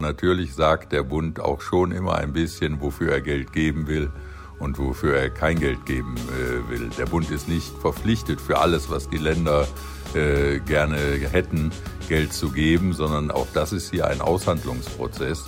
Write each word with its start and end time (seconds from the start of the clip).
Natürlich 0.00 0.54
sagt 0.54 0.92
der 0.92 1.02
Bund 1.02 1.40
auch 1.40 1.60
schon 1.60 1.92
immer 1.92 2.16
ein 2.16 2.32
bisschen, 2.32 2.80
wofür 2.80 3.12
er 3.12 3.20
Geld 3.20 3.52
geben 3.52 3.86
will 3.86 4.10
und 4.58 4.78
wofür 4.78 5.14
er 5.16 5.28
kein 5.28 5.60
Geld 5.60 5.84
geben 5.84 6.14
äh, 6.16 6.70
will. 6.70 6.90
Der 6.98 7.06
Bund 7.06 7.30
ist 7.30 7.48
nicht 7.48 7.70
verpflichtet 7.80 8.40
für 8.40 8.58
alles, 8.58 8.88
was 8.90 9.10
die 9.10 9.18
Länder 9.18 9.68
äh, 10.14 10.58
gerne 10.60 10.96
hätten, 10.96 11.70
Geld 12.08 12.32
zu 12.32 12.50
geben, 12.50 12.94
sondern 12.94 13.30
auch 13.30 13.46
das 13.52 13.72
ist 13.72 13.90
hier 13.90 14.06
ein 14.06 14.22
Aushandlungsprozess. 14.22 15.44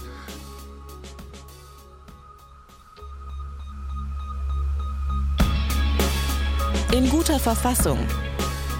In 6.92 7.08
guter 7.08 7.38
Verfassung. 7.38 7.98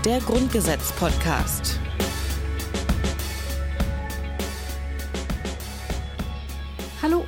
Der 0.04 0.18
Grundgesetz-Podcast. 0.20 1.82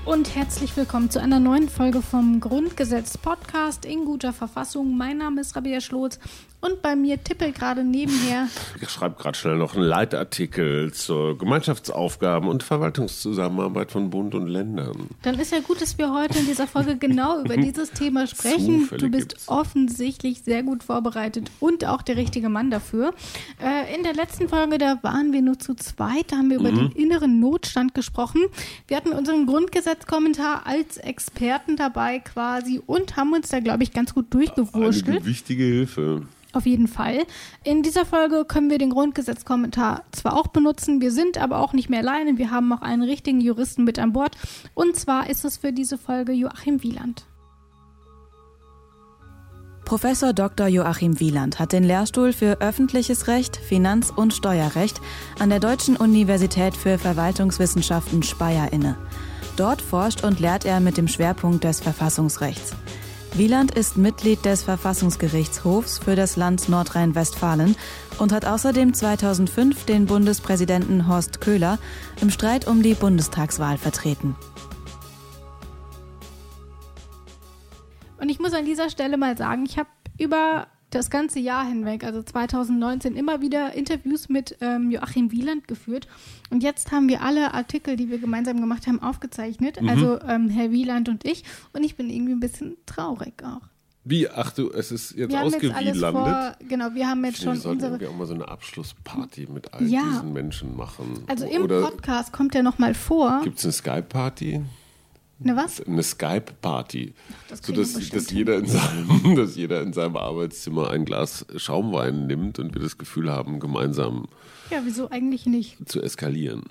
Und 0.06 0.34
herzlich 0.34 0.76
willkommen 0.76 1.08
zu 1.08 1.18
einer 1.18 1.40
neuen 1.40 1.68
Folge 1.68 2.02
vom 2.02 2.38
Grundgesetz 2.38 3.16
Podcast 3.16 3.86
in 3.86 4.04
guter 4.04 4.34
Verfassung. 4.34 4.96
Mein 4.96 5.18
Name 5.18 5.40
ist 5.40 5.56
Rabia 5.56 5.80
Schlotz 5.80 6.18
und 6.64 6.82
bei 6.82 6.96
mir 6.96 7.22
tippelt 7.22 7.54
gerade 7.54 7.84
nebenher. 7.84 8.48
Ich 8.80 8.88
schreibe 8.90 9.16
gerade 9.20 9.36
schnell 9.36 9.56
noch 9.56 9.74
einen 9.74 9.84
Leitartikel 9.84 10.92
zur 10.92 11.36
Gemeinschaftsaufgaben 11.38 12.48
und 12.48 12.62
Verwaltungszusammenarbeit 12.62 13.90
von 13.90 14.10
Bund 14.10 14.34
und 14.34 14.48
Ländern. 14.48 15.08
Dann 15.22 15.38
ist 15.38 15.52
ja 15.52 15.60
gut, 15.60 15.80
dass 15.82 15.98
wir 15.98 16.12
heute 16.12 16.38
in 16.38 16.46
dieser 16.46 16.66
Folge 16.66 16.96
genau 16.96 17.40
über 17.40 17.56
dieses 17.56 17.90
Thema 17.90 18.26
sprechen. 18.26 18.82
Zufälle 18.82 19.00
du 19.00 19.08
bist 19.10 19.28
gibt's. 19.30 19.48
offensichtlich 19.48 20.42
sehr 20.42 20.62
gut 20.62 20.82
vorbereitet 20.84 21.50
und 21.60 21.84
auch 21.84 22.02
der 22.02 22.16
richtige 22.16 22.48
Mann 22.48 22.70
dafür. 22.70 23.14
Äh, 23.62 23.94
in 23.94 24.02
der 24.02 24.14
letzten 24.14 24.48
Folge, 24.48 24.78
da 24.78 24.98
waren 25.02 25.32
wir 25.32 25.42
nur 25.42 25.58
zu 25.58 25.74
zweit, 25.74 26.32
da 26.32 26.36
haben 26.36 26.50
wir 26.50 26.58
über 26.60 26.70
Mhm. 26.72 26.76
den 26.76 26.92
inneren 26.92 27.40
Notstand 27.40 27.94
gesprochen. 27.94 28.40
Wir 28.88 28.96
hatten 28.96 29.10
unseren 29.12 29.46
Grundgesetzkommentar 29.46 30.66
als 30.66 30.96
Experten 30.96 31.76
dabei 31.76 32.20
quasi 32.20 32.80
und 32.86 33.16
haben 33.16 33.32
uns 33.32 33.48
da, 33.48 33.60
glaube 33.60 33.82
ich, 33.82 33.92
ganz 33.92 34.14
gut 34.14 34.32
durchgewurschtelt. 34.32 35.18
Eine 35.18 35.26
wichtige 35.26 35.64
Hilfe. 35.64 36.22
Auf 36.54 36.66
jeden 36.66 36.86
Fall. 36.86 37.26
In 37.64 37.82
dieser 37.82 38.06
Folge 38.06 38.44
können 38.44 38.70
wir 38.70 38.78
den 38.78 38.90
Grundgesetzkommentar 38.90 40.04
zwar 40.12 40.36
auch 40.36 40.46
benutzen, 40.46 41.00
wir 41.00 41.10
sind 41.10 41.36
aber 41.36 41.58
auch 41.58 41.72
nicht 41.72 41.90
mehr 41.90 41.98
alleine. 41.98 42.38
Wir 42.38 42.52
haben 42.52 42.72
auch 42.72 42.80
einen 42.80 43.02
richtigen 43.02 43.40
Juristen 43.40 43.82
mit 43.82 43.98
an 43.98 44.12
Bord. 44.12 44.36
Und 44.74 44.94
zwar 44.94 45.28
ist 45.28 45.44
es 45.44 45.56
für 45.56 45.72
diese 45.72 45.98
Folge 45.98 46.32
Joachim 46.32 46.82
Wieland. 46.84 47.26
Professor 49.84 50.32
Dr. 50.32 50.68
Joachim 50.68 51.20
Wieland 51.20 51.58
hat 51.58 51.72
den 51.72 51.84
Lehrstuhl 51.84 52.32
für 52.32 52.60
öffentliches 52.60 53.26
Recht, 53.26 53.56
Finanz- 53.56 54.10
und 54.10 54.32
Steuerrecht 54.32 55.00
an 55.38 55.50
der 55.50 55.60
Deutschen 55.60 55.96
Universität 55.96 56.74
für 56.76 56.98
Verwaltungswissenschaften 56.98 58.22
Speyer 58.22 58.72
inne. 58.72 58.96
Dort 59.56 59.82
forscht 59.82 60.24
und 60.24 60.40
lehrt 60.40 60.64
er 60.64 60.80
mit 60.80 60.96
dem 60.96 61.08
Schwerpunkt 61.08 61.64
des 61.64 61.80
Verfassungsrechts. 61.80 62.74
Wieland 63.36 63.76
ist 63.76 63.96
Mitglied 63.96 64.44
des 64.44 64.62
Verfassungsgerichtshofs 64.62 65.98
für 65.98 66.14
das 66.14 66.36
Land 66.36 66.68
Nordrhein-Westfalen 66.68 67.74
und 68.20 68.30
hat 68.30 68.44
außerdem 68.44 68.94
2005 68.94 69.86
den 69.86 70.06
Bundespräsidenten 70.06 71.08
Horst 71.08 71.40
Köhler 71.40 71.80
im 72.20 72.30
Streit 72.30 72.68
um 72.68 72.84
die 72.84 72.94
Bundestagswahl 72.94 73.76
vertreten. 73.76 74.36
Und 78.20 78.28
ich 78.28 78.38
muss 78.38 78.54
an 78.54 78.66
dieser 78.66 78.88
Stelle 78.88 79.16
mal 79.16 79.36
sagen, 79.36 79.64
ich 79.66 79.78
habe 79.78 79.88
über 80.16 80.68
das 80.94 81.10
ganze 81.10 81.38
Jahr 81.40 81.66
hinweg, 81.66 82.04
also 82.04 82.22
2019, 82.22 83.16
immer 83.16 83.40
wieder 83.40 83.74
Interviews 83.74 84.28
mit 84.28 84.56
ähm, 84.60 84.90
Joachim 84.90 85.30
Wieland 85.32 85.68
geführt. 85.68 86.06
Und 86.50 86.62
jetzt 86.62 86.92
haben 86.92 87.08
wir 87.08 87.22
alle 87.22 87.52
Artikel, 87.54 87.96
die 87.96 88.10
wir 88.10 88.18
gemeinsam 88.18 88.60
gemacht 88.60 88.86
haben, 88.86 89.00
aufgezeichnet. 89.02 89.78
Also 89.86 90.20
ähm, 90.22 90.48
Herr 90.48 90.70
Wieland 90.70 91.08
und 91.08 91.24
ich. 91.26 91.44
Und 91.72 91.82
ich 91.84 91.96
bin 91.96 92.08
irgendwie 92.10 92.32
ein 92.32 92.40
bisschen 92.40 92.76
traurig 92.86 93.34
auch. 93.44 93.60
Wie? 94.06 94.28
Ach 94.28 94.52
du, 94.52 94.70
es 94.70 94.92
ist 94.92 95.12
jetzt 95.12 95.30
Wir 95.32 95.40
ausgewielandet. 95.42 95.96
vor, 96.12 96.56
genau, 96.68 96.92
wir 96.94 97.08
haben 97.08 97.24
jetzt 97.24 97.40
Wir 97.40 97.52
schon 97.52 97.56
sollten 97.56 97.84
unsere 97.92 98.10
auch 98.10 98.16
mal 98.16 98.26
so 98.26 98.34
eine 98.34 98.46
Abschlussparty 98.48 99.48
mit 99.50 99.72
all 99.72 99.82
Ja. 99.86 100.02
diesen 100.02 100.32
Menschen 100.34 100.76
machen. 100.76 101.24
Also 101.26 101.46
im 101.46 101.62
Oder 101.62 101.80
Podcast 101.80 102.30
kommt 102.32 102.54
ja 102.54 102.62
noch 102.62 102.78
mal 102.78 102.92
vor. 102.94 103.40
gibt 103.44 103.58
es 103.58 103.64
eine 103.64 103.72
Skype-Party? 103.72 104.60
Ne 105.44 105.54
was? 105.56 105.80
Eine 105.82 106.02
Skype-Party. 106.02 107.14
Das 107.48 107.60
So 107.62 107.72
dass, 107.74 107.92
dass, 108.08 108.30
jeder 108.30 108.56
in 108.56 108.66
seinem, 108.66 109.36
dass 109.36 109.56
jeder 109.56 109.82
in 109.82 109.92
seinem 109.92 110.16
Arbeitszimmer 110.16 110.90
ein 110.90 111.04
Glas 111.04 111.44
Schaumwein 111.56 112.26
nimmt 112.26 112.58
und 112.58 112.74
wir 112.74 112.80
das 112.80 112.96
Gefühl 112.96 113.30
haben, 113.30 113.60
gemeinsam 113.60 114.26
Ja, 114.70 114.78
wieso 114.84 115.10
eigentlich 115.10 115.44
nicht? 115.44 115.86
zu 115.88 116.00
eskalieren. 116.00 116.62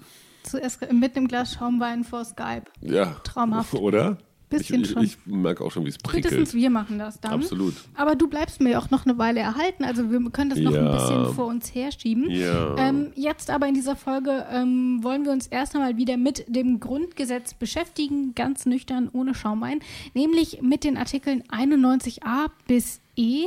Zuerst 0.41 0.81
mit 0.91 1.15
einem 1.15 1.27
Glas 1.27 1.53
Schaumwein 1.53 2.03
vor 2.03 2.25
Skype. 2.25 2.65
Ja. 2.81 3.15
Traumhaft. 3.23 3.75
Oder? 3.75 4.17
Bisschen 4.57 4.81
ich, 4.81 4.89
schon. 4.91 5.03
ich 5.03 5.17
merke 5.25 5.63
auch 5.63 5.71
schon, 5.71 5.85
wie 5.85 5.89
es 5.89 5.95
Spätestens 5.95 6.31
prickelt. 6.49 6.53
wir 6.53 6.69
machen 6.69 6.99
das 6.99 7.19
dann. 7.19 7.33
Absolut. 7.33 7.73
Aber 7.95 8.15
du 8.15 8.27
bleibst 8.27 8.61
mir 8.61 8.77
auch 8.79 8.89
noch 8.89 9.05
eine 9.05 9.17
Weile 9.17 9.39
erhalten. 9.41 9.83
Also 9.83 10.11
wir 10.11 10.19
können 10.31 10.49
das 10.49 10.59
noch 10.59 10.73
ein 10.73 10.85
Ja. 10.85 10.91
bisschen 10.93 11.33
vor 11.33 11.47
uns 11.47 11.73
herschieben. 11.73 12.29
Ja. 12.29 12.75
Ähm, 12.77 13.11
jetzt 13.15 13.49
aber 13.49 13.67
in 13.67 13.73
dieser 13.73 13.95
Folge 13.95 14.45
ähm, 14.51 14.99
wollen 15.03 15.25
wir 15.25 15.31
uns 15.31 15.47
erst 15.47 15.75
einmal 15.75 15.97
wieder 15.97 16.17
mit 16.17 16.45
dem 16.47 16.79
Grundgesetz 16.79 17.53
beschäftigen, 17.53 18.33
ganz 18.35 18.65
nüchtern, 18.65 19.09
ohne 19.11 19.35
Schaumwein, 19.35 19.79
nämlich 20.13 20.61
mit 20.61 20.83
den 20.83 20.97
Artikeln 20.97 21.43
91a 21.49 22.47
bis 22.67 22.99
E. 23.15 23.43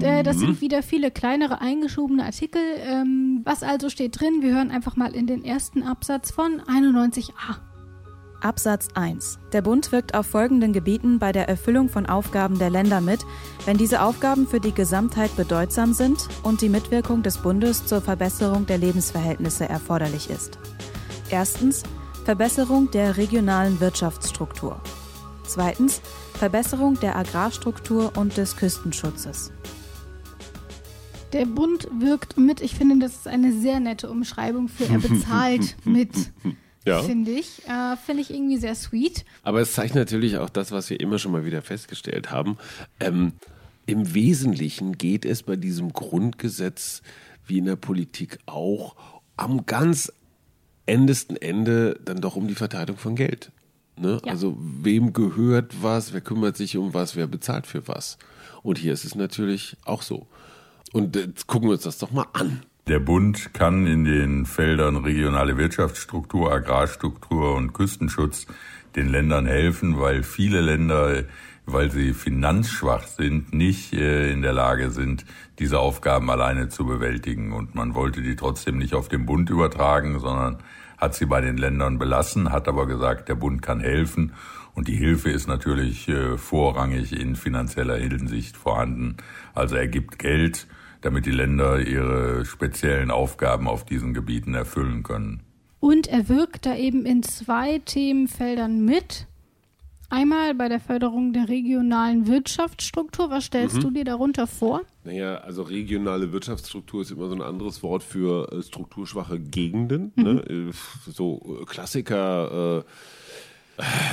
Äh, 0.00 0.22
das 0.22 0.36
Mhm. 0.36 0.40
sind 0.40 0.60
wieder 0.62 0.82
viele 0.82 1.10
kleinere 1.10 1.60
eingeschobene 1.60 2.24
Artikel. 2.24 2.62
Ähm, 2.86 3.42
was 3.44 3.62
also 3.62 3.90
steht 3.90 4.18
drin? 4.18 4.38
Wir 4.40 4.54
hören 4.54 4.70
einfach 4.70 4.96
mal 4.96 5.14
in 5.14 5.26
den 5.26 5.44
ersten 5.44 5.82
Absatz 5.82 6.30
von 6.30 6.60
91a. 6.62 7.56
Absatz 8.42 8.88
1. 8.94 9.38
Der 9.52 9.62
Bund 9.62 9.92
wirkt 9.92 10.14
auf 10.14 10.26
folgenden 10.26 10.72
Gebieten 10.72 11.18
bei 11.18 11.30
der 11.30 11.48
Erfüllung 11.48 11.88
von 11.88 12.06
Aufgaben 12.06 12.58
der 12.58 12.70
Länder 12.70 13.00
mit, 13.00 13.20
wenn 13.66 13.76
diese 13.76 14.02
Aufgaben 14.02 14.48
für 14.48 14.58
die 14.58 14.72
Gesamtheit 14.72 15.34
bedeutsam 15.36 15.92
sind 15.92 16.28
und 16.42 16.60
die 16.60 16.68
Mitwirkung 16.68 17.22
des 17.22 17.38
Bundes 17.38 17.86
zur 17.86 18.00
Verbesserung 18.00 18.66
der 18.66 18.78
Lebensverhältnisse 18.78 19.68
erforderlich 19.68 20.28
ist. 20.28 20.58
Erstens 21.30 21.84
Verbesserung 22.24 22.90
der 22.90 23.16
regionalen 23.16 23.80
Wirtschaftsstruktur. 23.80 24.80
Zweitens 25.46 26.00
Verbesserung 26.34 26.98
der 26.98 27.16
Agrarstruktur 27.16 28.12
und 28.16 28.36
des 28.36 28.56
Küstenschutzes. 28.56 29.52
Der 31.32 31.46
Bund 31.46 31.88
wirkt 31.98 32.36
mit. 32.36 32.60
Ich 32.60 32.74
finde, 32.74 32.98
das 32.98 33.12
ist 33.12 33.28
eine 33.28 33.52
sehr 33.52 33.80
nette 33.80 34.10
Umschreibung 34.10 34.68
für 34.68 34.84
er 34.84 34.98
bezahlt 34.98 35.76
mit. 35.84 36.10
Ja. 36.84 37.02
Finde 37.02 37.30
ich. 37.30 37.66
Äh, 37.66 37.96
finde 37.96 38.22
ich 38.22 38.30
irgendwie 38.30 38.56
sehr 38.56 38.74
sweet. 38.74 39.24
Aber 39.42 39.60
es 39.60 39.72
zeigt 39.74 39.94
natürlich 39.94 40.38
auch 40.38 40.50
das, 40.50 40.72
was 40.72 40.90
wir 40.90 41.00
immer 41.00 41.18
schon 41.18 41.32
mal 41.32 41.44
wieder 41.44 41.62
festgestellt 41.62 42.30
haben. 42.30 42.58
Ähm, 43.00 43.32
Im 43.86 44.14
Wesentlichen 44.14 44.98
geht 44.98 45.24
es 45.24 45.42
bei 45.42 45.56
diesem 45.56 45.92
Grundgesetz 45.92 47.02
wie 47.46 47.58
in 47.58 47.66
der 47.66 47.76
Politik 47.76 48.38
auch 48.46 48.96
am 49.36 49.66
ganz 49.66 50.12
endesten 50.86 51.36
Ende 51.36 51.98
dann 52.04 52.20
doch 52.20 52.36
um 52.36 52.48
die 52.48 52.54
Verteilung 52.54 52.96
von 52.96 53.14
Geld. 53.14 53.52
Ne? 53.96 54.20
Ja. 54.24 54.32
Also 54.32 54.56
wem 54.58 55.12
gehört 55.12 55.82
was, 55.82 56.12
wer 56.12 56.20
kümmert 56.20 56.56
sich 56.56 56.76
um 56.76 56.94
was, 56.94 57.14
wer 57.16 57.26
bezahlt 57.26 57.66
für 57.66 57.86
was. 57.88 58.18
Und 58.62 58.78
hier 58.78 58.92
ist 58.92 59.04
es 59.04 59.14
natürlich 59.14 59.76
auch 59.84 60.02
so. 60.02 60.26
Und 60.92 61.16
jetzt 61.16 61.46
gucken 61.46 61.68
wir 61.68 61.74
uns 61.74 61.82
das 61.82 61.98
doch 61.98 62.10
mal 62.10 62.26
an. 62.32 62.64
Der 62.88 62.98
Bund 62.98 63.54
kann 63.54 63.86
in 63.86 64.04
den 64.04 64.44
Feldern 64.44 64.96
regionale 64.96 65.56
Wirtschaftsstruktur, 65.56 66.52
Agrarstruktur 66.52 67.54
und 67.54 67.72
Küstenschutz 67.72 68.48
den 68.96 69.08
Ländern 69.08 69.46
helfen, 69.46 70.00
weil 70.00 70.24
viele 70.24 70.60
Länder, 70.60 71.22
weil 71.64 71.92
sie 71.92 72.12
finanzschwach 72.12 73.06
sind, 73.06 73.54
nicht 73.54 73.92
äh, 73.92 74.32
in 74.32 74.42
der 74.42 74.52
Lage 74.52 74.90
sind, 74.90 75.24
diese 75.60 75.78
Aufgaben 75.78 76.28
alleine 76.28 76.70
zu 76.70 76.84
bewältigen. 76.84 77.52
Und 77.52 77.76
man 77.76 77.94
wollte 77.94 78.20
die 78.20 78.34
trotzdem 78.34 78.78
nicht 78.78 78.94
auf 78.94 79.06
den 79.06 79.26
Bund 79.26 79.48
übertragen, 79.48 80.18
sondern 80.18 80.58
hat 80.98 81.14
sie 81.14 81.26
bei 81.26 81.40
den 81.40 81.58
Ländern 81.58 82.00
belassen, 82.00 82.50
hat 82.50 82.66
aber 82.66 82.88
gesagt, 82.88 83.28
der 83.28 83.36
Bund 83.36 83.62
kann 83.62 83.78
helfen. 83.78 84.32
Und 84.74 84.88
die 84.88 84.96
Hilfe 84.96 85.30
ist 85.30 85.46
natürlich 85.46 86.08
äh, 86.08 86.36
vorrangig 86.36 87.12
in 87.12 87.36
finanzieller 87.36 87.96
Hinsicht 87.96 88.56
vorhanden. 88.56 89.18
Also 89.54 89.76
er 89.76 89.86
gibt 89.86 90.18
Geld, 90.18 90.66
damit 91.02 91.26
die 91.26 91.30
Länder 91.30 91.80
ihre 91.80 92.44
speziellen 92.46 93.10
Aufgaben 93.10 93.68
auf 93.68 93.84
diesen 93.84 94.14
Gebieten 94.14 94.54
erfüllen 94.54 95.02
können. 95.02 95.42
Und 95.80 96.06
er 96.06 96.28
wirkt 96.28 96.64
da 96.64 96.76
eben 96.76 97.04
in 97.04 97.22
zwei 97.22 97.78
Themenfeldern 97.80 98.84
mit. 98.84 99.26
Einmal 100.10 100.54
bei 100.54 100.68
der 100.68 100.78
Förderung 100.78 101.32
der 101.32 101.48
regionalen 101.48 102.26
Wirtschaftsstruktur. 102.26 103.30
Was 103.30 103.46
stellst 103.46 103.76
Mhm. 103.76 103.80
du 103.80 103.90
dir 103.92 104.04
darunter 104.04 104.46
vor? 104.46 104.82
Naja, 105.04 105.36
also 105.38 105.62
regionale 105.62 106.32
Wirtschaftsstruktur 106.32 107.00
ist 107.00 107.10
immer 107.10 107.28
so 107.28 107.34
ein 107.34 107.40
anderes 107.40 107.82
Wort 107.82 108.02
für 108.02 108.52
äh, 108.52 108.62
strukturschwache 108.62 109.40
Gegenden. 109.40 110.12
Ne? 110.16 110.42
Äh, 110.48 110.72
So 111.10 111.58
äh, 111.62 111.64
Klassiker, 111.64 112.80
äh, 112.80 112.84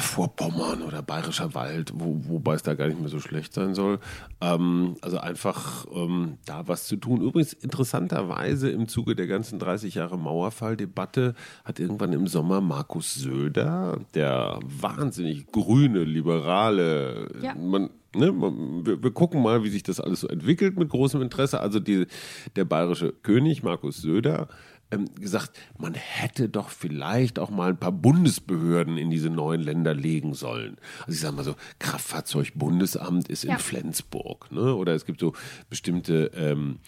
Vorpommern 0.02 0.82
oder 0.82 1.02
Bayerischer 1.02 1.54
Wald, 1.54 1.92
wo, 1.96 2.20
wobei 2.28 2.56
es 2.56 2.64
da 2.64 2.74
gar 2.74 2.88
nicht 2.88 3.00
mehr 3.00 3.10
so 3.10 3.20
schlecht 3.20 3.54
sein 3.54 3.76
soll. 3.76 4.00
Ähm, 4.42 4.96
also 5.02 5.18
einfach 5.18 5.86
ähm, 5.94 6.38
da 6.46 6.68
was 6.68 6.88
zu 6.88 6.96
tun. 6.96 7.22
Übrigens 7.22 7.54
interessanterweise 7.54 8.70
im 8.70 8.88
Zuge 8.88 9.16
der 9.16 9.28
ganzen 9.28 9.60
30 9.60 9.96
Jahre 9.96 10.18
Mauerfalldebatte 10.18 11.36
hat 11.64 11.80
irgendwann 11.80 12.14
im 12.14 12.28
Sommer 12.28 12.62
Markus 12.62 13.16
Söder, 13.16 14.00
der 14.14 14.60
wahnsinnig 14.64 15.52
grüne, 15.52 16.04
liberale, 16.04 17.30
ja. 17.42 17.56
man, 17.56 17.90
Ne, 18.16 18.34
wir, 18.34 19.04
wir, 19.04 19.12
gucken 19.12 19.44
mal, 19.44 19.64
wie 19.64 19.70
sich 19.70 19.84
das 19.84 20.00
alles 20.00 20.22
so 20.22 20.28
entwickelt 20.28 20.80
mit 20.80 20.90
großem 20.90 21.22
Interesse. 21.22 21.60
Also 21.60 21.80
die, 21.80 22.08
der 22.56 22.66
bayerische 22.66 23.14
König 23.14 23.62
Markus 23.62 24.02
Söder 24.02 24.48
ähm, 24.92 25.14
gesagt, 25.16 25.52
man 25.78 25.94
hätte 25.94 26.50
doch 26.50 26.70
vielleicht 26.70 27.40
auch 27.40 27.50
mal 27.50 27.70
ein 27.70 27.80
paar 27.80 27.92
Bundesbehörden 27.92 28.98
in 28.98 29.10
diese 29.10 29.30
neuen 29.30 29.62
Länder 29.62 29.94
legen 29.94 30.34
sollen. 30.34 30.78
Also 31.02 31.12
ich 31.12 31.20
sage 31.20 31.36
mal 31.36 31.44
so, 31.44 31.56
Kraftfahrzeugbundesamt 31.80 33.30
ist 33.30 33.44
in 33.44 33.52
ja. 33.52 33.58
Flensburg, 33.58 34.52
ne? 34.52 34.76
Oder 34.76 34.96
es 34.96 35.06
gibt 35.06 35.20
so 35.20 35.34
bestimmte 35.70 36.32
ähm, 36.36 36.80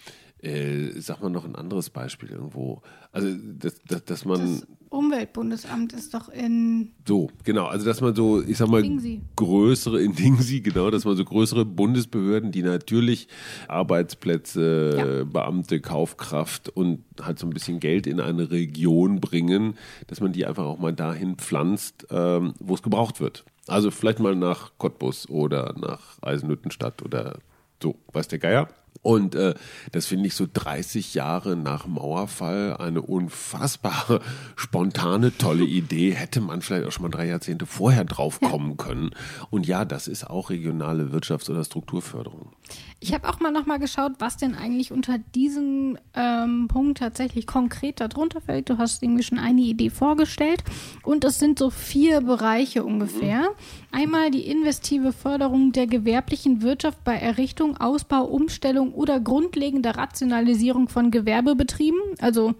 äh, 0.42 1.00
sag 1.00 1.20
mal 1.20 1.30
noch 1.30 1.44
ein 1.44 1.56
anderes 1.56 1.90
Beispiel 1.90 2.30
irgendwo. 2.30 2.82
Also, 3.12 3.28
dass, 3.58 3.80
dass, 3.84 4.04
dass 4.04 4.24
man. 4.24 4.40
Das 4.40 4.66
Umweltbundesamt 4.92 5.94
ist 5.94 6.12
doch 6.12 6.28
in. 6.28 6.92
So, 7.08 7.30
genau. 7.44 7.66
Also, 7.66 7.86
dass 7.86 8.00
man 8.02 8.14
so, 8.14 8.42
ich 8.42 8.58
sag 8.58 8.68
mal, 8.68 8.82
Dingsi. 8.82 9.22
größere, 9.36 10.02
in 10.02 10.14
Dingsi, 10.14 10.60
genau, 10.60 10.90
dass 10.90 11.06
man 11.06 11.16
so 11.16 11.24
größere 11.24 11.64
Bundesbehörden, 11.64 12.52
die 12.52 12.62
natürlich 12.62 13.26
Arbeitsplätze, 13.68 15.20
ja. 15.20 15.24
Beamte, 15.24 15.80
Kaufkraft 15.80 16.68
und 16.68 17.04
halt 17.20 17.38
so 17.38 17.46
ein 17.46 17.50
bisschen 17.50 17.80
Geld 17.80 18.06
in 18.06 18.20
eine 18.20 18.50
Region 18.50 19.20
bringen, 19.20 19.76
dass 20.08 20.20
man 20.20 20.32
die 20.32 20.44
einfach 20.44 20.64
auch 20.64 20.78
mal 20.78 20.92
dahin 20.92 21.36
pflanzt, 21.36 22.06
ähm, 22.10 22.52
wo 22.60 22.74
es 22.74 22.82
gebraucht 22.82 23.20
wird. 23.20 23.44
Also, 23.68 23.90
vielleicht 23.90 24.20
mal 24.20 24.36
nach 24.36 24.72
Cottbus 24.76 25.28
oder 25.30 25.74
nach 25.80 26.20
Eisenhüttenstadt 26.20 27.02
oder 27.02 27.38
so, 27.82 27.96
weiß 28.12 28.28
der 28.28 28.38
Geier. 28.38 28.68
Und 29.02 29.34
äh, 29.34 29.54
das 29.90 30.06
finde 30.06 30.28
ich 30.28 30.34
so 30.34 30.46
30 30.50 31.14
Jahre 31.14 31.56
nach 31.56 31.86
Mauerfall 31.86 32.76
eine 32.76 33.02
unfassbare, 33.02 34.20
spontane, 34.54 35.36
tolle 35.36 35.64
Idee. 35.64 36.12
Hätte 36.12 36.40
man 36.40 36.62
vielleicht 36.62 36.86
auch 36.86 36.92
schon 36.92 37.02
mal 37.02 37.08
drei 37.08 37.26
Jahrzehnte 37.26 37.66
vorher 37.66 38.04
drauf 38.04 38.40
kommen 38.40 38.76
können. 38.76 39.10
Und 39.50 39.66
ja, 39.66 39.84
das 39.84 40.06
ist 40.06 40.30
auch 40.30 40.50
regionale 40.50 41.06
Wirtschafts- 41.06 41.50
oder 41.50 41.64
Strukturförderung. 41.64 42.52
Ich 43.00 43.12
habe 43.12 43.28
auch 43.28 43.40
mal 43.40 43.50
nochmal 43.50 43.80
geschaut, 43.80 44.12
was 44.20 44.36
denn 44.36 44.54
eigentlich 44.54 44.92
unter 44.92 45.18
diesem 45.18 45.98
ähm, 46.14 46.68
Punkt 46.68 46.98
tatsächlich 46.98 47.48
konkret 47.48 48.00
darunter 48.00 48.40
fällt. 48.40 48.70
Du 48.70 48.78
hast 48.78 49.02
irgendwie 49.02 49.24
schon 49.24 49.40
eine 49.40 49.62
Idee 49.62 49.90
vorgestellt. 49.90 50.62
Und 51.02 51.24
es 51.24 51.40
sind 51.40 51.58
so 51.58 51.70
vier 51.70 52.20
Bereiche 52.20 52.84
ungefähr. 52.84 53.40
Mhm. 53.40 53.54
Einmal 53.90 54.30
die 54.30 54.46
investive 54.46 55.12
Förderung 55.12 55.72
der 55.72 55.88
gewerblichen 55.88 56.62
Wirtschaft 56.62 57.02
bei 57.02 57.16
Errichtung, 57.16 57.76
Ausbau, 57.78 58.24
Umstellung 58.24 58.91
oder 58.92 59.20
grundlegender 59.20 59.96
Rationalisierung 59.96 60.88
von 60.88 61.10
Gewerbebetrieben, 61.10 62.00
also 62.20 62.54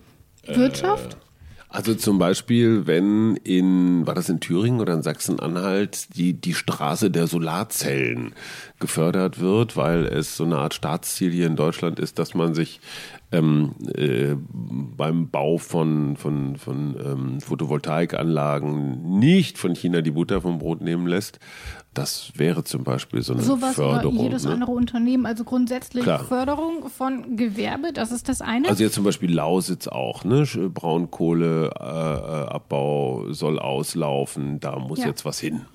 Wirtschaft. 0.47 1.15
Äh. 1.15 1.23
Also 1.73 1.95
zum 1.95 2.19
Beispiel, 2.19 2.87
wenn 2.87 3.37
in, 3.37 4.07
war 4.07 4.15
das 4.15 4.29
in 4.29 4.41
Thüringen 4.41 4.81
oder 4.83 4.93
in 4.93 5.01
Sachsen-Anhalt, 5.01 6.15
die, 6.17 6.35
die 6.35 6.53
Straße 6.53 7.11
der 7.11 7.27
Solarzellen 7.27 8.35
gefördert 8.79 9.41
wird, 9.41 9.75
weil 9.75 10.05
es 10.05 10.37
so 10.37 10.45
eine 10.45 10.59
Art 10.59 10.75
Staatsziel 10.75 11.33
hier 11.33 11.47
in 11.47 11.57
Deutschland 11.57 11.99
ist, 11.99 12.19
dass 12.19 12.35
man 12.35 12.53
sich 12.53 12.81
ähm, 13.33 13.75
äh, 13.95 14.35
beim 14.53 15.31
Bau 15.31 15.57
von, 15.57 16.19
von, 16.19 16.57
von 16.57 16.95
ähm, 17.03 17.41
Photovoltaikanlagen 17.41 19.19
nicht 19.19 19.57
von 19.57 19.75
China 19.75 20.03
die 20.03 20.11
Butter 20.11 20.43
vom 20.43 20.59
Brot 20.59 20.83
nehmen 20.83 21.07
lässt. 21.07 21.41
Das 21.95 22.33
wäre 22.37 22.65
zum 22.65 22.85
Beispiel 22.85 23.21
so 23.21 23.35
eine 23.35 23.43
Sowas 23.43 23.75
Förderung. 23.75 24.17
Oder 24.17 24.25
jedes 24.25 24.45
ne? 24.45 24.53
andere 24.53 24.73
Unternehmen, 24.73 25.27
also 25.27 25.45
grundsätzlich 25.45 26.05
Klar. 26.05 26.25
Förderung 26.25 26.89
von 26.89 27.37
Gewerbe, 27.37 27.93
das 27.93 28.13
ist 28.13 28.31
das 28.31 28.41
eine. 28.41 28.69
Also 28.69 28.83
jetzt 28.83 28.95
zum 28.95 29.05
Beispiel 29.05 29.31
Lausitz 29.31 29.89
auch, 29.89 30.25
ne? 30.25 30.47
Braunkohleabbau 30.73 33.27
äh, 33.29 33.35
soll 33.35 33.59
auslaufen, 33.59 34.59
da 34.59 34.79
muss 34.79 35.01
ja. 35.01 35.09
jetzt 35.09 35.27
was 35.27 35.39
hin. 35.39 35.67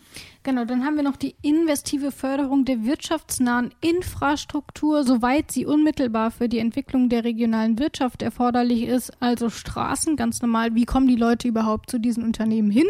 Genau, 0.48 0.64
dann 0.64 0.86
haben 0.86 0.96
wir 0.96 1.04
noch 1.04 1.18
die 1.18 1.36
investive 1.42 2.12
Förderung 2.12 2.64
der 2.64 2.86
wirtschaftsnahen 2.86 3.74
Infrastruktur, 3.82 5.04
soweit 5.04 5.52
sie 5.52 5.66
unmittelbar 5.66 6.32
für 6.32 6.48
die 6.48 6.60
Entwicklung 6.60 7.10
der 7.10 7.26
regionalen 7.26 7.80
Wirtschaft 7.80 8.22
erforderlich 8.22 8.84
ist, 8.84 9.12
also 9.20 9.50
Straßen, 9.50 10.16
ganz 10.16 10.42
normal, 10.42 10.74
wie 10.74 10.86
kommen 10.86 11.08
die 11.08 11.18
Leute 11.18 11.50
überhaupt 11.50 11.92
zu 11.92 12.00
diesen 12.00 12.24
Unternehmen 12.24 12.72
hin? 12.72 12.88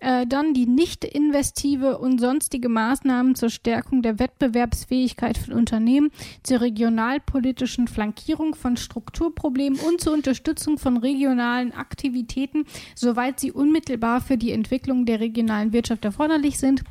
Äh, 0.00 0.28
dann 0.28 0.54
die 0.54 0.66
nicht 0.66 1.04
investive 1.04 1.98
und 1.98 2.20
sonstige 2.20 2.68
Maßnahmen 2.68 3.34
zur 3.34 3.50
Stärkung 3.50 4.00
der 4.00 4.20
Wettbewerbsfähigkeit 4.20 5.36
von 5.36 5.54
Unternehmen, 5.54 6.10
zur 6.44 6.60
regionalpolitischen 6.60 7.88
Flankierung 7.88 8.54
von 8.54 8.76
Strukturproblemen 8.76 9.78
und 9.80 10.00
zur 10.00 10.12
Unterstützung 10.12 10.78
von 10.78 10.98
regionalen 10.98 11.72
Aktivitäten, 11.72 12.64
soweit 12.94 13.40
sie 13.40 13.50
unmittelbar 13.50 14.20
für 14.20 14.36
die 14.36 14.52
Entwicklung 14.52 15.04
der 15.04 15.18
regionalen 15.18 15.72
Wirtschaft 15.72 16.04
erforderlich 16.04 16.58
sind. 16.58 16.84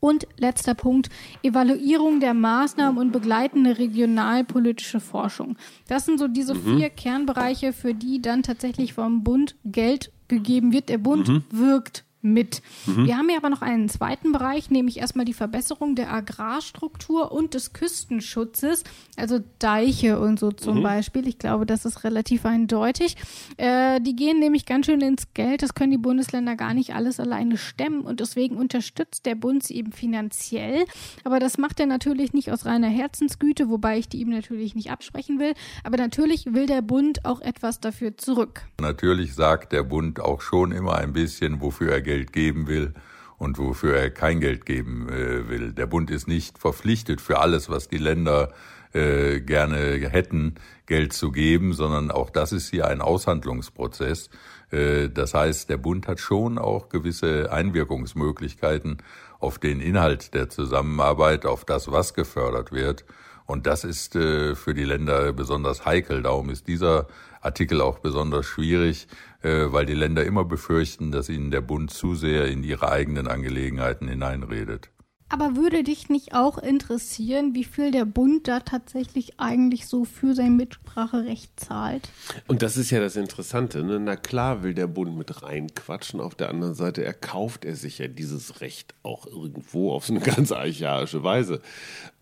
Und 0.00 0.28
letzter 0.36 0.74
Punkt, 0.74 1.08
Evaluierung 1.42 2.20
der 2.20 2.34
Maßnahmen 2.34 3.00
und 3.00 3.10
begleitende 3.10 3.78
regionalpolitische 3.78 5.00
Forschung. 5.00 5.56
Das 5.88 6.04
sind 6.04 6.18
so 6.18 6.28
diese 6.28 6.54
mhm. 6.54 6.76
vier 6.76 6.90
Kernbereiche, 6.90 7.72
für 7.72 7.94
die 7.94 8.20
dann 8.20 8.42
tatsächlich 8.42 8.92
vom 8.92 9.24
Bund 9.24 9.56
Geld 9.64 10.12
gegeben 10.28 10.72
wird. 10.72 10.88
Der 10.88 10.98
Bund 10.98 11.26
mhm. 11.26 11.42
wirkt 11.50 12.04
mit. 12.32 12.62
Mhm. 12.86 13.06
Wir 13.06 13.16
haben 13.16 13.30
ja 13.30 13.36
aber 13.36 13.50
noch 13.50 13.62
einen 13.62 13.88
zweiten 13.88 14.32
Bereich, 14.32 14.70
nämlich 14.70 14.98
erstmal 14.98 15.24
die 15.24 15.34
Verbesserung 15.34 15.94
der 15.94 16.12
Agrarstruktur 16.12 17.32
und 17.32 17.54
des 17.54 17.72
Küstenschutzes, 17.72 18.84
also 19.16 19.40
Deiche 19.58 20.18
und 20.18 20.38
so 20.38 20.52
zum 20.52 20.78
mhm. 20.78 20.82
Beispiel. 20.82 21.26
Ich 21.28 21.38
glaube, 21.38 21.66
das 21.66 21.84
ist 21.84 22.04
relativ 22.04 22.44
eindeutig. 22.44 23.16
Äh, 23.56 24.00
die 24.00 24.16
gehen 24.16 24.40
nämlich 24.40 24.66
ganz 24.66 24.86
schön 24.86 25.00
ins 25.00 25.32
Geld. 25.34 25.62
Das 25.62 25.74
können 25.74 25.90
die 25.90 25.98
Bundesländer 25.98 26.56
gar 26.56 26.74
nicht 26.74 26.94
alles 26.94 27.20
alleine 27.20 27.56
stemmen 27.56 28.02
und 28.02 28.20
deswegen 28.20 28.56
unterstützt 28.56 29.26
der 29.26 29.34
Bund 29.34 29.62
sie 29.62 29.76
eben 29.76 29.92
finanziell. 29.92 30.84
Aber 31.24 31.38
das 31.38 31.58
macht 31.58 31.80
er 31.80 31.86
natürlich 31.86 32.32
nicht 32.32 32.50
aus 32.50 32.66
reiner 32.66 32.88
Herzensgüte, 32.88 33.68
wobei 33.68 33.98
ich 33.98 34.08
die 34.08 34.20
ihm 34.20 34.30
natürlich 34.30 34.74
nicht 34.74 34.90
absprechen 34.90 35.38
will. 35.38 35.54
Aber 35.84 35.96
natürlich 35.96 36.46
will 36.54 36.66
der 36.66 36.82
Bund 36.82 37.24
auch 37.24 37.40
etwas 37.40 37.80
dafür 37.80 38.16
zurück. 38.16 38.62
Natürlich 38.80 39.34
sagt 39.34 39.72
der 39.72 39.82
Bund 39.82 40.20
auch 40.20 40.40
schon 40.40 40.72
immer 40.72 40.96
ein 40.96 41.12
bisschen, 41.12 41.60
wofür 41.60 41.92
er 41.92 42.00
Geld 42.00 42.17
geben 42.26 42.66
will 42.66 42.94
und 43.38 43.58
wofür 43.58 43.96
er 43.96 44.10
kein 44.10 44.40
Geld 44.40 44.66
geben 44.66 45.08
äh, 45.08 45.48
will. 45.48 45.72
Der 45.72 45.86
Bund 45.86 46.10
ist 46.10 46.28
nicht 46.28 46.58
verpflichtet 46.58 47.20
für 47.20 47.38
alles, 47.38 47.70
was 47.70 47.88
die 47.88 47.98
Länder 47.98 48.52
äh, 48.92 49.40
gerne 49.40 49.78
hätten, 50.10 50.56
Geld 50.86 51.12
zu 51.12 51.30
geben, 51.30 51.72
sondern 51.72 52.10
auch 52.10 52.30
das 52.30 52.52
ist 52.52 52.70
hier 52.70 52.88
ein 52.88 53.00
Aushandlungsprozess. 53.00 54.28
Äh, 54.70 55.08
das 55.08 55.34
heißt, 55.34 55.70
der 55.70 55.76
Bund 55.76 56.08
hat 56.08 56.20
schon 56.20 56.58
auch 56.58 56.88
gewisse 56.88 57.52
Einwirkungsmöglichkeiten 57.52 58.98
auf 59.38 59.58
den 59.58 59.80
Inhalt 59.80 60.34
der 60.34 60.48
Zusammenarbeit, 60.48 61.46
auf 61.46 61.64
das, 61.64 61.92
was 61.92 62.14
gefördert 62.14 62.72
wird. 62.72 63.04
Und 63.46 63.66
das 63.66 63.84
ist 63.84 64.12
für 64.12 64.74
die 64.74 64.84
Länder 64.84 65.32
besonders 65.32 65.86
heikel. 65.86 66.22
Darum 66.22 66.50
ist 66.50 66.68
dieser 66.68 67.06
Artikel 67.40 67.80
auch 67.80 68.00
besonders 68.00 68.44
schwierig, 68.44 69.08
weil 69.42 69.86
die 69.86 69.94
Länder 69.94 70.24
immer 70.24 70.44
befürchten, 70.44 71.12
dass 71.12 71.28
ihnen 71.28 71.50
der 71.50 71.60
Bund 71.60 71.90
zu 71.90 72.14
sehr 72.14 72.46
in 72.46 72.64
ihre 72.64 72.90
eigenen 72.90 73.28
Angelegenheiten 73.28 74.08
hineinredet. 74.08 74.90
Aber 75.30 75.56
würde 75.56 75.84
dich 75.84 76.08
nicht 76.08 76.34
auch 76.34 76.56
interessieren, 76.56 77.54
wie 77.54 77.64
viel 77.64 77.90
der 77.90 78.06
Bund 78.06 78.48
da 78.48 78.60
tatsächlich 78.60 79.38
eigentlich 79.38 79.86
so 79.86 80.04
für 80.04 80.34
sein 80.34 80.56
Mitspracherecht 80.56 81.58
zahlt? 81.60 82.08
Und 82.46 82.62
das 82.62 82.78
ist 82.78 82.90
ja 82.90 83.00
das 83.00 83.16
Interessante. 83.16 83.82
Ne? 83.82 84.00
Na 84.00 84.16
klar 84.16 84.62
will 84.62 84.72
der 84.72 84.86
Bund 84.86 85.16
mit 85.16 85.42
reinquatschen. 85.42 86.20
Auf 86.20 86.34
der 86.34 86.48
anderen 86.48 86.74
Seite 86.74 87.04
erkauft 87.04 87.66
er 87.66 87.76
sich 87.76 87.98
ja 87.98 88.08
dieses 88.08 88.62
Recht 88.62 88.94
auch 89.02 89.26
irgendwo 89.26 89.92
auf 89.92 90.06
so 90.06 90.14
eine 90.14 90.22
ganz 90.24 90.50
archaische 90.50 91.22
Weise. 91.22 91.60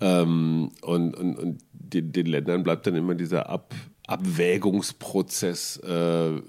Ähm, 0.01 0.73
und 0.83 1.17
und, 1.17 1.37
und 1.39 1.63
den, 1.73 2.11
den 2.11 2.27
Ländern 2.27 2.65
bleibt 2.65 2.87
dann 2.87 2.97
immer 2.97 3.15
dieser 3.15 3.49
Ab 3.49 3.73
Abwägungsprozess, 4.09 5.79
äh, 5.79 6.41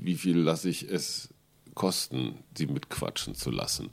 wie 0.00 0.16
viel 0.16 0.36
lasse 0.38 0.68
ich 0.68 0.90
es 0.90 1.32
kosten, 1.74 2.40
sie 2.56 2.66
mitquatschen 2.66 3.34
zu 3.34 3.50
lassen. 3.50 3.90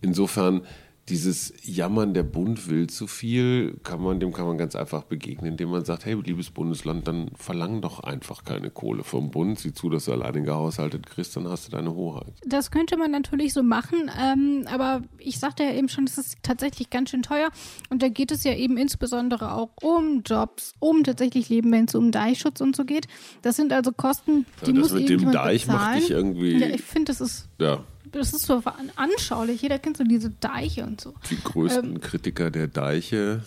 Insofern 0.00 0.62
dieses 1.08 1.52
Jammern, 1.64 2.14
der 2.14 2.22
Bund 2.22 2.68
will 2.68 2.86
zu 2.88 3.08
viel, 3.08 3.76
kann 3.82 4.00
man, 4.00 4.20
dem 4.20 4.32
kann 4.32 4.46
man 4.46 4.56
ganz 4.56 4.76
einfach 4.76 5.02
begegnen, 5.02 5.52
indem 5.52 5.70
man 5.70 5.84
sagt, 5.84 6.04
hey, 6.04 6.14
liebes 6.14 6.50
Bundesland, 6.50 7.08
dann 7.08 7.30
verlang 7.34 7.80
doch 7.80 8.00
einfach 8.00 8.44
keine 8.44 8.70
Kohle 8.70 9.02
vom 9.02 9.30
Bund, 9.30 9.58
sieh 9.58 9.72
zu, 9.72 9.90
dass 9.90 10.04
du 10.04 10.12
alleine 10.12 10.42
gehaushaltet 10.42 11.06
kriegst, 11.06 11.34
dann 11.36 11.48
hast 11.48 11.66
du 11.66 11.72
deine 11.72 11.94
Hoheit. 11.94 12.32
Das 12.46 12.70
könnte 12.70 12.96
man 12.96 13.10
natürlich 13.10 13.52
so 13.52 13.64
machen, 13.64 14.10
ähm, 14.20 14.64
aber 14.72 15.02
ich 15.18 15.40
sagte 15.40 15.64
ja 15.64 15.72
eben 15.72 15.88
schon, 15.88 16.04
es 16.04 16.18
ist 16.18 16.36
tatsächlich 16.42 16.88
ganz 16.88 17.10
schön 17.10 17.22
teuer 17.22 17.50
und 17.90 18.00
da 18.00 18.08
geht 18.08 18.30
es 18.30 18.44
ja 18.44 18.54
eben 18.54 18.76
insbesondere 18.76 19.54
auch 19.54 19.70
um 19.82 20.22
Jobs, 20.24 20.72
um 20.78 21.02
tatsächlich 21.02 21.48
Leben, 21.48 21.72
wenn 21.72 21.86
es 21.86 21.96
um 21.96 22.12
Deichschutz 22.12 22.60
und 22.60 22.76
so 22.76 22.84
geht. 22.84 23.08
Das 23.42 23.56
sind 23.56 23.72
also 23.72 23.90
Kosten, 23.90 24.46
die 24.64 24.70
ja, 24.70 24.78
muss 24.78 24.92
mit 24.92 25.08
dem 25.08 25.32
Deich 25.32 25.66
bezahlen. 25.66 25.80
macht 25.80 26.02
dich 26.02 26.10
irgendwie... 26.10 26.58
Ja, 26.58 26.68
ich 26.68 26.82
finde, 26.82 27.10
das 27.10 27.20
ist... 27.20 27.48
Ja 27.58 27.82
das 28.12 28.32
ist 28.32 28.46
so 28.46 28.62
anschaulich. 28.96 29.62
Jeder 29.62 29.78
kennt 29.78 29.96
so 29.96 30.04
diese 30.04 30.30
Deiche 30.30 30.84
und 30.84 31.00
so. 31.00 31.14
Die 31.30 31.42
größten 31.42 31.96
ähm, 31.96 32.00
Kritiker 32.00 32.50
der 32.50 32.68
Deiche 32.68 33.42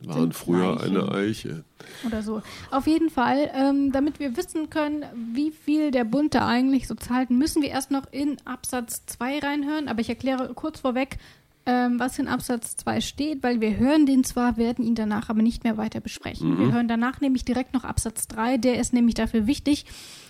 waren 0.00 0.32
früher 0.32 0.80
Eichen. 0.80 0.96
eine 0.96 1.12
Eiche. 1.12 1.64
Oder 2.06 2.22
so. 2.22 2.42
Auf 2.70 2.86
jeden 2.86 3.10
Fall, 3.10 3.50
ähm, 3.54 3.92
damit 3.92 4.20
wir 4.20 4.36
wissen 4.36 4.70
können, 4.70 5.04
wie 5.32 5.50
viel 5.50 5.90
der 5.90 6.04
Bund 6.04 6.34
da 6.34 6.46
eigentlich 6.46 6.88
so 6.88 6.94
zahlt, 6.94 7.30
müssen 7.30 7.62
wir 7.62 7.70
erst 7.70 7.90
noch 7.90 8.10
in 8.12 8.36
Absatz 8.44 9.04
2 9.06 9.38
reinhören. 9.40 9.88
Aber 9.88 10.00
ich 10.00 10.08
erkläre 10.08 10.52
kurz 10.54 10.80
vorweg, 10.80 11.18
ähm, 11.66 11.98
was 11.98 12.18
in 12.18 12.28
Absatz 12.28 12.76
2 12.76 13.00
steht, 13.00 13.42
weil 13.42 13.60
wir 13.60 13.76
hören 13.76 14.06
den 14.06 14.24
zwar, 14.24 14.56
werden 14.56 14.84
ihn 14.84 14.94
danach 14.94 15.30
aber 15.30 15.42
nicht 15.42 15.64
mehr 15.64 15.76
weiter 15.76 16.00
besprechen. 16.00 16.54
Mhm. 16.54 16.58
Wir 16.58 16.72
hören 16.72 16.88
danach 16.88 17.20
nämlich 17.20 17.44
direkt 17.44 17.72
noch 17.72 17.84
Absatz 17.84 18.28
3, 18.28 18.58
der 18.58 18.78
ist 18.78 18.92
nämlich 18.92 19.14
dafür 19.14 19.46
wichtig. 19.46 19.86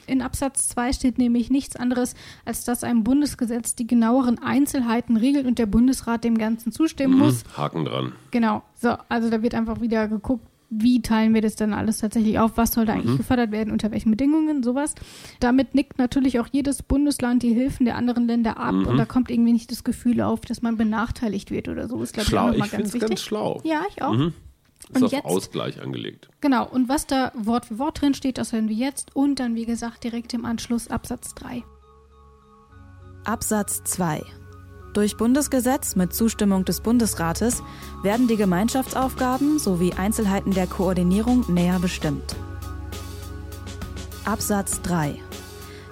In 0.07 0.23
Absatz 0.23 0.69
2 0.69 0.93
steht 0.93 1.19
nämlich 1.19 1.51
nichts 1.51 1.77
anderes, 1.77 2.15
als 2.45 2.65
dass 2.65 2.85
ein 2.85 3.05
Bundesgesetz 3.05 3.75
die 3.75 3.87
genaueren 3.87 4.39
Einzelheiten 4.39 5.17
regelt 5.17 5.47
und 5.47 5.59
der 5.59 5.67
Bundesrat 5.67 6.25
dem 6.25 6.39
Ganzen 6.39 6.73
zustimmen 6.73 7.15
mhm. 7.15 7.21
muss. 7.21 7.45
Haken 7.57 7.85
dran. 7.85 8.13
Genau. 8.31 8.63
So, 8.75 8.97
also 9.09 9.31
da 9.31 9.43
wird 9.43 9.55
einfach 9.55 9.81
wieder 9.81 10.09
geguckt, 10.09 10.47
wie 10.77 11.03
teilen 11.03 11.35
wir 11.35 11.43
das 11.43 11.57
dann 11.57 11.73
alles 11.73 11.99
tatsächlich 11.99 12.39
auf, 12.39 12.57
was 12.57 12.73
soll 12.73 12.87
da 12.87 12.95
eigentlich 12.95 13.13
mhm. 13.13 13.17
gefördert 13.19 13.53
werden, 13.53 13.73
unter 13.73 13.91
welchen 13.91 14.11
Bedingungen, 14.11 14.63
sowas. 14.63 14.95
Damit 15.41 15.75
nickt 15.75 15.99
natürlich 15.99 16.41
auch 16.41 16.49
jedes 16.51 16.83
Bundesland 16.83 17.43
die 17.43 17.53
Hilfen 17.53 17.87
der 17.87 17.97
anderen 17.97 18.27
Länder 18.27 18.59
ab 18.59 18.75
mhm. 18.75 18.87
und 18.87 18.97
da 18.97 19.05
kommt 19.05 19.31
irgendwie 19.31 19.53
nicht 19.53 19.71
das 19.71 19.85
Gefühl 19.85 20.21
auf, 20.21 20.41
dass 20.41 20.63
man 20.63 20.77
benachteiligt 20.77 21.51
wird 21.51 21.69
oder 21.69 21.89
so. 21.89 22.03
Ist, 22.03 22.15
glaube 22.15 22.29
ich, 22.29 22.39
auch 22.39 22.51
nochmal 22.51 22.69
ganz 22.69 22.93
wichtig. 22.95 23.09
ganz 23.09 23.23
schlau. 23.23 23.61
Ja, 23.65 23.83
ich 23.89 24.03
auch. 24.03 24.13
Mhm. 24.13 24.33
Ist 24.89 24.97
und 24.97 25.05
auf 25.05 25.13
jetzt, 25.13 25.25
Ausgleich 25.25 25.81
angelegt. 25.81 26.29
Genau, 26.41 26.69
und 26.69 26.89
was 26.89 27.07
da 27.07 27.33
Wort 27.35 27.67
für 27.67 27.79
Wort 27.79 28.01
drin 28.01 28.15
steht, 28.15 28.37
das 28.37 28.53
hören 28.53 28.69
wir 28.69 28.77
jetzt 28.77 29.17
und 29.17 29.41
dann, 29.41 29.55
wie 29.55 29.65
gesagt, 29.65 30.05
direkt 30.05 30.35
im 30.35 30.45
Anschluss 30.45 30.89
Absatz 30.89 31.35
3. 31.35 31.63
Absatz 33.25 33.83
2 33.85 34.23
durch 34.95 35.17
Bundesgesetz 35.17 35.97
mit 35.97 36.15
Zustimmung 36.15 36.65
des 36.65 36.81
Bundesrates 36.81 37.63
werden 38.03 38.29
die 38.29 38.37
Gemeinschaftsaufgaben 38.37 39.59
sowie 39.59 39.93
Einzelheiten 39.93 40.53
der 40.53 40.67
Koordinierung 40.67 41.45
näher 41.53 41.79
bestimmt. 41.81 42.37
Absatz 44.25 44.81
3 44.83 45.17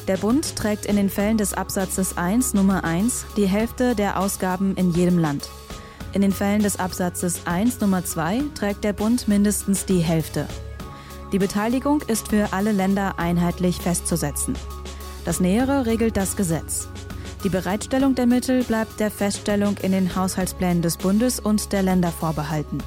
Der 0.06 0.16
Bund 0.16 0.56
trägt 0.56 0.86
in 0.86 0.96
den 0.96 1.10
Fällen 1.10 1.36
des 1.36 1.52
Absatzes 1.52 2.16
1 2.16 2.54
Nummer 2.54 2.84
1 2.84 3.26
die 3.36 3.46
Hälfte 3.46 3.94
der 3.94 4.18
Ausgaben 4.20 4.76
in 4.76 4.92
jedem 4.92 5.18
Land. 5.18 5.50
In 6.12 6.22
den 6.22 6.32
Fällen 6.32 6.62
des 6.62 6.78
Absatzes 6.78 7.46
1 7.46 7.80
Nummer 7.80 8.04
2 8.04 8.42
trägt 8.54 8.84
der 8.84 8.92
Bund 8.92 9.28
mindestens 9.28 9.84
die 9.84 10.00
Hälfte. 10.00 10.46
Die 11.32 11.38
Beteiligung 11.38 12.02
ist 12.06 12.28
für 12.28 12.52
alle 12.52 12.72
Länder 12.72 13.18
einheitlich 13.18 13.78
festzusetzen. 13.78 14.54
Das 15.24 15.40
Nähere 15.40 15.86
regelt 15.86 16.16
das 16.16 16.36
Gesetz. 16.36 16.88
Die 17.44 17.48
Bereitstellung 17.48 18.14
der 18.14 18.26
Mittel 18.26 18.62
bleibt 18.62 19.00
der 19.00 19.10
Feststellung 19.10 19.76
in 19.82 19.90
den 19.90 20.14
Haushaltsplänen 20.14 20.80
des 20.80 20.96
Bundes 20.96 21.40
und 21.40 21.72
der 21.72 21.82
Länder 21.82 22.12
vorbehalten. 22.12 22.78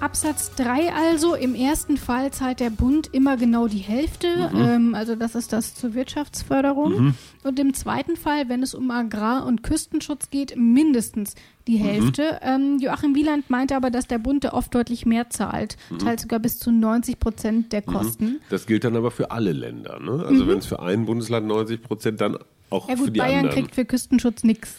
Absatz 0.00 0.54
3 0.56 0.92
also, 0.92 1.34
im 1.34 1.54
ersten 1.54 1.96
Fall 1.96 2.30
zahlt 2.30 2.60
der 2.60 2.70
Bund 2.70 3.08
immer 3.12 3.36
genau 3.36 3.68
die 3.68 3.78
Hälfte, 3.78 4.50
mhm. 4.52 4.60
ähm, 4.60 4.94
also 4.94 5.14
das 5.14 5.34
ist 5.34 5.52
das 5.52 5.74
zur 5.74 5.94
Wirtschaftsförderung. 5.94 6.92
Mhm. 6.92 7.14
Und 7.42 7.58
im 7.58 7.74
zweiten 7.74 8.16
Fall, 8.16 8.48
wenn 8.48 8.62
es 8.62 8.74
um 8.74 8.90
Agrar- 8.90 9.46
und 9.46 9.62
Küstenschutz 9.62 10.30
geht, 10.30 10.56
mindestens 10.56 11.34
die 11.66 11.78
mhm. 11.78 11.84
Hälfte. 11.84 12.40
Mhm. 12.42 12.48
Ähm, 12.48 12.78
Joachim 12.80 13.14
Wieland 13.14 13.50
meinte 13.50 13.76
aber, 13.76 13.90
dass 13.90 14.06
der 14.06 14.18
Bund 14.18 14.44
da 14.44 14.52
oft 14.52 14.74
deutlich 14.74 15.06
mehr 15.06 15.30
zahlt, 15.30 15.76
mhm. 15.90 15.98
teils 15.98 16.22
sogar 16.22 16.38
bis 16.38 16.58
zu 16.58 16.70
90 16.70 17.18
Prozent 17.18 17.72
der 17.72 17.82
mhm. 17.86 17.92
Kosten. 17.92 18.40
Das 18.50 18.66
gilt 18.66 18.84
dann 18.84 18.96
aber 18.96 19.10
für 19.10 19.30
alle 19.30 19.52
Länder. 19.52 19.98
Ne? 20.00 20.24
Also 20.26 20.46
wenn 20.46 20.58
es 20.58 20.66
für 20.66 20.80
ein 20.80 21.06
Bundesland 21.06 21.46
90 21.46 21.82
Prozent, 21.82 22.20
dann 22.20 22.38
auch 22.70 22.88
ja, 22.88 22.94
gut, 22.94 23.06
für 23.06 23.10
die 23.10 23.20
Bayern 23.20 23.46
anderen. 23.46 23.54
kriegt 23.54 23.74
für 23.74 23.84
Küstenschutz 23.84 24.44
nichts. 24.44 24.76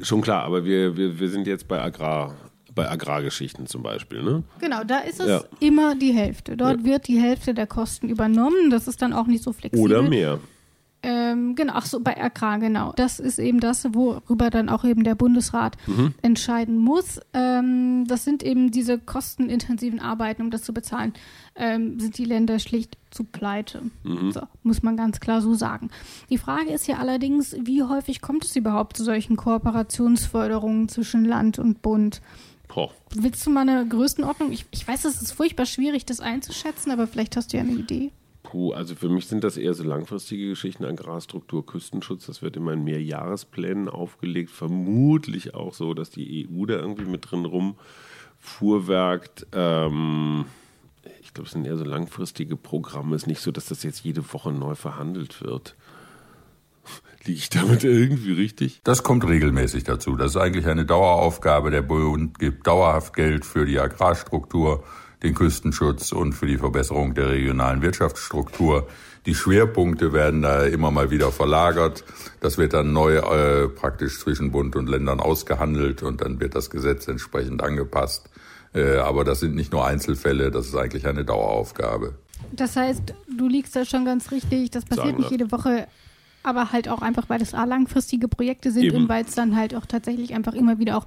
Schon 0.00 0.20
klar, 0.20 0.44
aber 0.44 0.64
wir, 0.64 0.96
wir, 0.96 1.18
wir 1.18 1.28
sind 1.28 1.46
jetzt 1.46 1.68
bei 1.68 1.80
Agrar 1.80 2.34
bei 2.76 2.90
Agrargeschichten 2.90 3.66
zum 3.66 3.82
Beispiel, 3.82 4.22
ne? 4.22 4.44
Genau, 4.60 4.84
da 4.84 4.98
ist 4.98 5.18
es 5.18 5.26
ja. 5.26 5.44
immer 5.60 5.96
die 5.96 6.12
Hälfte. 6.12 6.58
Dort 6.58 6.80
ja. 6.80 6.84
wird 6.84 7.08
die 7.08 7.18
Hälfte 7.18 7.54
der 7.54 7.66
Kosten 7.66 8.08
übernommen. 8.08 8.70
Das 8.70 8.86
ist 8.86 9.00
dann 9.00 9.14
auch 9.14 9.26
nicht 9.26 9.42
so 9.42 9.52
flexibel. 9.52 9.82
Oder 9.82 10.02
mehr. 10.02 10.38
Ähm, 11.08 11.54
genau, 11.54 11.74
ach 11.76 11.86
so, 11.86 12.00
bei 12.00 12.20
Agrar, 12.20 12.58
genau. 12.58 12.92
Das 12.96 13.20
ist 13.20 13.38
eben 13.38 13.60
das, 13.60 13.94
worüber 13.94 14.50
dann 14.50 14.68
auch 14.68 14.82
eben 14.82 15.04
der 15.04 15.14
Bundesrat 15.14 15.76
mhm. 15.86 16.14
entscheiden 16.20 16.78
muss. 16.78 17.20
Ähm, 17.32 18.06
das 18.08 18.24
sind 18.24 18.42
eben 18.42 18.72
diese 18.72 18.98
kostenintensiven 18.98 20.00
Arbeiten, 20.00 20.42
um 20.42 20.50
das 20.50 20.64
zu 20.64 20.74
bezahlen, 20.74 21.14
ähm, 21.54 22.00
sind 22.00 22.18
die 22.18 22.24
Länder 22.24 22.58
schlicht 22.58 22.98
zu 23.12 23.22
pleite. 23.22 23.82
Mhm. 24.02 24.32
So, 24.32 24.40
muss 24.64 24.82
man 24.82 24.96
ganz 24.96 25.20
klar 25.20 25.40
so 25.40 25.54
sagen. 25.54 25.90
Die 26.28 26.38
Frage 26.38 26.70
ist 26.70 26.88
ja 26.88 26.96
allerdings, 26.96 27.54
wie 27.62 27.84
häufig 27.84 28.20
kommt 28.20 28.44
es 28.44 28.56
überhaupt 28.56 28.96
zu 28.96 29.04
solchen 29.04 29.36
Kooperationsförderungen 29.36 30.88
zwischen 30.88 31.24
Land 31.24 31.60
und 31.60 31.82
Bund? 31.82 32.20
Boah. 32.66 32.90
Willst 33.14 33.46
du 33.46 33.50
mal 33.50 33.60
eine 33.60 33.86
Größenordnung? 33.86 34.50
Ich, 34.50 34.66
ich 34.72 34.88
weiß, 34.88 35.04
es 35.04 35.22
ist 35.22 35.30
furchtbar 35.30 35.66
schwierig, 35.66 36.04
das 36.04 36.18
einzuschätzen, 36.18 36.90
aber 36.90 37.06
vielleicht 37.06 37.36
hast 37.36 37.52
du 37.52 37.58
ja 37.58 37.62
eine 37.62 37.74
Idee. 37.74 38.10
Puh, 38.46 38.72
also 38.72 38.94
für 38.94 39.08
mich 39.08 39.26
sind 39.26 39.42
das 39.42 39.56
eher 39.56 39.74
so 39.74 39.82
langfristige 39.82 40.50
Geschichten, 40.50 40.84
Agrarstruktur, 40.84 41.66
Küstenschutz. 41.66 42.26
Das 42.26 42.42
wird 42.42 42.56
immer 42.56 42.74
in 42.74 42.84
Mehrjahresplänen 42.84 43.88
aufgelegt. 43.88 44.52
Vermutlich 44.52 45.54
auch 45.54 45.74
so, 45.74 45.94
dass 45.94 46.10
die 46.10 46.48
EU 46.48 46.64
da 46.66 46.74
irgendwie 46.74 47.06
mit 47.06 47.28
drin 47.28 47.44
rumfuhrwerkt. 47.44 49.48
Ähm, 49.52 50.44
ich 51.22 51.34
glaube, 51.34 51.48
es 51.48 51.54
sind 51.54 51.66
eher 51.66 51.76
so 51.76 51.82
langfristige 51.82 52.54
Programme. 52.54 53.16
Es 53.16 53.22
ist 53.22 53.26
nicht 53.26 53.40
so, 53.40 53.50
dass 53.50 53.66
das 53.66 53.82
jetzt 53.82 54.04
jede 54.04 54.32
Woche 54.32 54.52
neu 54.52 54.76
verhandelt 54.76 55.42
wird. 55.42 55.74
Liege 57.24 57.38
ich 57.38 57.50
damit 57.50 57.82
irgendwie 57.82 58.30
richtig? 58.30 58.80
Das 58.84 59.02
kommt 59.02 59.26
regelmäßig 59.26 59.82
dazu. 59.82 60.14
Das 60.14 60.30
ist 60.30 60.36
eigentlich 60.36 60.68
eine 60.68 60.86
Daueraufgabe. 60.86 61.72
Der 61.72 61.82
Bund 61.82 62.38
gibt 62.38 62.68
dauerhaft 62.68 63.12
Geld 63.12 63.44
für 63.44 63.66
die 63.66 63.80
Agrarstruktur, 63.80 64.84
den 65.22 65.34
Küstenschutz 65.34 66.12
und 66.12 66.32
für 66.32 66.46
die 66.46 66.58
Verbesserung 66.58 67.14
der 67.14 67.30
regionalen 67.30 67.82
Wirtschaftsstruktur. 67.82 68.86
Die 69.24 69.34
Schwerpunkte 69.34 70.12
werden 70.12 70.42
da 70.42 70.64
immer 70.64 70.90
mal 70.90 71.10
wieder 71.10 71.32
verlagert. 71.32 72.04
Das 72.40 72.58
wird 72.58 72.74
dann 72.74 72.92
neu 72.92 73.16
äh, 73.16 73.68
praktisch 73.68 74.20
zwischen 74.20 74.52
Bund 74.52 74.76
und 74.76 74.88
Ländern 74.88 75.20
ausgehandelt 75.20 76.02
und 76.02 76.20
dann 76.20 76.38
wird 76.38 76.54
das 76.54 76.70
Gesetz 76.70 77.08
entsprechend 77.08 77.62
angepasst. 77.62 78.28
Äh, 78.74 78.98
aber 78.98 79.24
das 79.24 79.40
sind 79.40 79.54
nicht 79.54 79.72
nur 79.72 79.86
Einzelfälle, 79.86 80.50
das 80.50 80.66
ist 80.66 80.76
eigentlich 80.76 81.06
eine 81.06 81.24
Daueraufgabe. 81.24 82.14
Das 82.52 82.76
heißt, 82.76 83.14
du 83.36 83.48
liegst 83.48 83.74
da 83.74 83.84
schon 83.84 84.04
ganz 84.04 84.30
richtig. 84.30 84.70
Das 84.70 84.84
passiert 84.84 85.06
Sagen 85.06 85.18
nicht 85.18 85.30
jede 85.30 85.50
Woche 85.50 85.88
aber 86.46 86.70
halt 86.70 86.88
auch 86.88 87.02
einfach, 87.02 87.28
weil 87.28 87.42
es 87.42 87.52
langfristige 87.52 88.28
Projekte 88.28 88.70
sind 88.70 88.84
Eben. 88.84 88.96
und 88.96 89.08
weil 89.08 89.24
es 89.24 89.34
dann 89.34 89.56
halt 89.56 89.74
auch 89.74 89.84
tatsächlich 89.84 90.32
einfach 90.32 90.54
immer 90.54 90.78
wieder 90.78 90.96
auch 90.96 91.06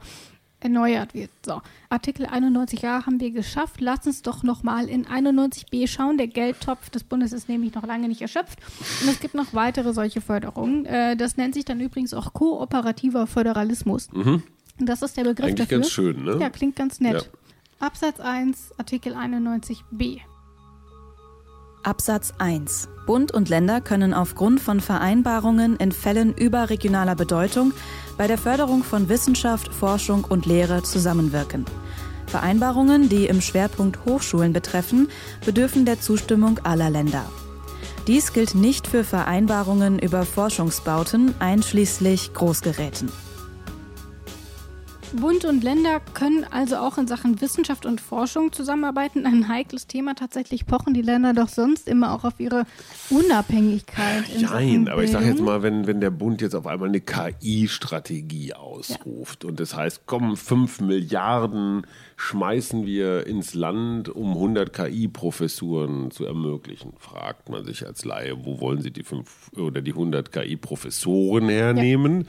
erneuert 0.59 1.13
wird. 1.13 1.29
So, 1.45 1.61
Artikel 1.89 2.25
91a 2.25 3.05
haben 3.05 3.19
wir 3.19 3.31
geschafft. 3.31 3.79
Lass 3.79 4.05
uns 4.05 4.21
doch 4.21 4.43
nochmal 4.43 4.87
in 4.89 5.05
91b 5.05 5.87
schauen. 5.87 6.17
Der 6.17 6.27
Geldtopf 6.27 6.89
des 6.89 7.03
Bundes 7.03 7.33
ist 7.33 7.49
nämlich 7.49 7.73
noch 7.73 7.85
lange 7.85 8.07
nicht 8.07 8.21
erschöpft. 8.21 8.59
Und 9.01 9.09
es 9.09 9.19
gibt 9.19 9.35
noch 9.35 9.53
weitere 9.53 9.93
solche 9.93 10.21
Förderungen. 10.21 10.85
Äh, 10.85 11.15
das 11.15 11.37
nennt 11.37 11.53
sich 11.53 11.65
dann 11.65 11.79
übrigens 11.79 12.13
auch 12.13 12.33
kooperativer 12.33 13.27
Föderalismus. 13.27 14.11
Mhm. 14.11 14.43
Das 14.79 15.01
ist 15.01 15.17
der 15.17 15.23
Begriff 15.23 15.47
Eigentlich 15.47 15.67
dafür. 15.67 15.79
ganz 15.79 15.91
schön, 15.91 16.23
ne? 16.23 16.37
Ja, 16.39 16.49
klingt 16.49 16.75
ganz 16.75 16.99
nett. 16.99 17.13
Ja. 17.13 17.85
Absatz 17.85 18.19
1, 18.19 18.73
Artikel 18.77 19.13
91b. 19.13 20.19
Absatz 21.83 22.33
1. 22.37 22.89
Bund 23.05 23.31
und 23.31 23.47
Länder 23.47 23.79
können 23.79 24.13
aufgrund 24.13 24.59
von 24.59 24.81
Vereinbarungen 24.81 25.77
in 25.77 25.93
Fällen 25.93 26.33
überregionaler 26.33 27.15
Bedeutung 27.15 27.73
bei 28.19 28.27
der 28.27 28.37
Förderung 28.37 28.83
von 28.83 29.07
Wissenschaft, 29.07 29.73
Forschung 29.73 30.25
und 30.25 30.45
Lehre 30.45 30.83
zusammenwirken. 30.83 31.63
Vereinbarungen, 32.27 33.07
die 33.07 33.27
im 33.27 33.39
Schwerpunkt 33.39 34.03
Hochschulen 34.03 34.51
betreffen, 34.51 35.07
bedürfen 35.45 35.85
der 35.85 36.01
Zustimmung 36.01 36.59
aller 36.63 36.89
Länder. 36.89 37.23
Dies 38.07 38.33
gilt 38.33 38.55
nicht 38.55 38.87
für 38.87 39.05
Vereinbarungen 39.05 39.99
über 39.99 40.25
Forschungsbauten, 40.25 41.33
einschließlich 41.39 42.33
Großgeräten. 42.33 43.09
Bund 45.13 45.45
und 45.45 45.63
Länder 45.63 45.99
können 46.13 46.45
also 46.51 46.77
auch 46.77 46.97
in 46.97 47.07
Sachen 47.07 47.41
Wissenschaft 47.41 47.85
und 47.85 47.99
Forschung 47.99 48.51
zusammenarbeiten. 48.51 49.25
Ein 49.25 49.47
heikles 49.47 49.87
Thema. 49.87 50.13
Tatsächlich 50.13 50.65
pochen 50.65 50.93
die 50.93 51.01
Länder 51.01 51.33
doch 51.33 51.49
sonst 51.49 51.87
immer 51.87 52.13
auch 52.13 52.23
auf 52.23 52.39
ihre 52.39 52.65
Unabhängigkeit. 53.09 54.25
Nein, 54.39 54.87
aber 54.87 55.03
ich 55.03 55.11
sage 55.11 55.25
jetzt 55.25 55.41
mal, 55.41 55.63
wenn, 55.63 55.87
wenn 55.87 55.99
der 55.99 56.11
Bund 56.11 56.41
jetzt 56.41 56.53
auf 56.53 56.67
einmal 56.67 56.89
eine 56.89 57.01
KI-Strategie 57.01 58.53
ausruft 58.53 59.43
ja. 59.43 59.49
und 59.49 59.59
das 59.59 59.75
heißt, 59.75 60.03
komm, 60.05 60.37
5 60.37 60.81
Milliarden 60.81 61.87
schmeißen 62.15 62.85
wir 62.85 63.25
ins 63.25 63.53
Land, 63.53 64.09
um 64.09 64.33
100 64.33 64.73
KI-Professuren 64.73 66.11
zu 66.11 66.25
ermöglichen, 66.25 66.93
fragt 66.99 67.49
man 67.49 67.65
sich 67.65 67.85
als 67.85 68.05
Laie, 68.05 68.45
wo 68.45 68.59
wollen 68.59 68.81
Sie 68.81 68.91
die 68.91 69.03
5 69.03 69.53
oder 69.57 69.81
die 69.81 69.91
100 69.91 70.31
KI-Professoren 70.31 71.49
hernehmen? 71.49 72.21
Ja. 72.21 72.27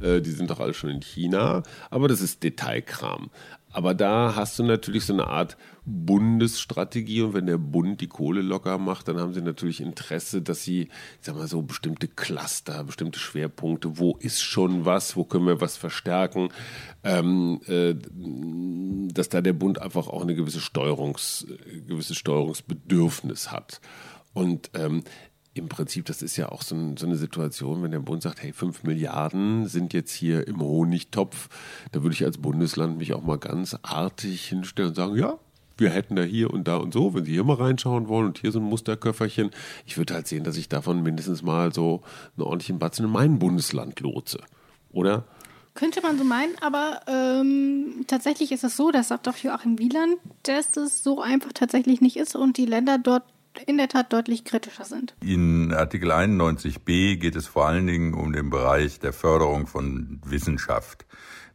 Äh, 0.00 0.20
die 0.20 0.30
sind 0.30 0.50
doch 0.50 0.60
alle 0.60 0.74
schon 0.74 0.90
in 0.90 1.02
China. 1.02 1.62
Aber 1.90 2.08
das 2.08 2.20
ist 2.20 2.42
Detailkram. 2.42 3.30
Aber 3.70 3.94
da 3.94 4.34
hast 4.34 4.58
du 4.58 4.62
natürlich 4.62 5.04
so 5.04 5.12
eine 5.12 5.26
Art 5.26 5.56
Bundesstrategie 5.84 7.22
und 7.22 7.34
wenn 7.34 7.46
der 7.46 7.58
Bund 7.58 8.00
die 8.00 8.06
Kohle 8.06 8.40
locker 8.40 8.78
macht, 8.78 9.08
dann 9.08 9.18
haben 9.18 9.34
sie 9.34 9.42
natürlich 9.42 9.80
Interesse, 9.80 10.40
dass 10.40 10.64
sie, 10.64 10.82
ich 10.82 10.90
sag 11.20 11.36
mal 11.36 11.46
so, 11.46 11.62
bestimmte 11.62 12.08
Cluster, 12.08 12.82
bestimmte 12.84 13.18
Schwerpunkte, 13.18 13.98
wo 13.98 14.16
ist 14.20 14.42
schon 14.42 14.86
was, 14.86 15.16
wo 15.16 15.24
können 15.24 15.46
wir 15.46 15.60
was 15.60 15.76
verstärken, 15.76 16.48
ähm, 17.04 17.60
äh, 17.66 17.94
dass 19.12 19.28
da 19.28 19.42
der 19.42 19.52
Bund 19.52 19.80
einfach 19.80 20.08
auch 20.08 20.22
eine 20.22 20.34
gewisse 20.34 20.60
Steuerungs, 20.60 21.46
gewisses 21.86 22.16
Steuerungsbedürfnis 22.16 23.52
hat. 23.52 23.80
Und 24.32 24.70
ähm, 24.74 25.02
im 25.58 25.68
Prinzip, 25.68 26.06
das 26.06 26.22
ist 26.22 26.36
ja 26.36 26.50
auch 26.50 26.62
so, 26.62 26.74
ein, 26.74 26.96
so, 26.96 27.06
eine 27.06 27.16
Situation, 27.16 27.82
wenn 27.82 27.90
der 27.90 27.98
Bund 28.00 28.22
sagt, 28.22 28.42
hey, 28.42 28.52
5 28.52 28.84
Milliarden 28.84 29.66
sind 29.66 29.92
jetzt 29.92 30.12
hier 30.12 30.46
im 30.46 30.60
Honigtopf, 30.60 31.48
da 31.92 32.02
würde 32.02 32.14
ich 32.14 32.24
als 32.24 32.38
Bundesland 32.38 32.98
mich 32.98 33.12
auch 33.14 33.22
mal 33.22 33.38
ganz 33.38 33.76
artig 33.82 34.46
hinstellen 34.46 34.90
und 34.90 34.94
sagen, 34.94 35.16
ja, 35.16 35.38
wir 35.76 35.90
hätten 35.90 36.16
da 36.16 36.22
hier 36.22 36.52
und 36.52 36.66
da 36.66 36.76
und 36.76 36.92
so, 36.92 37.14
wenn 37.14 37.24
Sie 37.24 37.32
hier 37.32 37.44
mal 37.44 37.56
reinschauen 37.56 38.08
wollen 38.08 38.26
und 38.26 38.38
hier 38.38 38.52
so 38.52 38.58
ein 38.58 38.64
Musterköfferchen, 38.64 39.50
ich 39.86 39.96
würde 39.96 40.14
halt 40.14 40.26
sehen, 40.26 40.44
dass 40.44 40.56
ich 40.56 40.68
davon 40.68 41.02
mindestens 41.02 41.42
mal 41.42 41.72
so 41.72 42.02
einen 42.36 42.46
ordentlichen 42.46 42.78
Batzen 42.78 43.04
in 43.04 43.10
mein 43.10 43.38
Bundesland 43.38 44.00
lotse, 44.00 44.40
oder? 44.90 45.24
Könnte 45.74 46.00
man 46.02 46.18
so 46.18 46.24
meinen, 46.24 46.56
aber 46.60 47.02
ähm, 47.06 48.04
tatsächlich 48.08 48.50
ist 48.50 48.64
es 48.64 48.76
so, 48.76 48.90
das 48.90 49.08
sagt 49.08 49.28
doch 49.28 49.36
Joachim 49.36 49.78
Wieland, 49.78 50.16
dass 50.42 50.76
es 50.76 51.04
so 51.04 51.20
einfach 51.20 51.52
tatsächlich 51.52 52.00
nicht 52.00 52.16
ist 52.16 52.34
und 52.34 52.56
die 52.56 52.66
Länder 52.66 52.98
dort 52.98 53.22
in 53.66 53.76
der 53.76 53.88
Tat 53.88 54.12
deutlich 54.12 54.44
kritischer 54.44 54.84
sind. 54.84 55.14
In 55.20 55.72
Artikel 55.72 56.12
91b 56.12 57.16
geht 57.16 57.36
es 57.36 57.46
vor 57.46 57.66
allen 57.66 57.86
Dingen 57.86 58.14
um 58.14 58.32
den 58.32 58.50
Bereich 58.50 59.00
der 59.00 59.12
Förderung 59.12 59.66
von 59.66 60.20
Wissenschaft. 60.24 61.06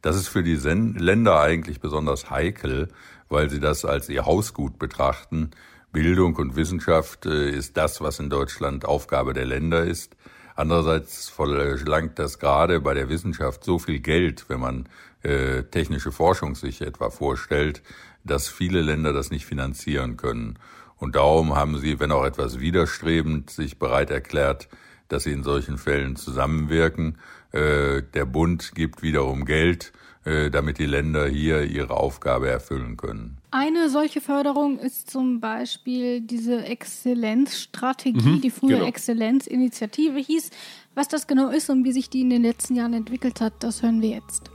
Das 0.01 0.15
ist 0.15 0.27
für 0.27 0.43
die 0.43 0.55
Länder 0.55 1.39
eigentlich 1.39 1.79
besonders 1.79 2.29
heikel, 2.29 2.89
weil 3.29 3.49
sie 3.49 3.59
das 3.59 3.85
als 3.85 4.09
ihr 4.09 4.25
Hausgut 4.25 4.77
betrachten. 4.77 5.51
Bildung 5.91 6.35
und 6.35 6.55
Wissenschaft 6.55 7.25
äh, 7.25 7.49
ist 7.49 7.77
das, 7.77 8.01
was 8.01 8.19
in 8.19 8.29
Deutschland 8.29 8.83
Aufgabe 8.83 9.33
der 9.33 9.45
Länder 9.45 9.83
ist. 9.83 10.15
Andererseits 10.55 11.29
verlangt 11.29 12.19
das 12.19 12.37
gerade 12.39 12.79
bei 12.79 12.93
der 12.93 13.09
Wissenschaft 13.09 13.63
so 13.63 13.79
viel 13.79 13.99
Geld, 13.99 14.45
wenn 14.49 14.59
man 14.59 14.89
äh, 15.23 15.63
technische 15.63 16.11
Forschung 16.11 16.55
sich 16.55 16.81
etwa 16.81 17.09
vorstellt, 17.09 17.81
dass 18.23 18.49
viele 18.49 18.81
Länder 18.81 19.13
das 19.13 19.31
nicht 19.31 19.45
finanzieren 19.45 20.17
können. 20.17 20.59
Und 20.97 21.15
darum 21.15 21.55
haben 21.55 21.77
sie, 21.79 21.99
wenn 21.99 22.11
auch 22.11 22.25
etwas 22.25 22.59
widerstrebend, 22.59 23.49
sich 23.49 23.77
bereit 23.77 24.09
erklärt, 24.09 24.69
dass 25.09 25.23
sie 25.23 25.31
in 25.31 25.43
solchen 25.43 25.77
Fällen 25.77 26.15
zusammenwirken. 26.15 27.17
Äh, 27.51 28.03
der 28.13 28.25
Bund 28.25 28.73
gibt 28.73 29.03
wiederum 29.03 29.45
Geld, 29.45 29.93
äh, 30.25 30.49
damit 30.49 30.79
die 30.79 30.85
Länder 30.85 31.27
hier 31.27 31.63
ihre 31.63 31.97
Aufgabe 31.97 32.49
erfüllen 32.49 32.95
können. 32.97 33.37
Eine 33.51 33.89
solche 33.89 34.21
Förderung 34.21 34.79
ist 34.79 35.11
zum 35.11 35.39
Beispiel 35.39 36.21
diese 36.21 36.63
Exzellenzstrategie, 36.63 38.37
mhm, 38.37 38.41
die 38.41 38.49
frühe 38.49 38.75
genau. 38.75 38.85
Exzellenzinitiative 38.85 40.17
hieß. 40.17 40.49
Was 40.95 41.09
das 41.09 41.27
genau 41.27 41.49
ist 41.49 41.69
und 41.69 41.83
wie 41.83 41.91
sich 41.91 42.09
die 42.09 42.21
in 42.21 42.29
den 42.29 42.43
letzten 42.43 42.75
Jahren 42.75 42.93
entwickelt 42.93 43.41
hat, 43.41 43.53
das 43.59 43.83
hören 43.83 44.01
wir 44.01 44.09
jetzt. 44.09 44.49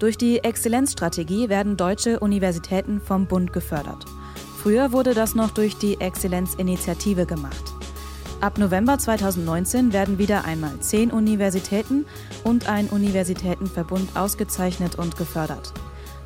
Durch 0.00 0.16
die 0.16 0.38
Exzellenzstrategie 0.42 1.48
werden 1.48 1.76
deutsche 1.76 2.18
Universitäten 2.18 3.00
vom 3.00 3.28
Bund 3.28 3.52
gefördert. 3.52 4.04
Früher 4.62 4.92
wurde 4.92 5.12
das 5.12 5.34
noch 5.34 5.50
durch 5.50 5.76
die 5.76 6.00
Exzellenzinitiative 6.00 7.26
gemacht. 7.26 7.72
Ab 8.40 8.58
November 8.58 8.96
2019 8.96 9.92
werden 9.92 10.18
wieder 10.18 10.44
einmal 10.44 10.78
zehn 10.78 11.10
Universitäten 11.10 12.06
und 12.44 12.68
ein 12.68 12.86
Universitätenverbund 12.86 14.16
ausgezeichnet 14.16 14.94
und 14.94 15.16
gefördert. 15.16 15.72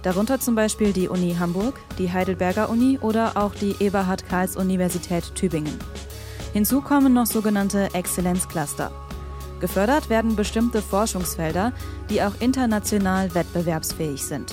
Darunter 0.03 0.39
zum 0.39 0.55
Beispiel 0.55 0.93
die 0.93 1.09
Uni 1.09 1.37
Hamburg, 1.39 1.81
die 1.99 2.13
Heidelberger 2.13 2.69
Uni 2.69 2.99
oder 3.01 3.39
auch 3.39 3.55
die 3.55 3.75
Eberhard 3.81 4.29
Karls 4.29 4.55
Universität 4.55 5.35
Tübingen. 5.35 5.79
Hinzu 6.53 6.83
kommen 6.83 7.15
noch 7.15 7.27
sogenannte 7.27 7.95
Exzellenzcluster. 7.95 8.93
Gefördert 9.61 10.11
werden 10.11 10.37
bestimmte 10.37 10.83
Forschungsfelder, 10.83 11.73
die 12.11 12.23
auch 12.23 12.35
international 12.41 13.35
wettbewerbsfähig 13.35 14.23
sind. 14.23 14.53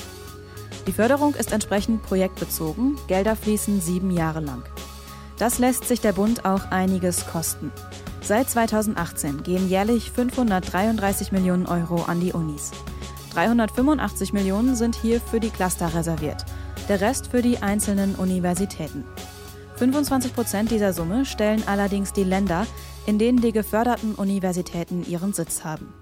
Die 0.86 0.92
Förderung 0.92 1.34
ist 1.36 1.54
entsprechend 1.54 2.04
projektbezogen, 2.04 2.98
Gelder 3.08 3.36
fließen 3.36 3.80
sieben 3.80 4.12
Jahre 4.12 4.42
lang. 4.42 4.64
Das 5.38 5.58
lässt 5.58 5.86
sich 5.86 6.02
der 6.02 6.14
Bund 6.14 6.46
auch 6.46 6.72
einiges 6.72 7.26
kosten. 7.26 7.72
Seit 8.22 8.50
2018 8.50 9.44
gehen 9.44 9.70
jährlich 9.70 10.12
533 10.12 11.32
Millionen 11.32 11.66
Euro 11.66 12.04
an 12.04 12.20
die 12.20 12.34
Unis. 12.34 12.72
385 13.34 14.34
Millionen 14.34 14.76
sind 14.76 14.96
hier 14.96 15.20
für 15.20 15.40
die 15.40 15.50
Cluster 15.50 15.94
reserviert, 15.96 16.46
der 16.90 17.02
Rest 17.02 17.28
für 17.28 17.42
die 17.42 17.58
einzelnen 17.60 18.16
Universitäten. 18.16 19.06
25 19.78 20.36
Prozent 20.36 20.70
dieser 20.70 20.94
Summe 20.94 21.26
stellen 21.26 21.64
allerdings 21.66 22.14
die 22.14 22.24
Länder, 22.24 22.68
in 23.06 23.18
denen 23.18 23.42
die 23.42 23.52
geförderten 23.52 24.16
Universitäten 24.16 25.06
ihren 25.06 25.34
Sitz 25.34 25.64
haben. 25.64 25.94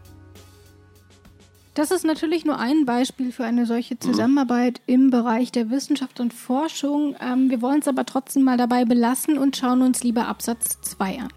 Das 1.73 1.91
ist 1.91 2.03
natürlich 2.03 2.43
nur 2.43 2.60
ein 2.60 2.86
Beispiel 2.86 3.31
für 3.31 3.45
eine 3.45 3.65
solche 3.65 3.97
Zusammenarbeit 3.97 4.81
im 4.88 5.10
Bereich 5.10 5.53
der 5.53 5.69
Wissenschaft 5.69 6.19
und 6.19 6.34
Forschung. 6.34 7.15
Ähm, 7.21 7.49
wir 7.49 7.62
wollen 7.62 7.79
es 7.79 7.88
aber 7.88 8.05
trotzdem 8.05 8.43
mal 8.43 8.57
dabei 8.57 8.84
belassen 8.84 9.38
und 9.38 9.55
schauen 9.55 9.81
uns 9.81 10.03
lieber 10.03 10.27
Absatz 10.27 10.81
2 10.81 11.19
an. 11.19 11.29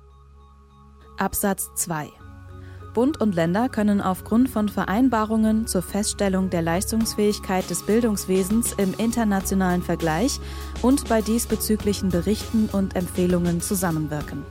Absatz 1.19 1.69
2 1.77 2.09
Bund 2.95 3.21
und 3.21 3.35
Länder 3.35 3.69
können 3.69 4.01
aufgrund 4.01 4.49
von 4.49 4.69
Vereinbarungen 4.69 5.67
zur 5.67 5.83
Feststellung 5.83 6.49
der 6.49 6.63
Leistungsfähigkeit 6.63 7.69
des 7.69 7.85
Bildungswesens 7.85 8.73
im 8.73 8.95
internationalen 8.95 9.83
Vergleich 9.83 10.39
und 10.81 11.09
bei 11.09 11.21
diesbezüglichen 11.21 12.09
Berichten 12.11 12.69
und 12.73 12.97
Empfehlungen 12.97 13.61
zusammenwirken. 13.61 14.45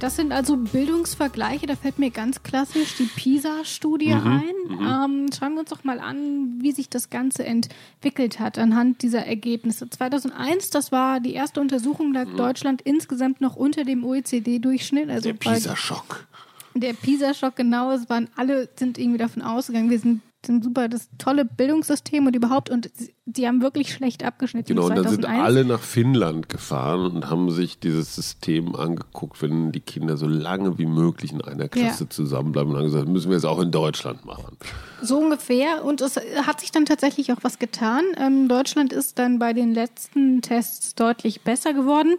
Das 0.00 0.16
sind 0.16 0.32
also 0.32 0.56
Bildungsvergleiche. 0.56 1.66
Da 1.66 1.76
fällt 1.76 1.98
mir 1.98 2.10
ganz 2.10 2.42
klassisch 2.42 2.96
die 2.96 3.04
PISA-Studie 3.04 4.14
mhm, 4.14 4.26
ein. 4.26 4.54
Mhm. 4.68 4.80
Ähm, 4.80 5.30
schauen 5.38 5.52
wir 5.52 5.60
uns 5.60 5.68
doch 5.68 5.84
mal 5.84 6.00
an, 6.00 6.58
wie 6.60 6.72
sich 6.72 6.88
das 6.88 7.10
Ganze 7.10 7.44
entwickelt 7.44 8.40
hat 8.40 8.58
anhand 8.58 9.02
dieser 9.02 9.26
Ergebnisse. 9.26 9.90
2001, 9.90 10.70
das 10.70 10.90
war 10.90 11.20
die 11.20 11.34
erste 11.34 11.60
Untersuchung, 11.60 12.14
lag 12.14 12.28
mhm. 12.28 12.36
Deutschland 12.38 12.82
insgesamt 12.82 13.42
noch 13.42 13.56
unter 13.56 13.84
dem 13.84 14.02
OECD-Durchschnitt. 14.02 15.10
Also 15.10 15.32
der 15.32 15.34
PISA-Schock. 15.34 16.26
Der 16.74 16.94
PISA-Schock, 16.94 17.56
genau. 17.56 17.92
Es 17.92 18.08
waren 18.08 18.28
alle 18.36 18.70
sind 18.76 18.96
irgendwie 18.96 19.18
davon 19.18 19.42
ausgegangen, 19.42 19.90
wir 19.90 19.98
sind 19.98 20.22
sind 20.46 20.64
super, 20.64 20.88
das 20.88 21.08
tolle 21.18 21.44
Bildungssystem 21.44 22.26
und 22.26 22.34
überhaupt 22.34 22.70
und 22.70 22.90
die 23.26 23.46
haben 23.46 23.62
wirklich 23.62 23.92
schlecht 23.92 24.24
abgeschnitten. 24.24 24.74
Genau, 24.74 24.86
und 24.86 24.96
dann 24.96 25.08
sind 25.08 25.24
alle 25.24 25.64
nach 25.64 25.80
Finnland 25.80 26.48
gefahren 26.48 27.12
und 27.12 27.30
haben 27.30 27.50
sich 27.50 27.78
dieses 27.78 28.14
System 28.14 28.74
angeguckt, 28.74 29.40
wenn 29.42 29.72
die 29.72 29.80
Kinder 29.80 30.16
so 30.16 30.26
lange 30.26 30.78
wie 30.78 30.86
möglich 30.86 31.32
in 31.32 31.42
einer 31.42 31.68
Klasse 31.68 32.04
ja. 32.04 32.10
zusammenbleiben 32.10 32.72
und 32.72 32.78
haben 32.78 32.86
gesagt, 32.86 33.08
müssen 33.08 33.30
wir 33.30 33.36
es 33.36 33.44
auch 33.44 33.60
in 33.60 33.70
Deutschland 33.70 34.24
machen. 34.24 34.56
So 35.02 35.18
ungefähr 35.18 35.84
und 35.84 36.00
es 36.00 36.16
hat 36.16 36.60
sich 36.60 36.72
dann 36.72 36.86
tatsächlich 36.86 37.32
auch 37.32 37.38
was 37.42 37.58
getan. 37.58 38.04
Ähm, 38.16 38.48
Deutschland 38.48 38.92
ist 38.92 39.18
dann 39.18 39.38
bei 39.38 39.52
den 39.52 39.74
letzten 39.74 40.42
Tests 40.42 40.94
deutlich 40.94 41.42
besser 41.42 41.72
geworden. 41.72 42.16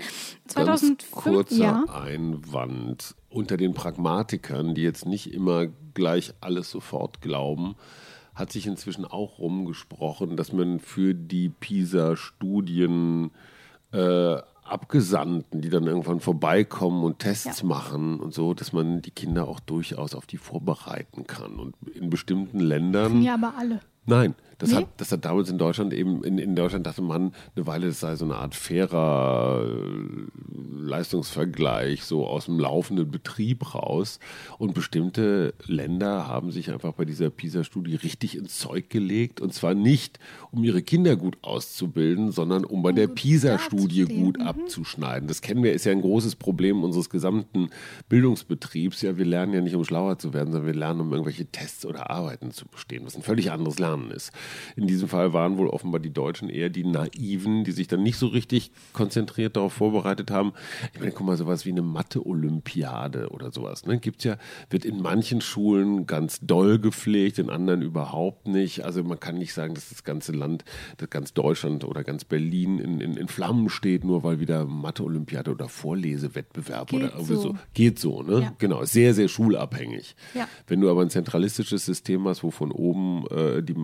2005, 0.47 1.11
Ganz 1.11 1.23
kurzer 1.23 1.55
ja. 1.55 1.83
Einwand 1.85 3.15
unter 3.29 3.57
den 3.57 3.73
Pragmatikern, 3.73 4.75
die 4.75 4.81
jetzt 4.81 5.05
nicht 5.05 5.33
immer 5.33 5.67
gleich 5.93 6.33
alles 6.41 6.69
sofort 6.69 7.21
glauben, 7.21 7.75
hat 8.33 8.51
sich 8.51 8.67
inzwischen 8.67 9.05
auch 9.05 9.39
rumgesprochen, 9.39 10.37
dass 10.37 10.53
man 10.53 10.79
für 10.79 11.13
die 11.13 11.49
PISA-Studien 11.49 13.31
äh, 13.91 14.37
Abgesandten, 14.63 15.59
die 15.59 15.69
dann 15.69 15.85
irgendwann 15.85 16.21
vorbeikommen 16.21 17.03
und 17.03 17.19
Tests 17.19 17.59
ja. 17.61 17.67
machen 17.67 18.21
und 18.21 18.33
so, 18.33 18.53
dass 18.53 18.71
man 18.71 19.01
die 19.01 19.11
Kinder 19.11 19.47
auch 19.47 19.59
durchaus 19.59 20.15
auf 20.15 20.25
die 20.25 20.37
vorbereiten 20.37 21.27
kann. 21.27 21.59
Und 21.59 21.75
in 21.93 22.09
bestimmten 22.09 22.61
Ländern. 22.61 23.21
Ja, 23.21 23.33
aber 23.33 23.55
alle. 23.57 23.81
Nein, 24.05 24.35
das, 24.61 24.69
nee? 24.69 24.77
hat, 24.77 24.87
das 24.97 25.11
hat 25.11 25.25
damals 25.25 25.49
in 25.49 25.57
Deutschland 25.57 25.93
eben, 25.93 26.23
in, 26.23 26.37
in 26.37 26.55
Deutschland 26.55 26.85
dachte 26.85 27.01
man 27.01 27.33
eine 27.55 27.67
Weile, 27.67 27.87
das 27.87 27.99
sei 27.99 28.15
so 28.15 28.25
eine 28.25 28.35
Art 28.35 28.53
fairer 28.53 29.65
äh, 29.65 30.81
Leistungsvergleich, 30.81 32.03
so 32.03 32.27
aus 32.27 32.45
dem 32.45 32.59
laufenden 32.59 33.09
Betrieb 33.09 33.73
raus. 33.73 34.19
Und 34.57 34.73
bestimmte 34.73 35.53
Länder 35.65 36.27
haben 36.27 36.51
sich 36.51 36.71
einfach 36.71 36.93
bei 36.93 37.05
dieser 37.05 37.29
PISA-Studie 37.29 37.95
richtig 37.95 38.37
ins 38.37 38.59
Zeug 38.59 38.89
gelegt. 38.89 39.41
Und 39.41 39.53
zwar 39.53 39.73
nicht, 39.73 40.19
um 40.51 40.63
ihre 40.63 40.81
Kinder 40.81 41.15
gut 41.15 41.37
auszubilden, 41.41 42.31
sondern 42.31 42.63
um 42.63 42.83
bei 42.83 42.89
um 42.89 42.95
der 42.95 43.07
PISA-Studie 43.07 44.05
gut 44.05 44.39
mhm. 44.39 44.45
abzuschneiden. 44.45 45.27
Das 45.27 45.41
kennen 45.41 45.63
wir, 45.63 45.73
ist 45.73 45.85
ja 45.85 45.91
ein 45.91 46.01
großes 46.01 46.35
Problem 46.35 46.83
unseres 46.83 47.09
gesamten 47.09 47.69
Bildungsbetriebs. 48.09 49.01
Ja, 49.01 49.17
wir 49.17 49.25
lernen 49.25 49.53
ja 49.53 49.61
nicht, 49.61 49.75
um 49.75 49.83
schlauer 49.83 50.19
zu 50.19 50.33
werden, 50.33 50.51
sondern 50.51 50.67
wir 50.67 50.79
lernen, 50.79 51.01
um 51.01 51.11
irgendwelche 51.11 51.45
Tests 51.45 51.85
oder 51.85 52.09
Arbeiten 52.11 52.51
zu 52.51 52.65
bestehen, 52.67 53.05
was 53.05 53.15
ein 53.15 53.23
völlig 53.23 53.51
anderes 53.51 53.79
Lernen 53.79 53.90
lernen 53.91 54.11
ist. 54.11 54.31
In 54.75 54.87
diesem 54.87 55.07
Fall 55.07 55.33
waren 55.33 55.57
wohl 55.57 55.67
offenbar 55.67 55.99
die 55.99 56.13
Deutschen 56.13 56.49
eher 56.49 56.69
die 56.69 56.83
Naiven, 56.83 57.63
die 57.63 57.71
sich 57.71 57.87
dann 57.87 58.03
nicht 58.03 58.17
so 58.17 58.27
richtig 58.27 58.71
konzentriert 58.93 59.55
darauf 59.55 59.73
vorbereitet 59.73 60.31
haben. 60.31 60.53
Ich 60.93 60.99
meine, 60.99 61.11
guck 61.11 61.25
mal, 61.25 61.37
sowas 61.37 61.65
wie 61.65 61.71
eine 61.71 61.81
Mathe-Olympiade 61.81 63.29
oder 63.29 63.51
sowas. 63.51 63.85
Ne? 63.85 63.99
Gibt's 63.99 64.23
ja, 64.23 64.37
wird 64.69 64.85
in 64.85 65.01
manchen 65.01 65.41
Schulen 65.41 66.05
ganz 66.05 66.39
doll 66.41 66.79
gepflegt, 66.79 67.39
in 67.39 67.49
anderen 67.49 67.81
überhaupt 67.81 68.47
nicht. 68.47 68.85
Also 68.85 69.03
man 69.03 69.19
kann 69.19 69.37
nicht 69.37 69.53
sagen, 69.53 69.73
dass 69.73 69.89
das 69.89 70.03
ganze 70.03 70.31
Land, 70.31 70.63
das 70.97 71.09
ganz 71.09 71.33
Deutschland 71.33 71.83
oder 71.83 72.03
ganz 72.03 72.23
Berlin 72.23 72.79
in, 72.79 73.01
in, 73.01 73.17
in 73.17 73.27
Flammen 73.27 73.69
steht, 73.69 74.03
nur 74.03 74.23
weil 74.23 74.39
wieder 74.39 74.65
Mathe-Olympiade 74.65 75.51
oder 75.51 75.67
Vorlesewettbewerb 75.67 76.89
Geht 76.89 76.99
oder 76.99 77.13
irgendwie 77.13 77.33
so. 77.35 77.41
so. 77.41 77.55
Geht 77.73 77.99
so, 77.99 78.23
ne? 78.23 78.41
Ja. 78.41 78.53
Genau, 78.57 78.83
sehr, 78.85 79.13
sehr 79.13 79.27
schulabhängig. 79.27 80.15
Ja. 80.33 80.47
Wenn 80.67 80.81
du 80.81 80.89
aber 80.89 81.01
ein 81.01 81.09
zentralistisches 81.09 81.85
System 81.85 82.27
hast, 82.27 82.43
wo 82.43 82.51
von 82.51 82.71
oben 82.71 83.25
äh, 83.27 83.61
die, 83.61 83.75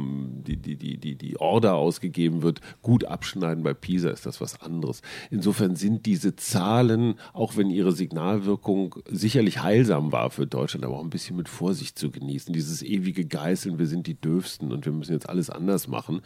die, 0.46 0.58
die, 0.58 0.76
die, 0.76 0.98
die, 0.98 1.16
die 1.16 1.40
Order 1.40 1.76
ausgegeben 1.76 2.42
wird, 2.42 2.62
gut 2.82 3.06
abschneiden 3.06 3.64
bei 3.64 3.74
PISA 3.74 4.10
ist 4.10 4.26
das 4.26 4.42
was 4.42 4.62
anderes. 4.62 5.02
Insofern 5.30 5.76
sind 5.76 6.06
diese 6.06 6.36
Zahlen, 6.36 7.16
auch 7.34 7.58
wenn 7.58 7.70
ihre 7.70 7.92
Signalwirkung 7.92 8.96
sicherlich 9.10 9.62
heilsam 9.62 10.12
war 10.12 10.30
für 10.30 10.48
Deutschland, 10.48 10.86
aber 10.86 10.98
auch 10.98 11.04
ein 11.04 11.10
bisschen 11.10 11.38
mit 11.38 11.50
Vorsicht 11.50 11.98
zu 11.98 12.12
genießen. 12.12 12.54
Dieses 12.54 12.82
ewige 12.82 13.26
Geißeln, 13.26 13.80
wir 13.80 13.88
sind 13.88 14.08
die 14.08 14.20
Dürfsten 14.20 14.72
und 14.72 14.86
wir 14.86 14.94
müssen 14.94 15.14
jetzt 15.14 15.30
alles 15.30 15.50
anders 15.50 15.88
machen. 15.88 16.22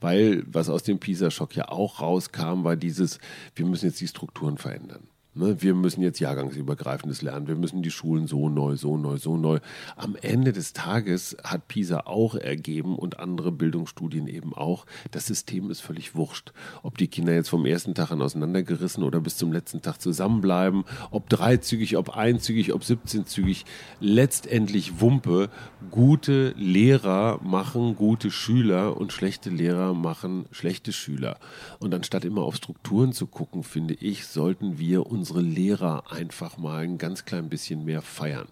Weil 0.00 0.44
was 0.46 0.68
aus 0.68 0.82
dem 0.82 0.98
PISA-Schock 0.98 1.56
ja 1.56 1.68
auch 1.68 2.00
rauskam, 2.00 2.64
war 2.64 2.76
dieses, 2.76 3.18
wir 3.54 3.66
müssen 3.66 3.86
jetzt 3.86 4.00
die 4.00 4.08
Strukturen 4.08 4.58
verändern. 4.58 5.08
Ne, 5.34 5.62
wir 5.62 5.72
müssen 5.72 6.02
jetzt 6.02 6.20
jahrgangsübergreifendes 6.20 7.22
lernen. 7.22 7.48
Wir 7.48 7.54
müssen 7.54 7.80
die 7.80 7.90
Schulen 7.90 8.26
so 8.26 8.50
neu, 8.50 8.76
so 8.76 8.98
neu, 8.98 9.16
so 9.16 9.38
neu. 9.38 9.60
Am 9.96 10.14
Ende 10.20 10.52
des 10.52 10.74
Tages 10.74 11.38
hat 11.42 11.68
PISA 11.68 12.00
auch 12.00 12.34
ergeben 12.34 12.96
und 12.96 13.18
andere 13.18 13.50
Bildungsstudien 13.50 14.26
eben 14.26 14.52
auch. 14.52 14.84
Das 15.10 15.26
System 15.26 15.70
ist 15.70 15.80
völlig 15.80 16.14
wurscht. 16.14 16.52
Ob 16.82 16.98
die 16.98 17.08
Kinder 17.08 17.32
jetzt 17.32 17.48
vom 17.48 17.64
ersten 17.64 17.94
Tag 17.94 18.10
an 18.10 18.20
auseinandergerissen 18.20 19.02
oder 19.02 19.22
bis 19.22 19.38
zum 19.38 19.54
letzten 19.54 19.80
Tag 19.80 20.02
zusammenbleiben, 20.02 20.84
ob 21.10 21.30
dreizügig, 21.30 21.96
ob 21.96 22.14
einzügig, 22.14 22.74
ob 22.74 22.82
17-zügig, 22.82 23.64
letztendlich 24.00 25.00
Wumpe. 25.00 25.48
Gute 25.90 26.50
Lehrer 26.58 27.40
machen 27.42 27.96
gute 27.96 28.30
Schüler 28.30 28.98
und 28.98 29.14
schlechte 29.14 29.48
Lehrer 29.48 29.94
machen 29.94 30.44
schlechte 30.50 30.92
Schüler. 30.92 31.38
Und 31.78 31.94
anstatt 31.94 32.26
immer 32.26 32.42
auf 32.42 32.56
Strukturen 32.56 33.14
zu 33.14 33.26
gucken, 33.26 33.62
finde 33.62 33.94
ich, 33.94 34.26
sollten 34.26 34.78
wir 34.78 35.06
unsere 35.22 35.40
Lehrer 35.40 36.10
einfach 36.10 36.58
mal 36.58 36.82
ein 36.82 36.98
ganz 36.98 37.24
klein 37.24 37.48
bisschen 37.48 37.84
mehr 37.84 38.02
feiern. 38.02 38.48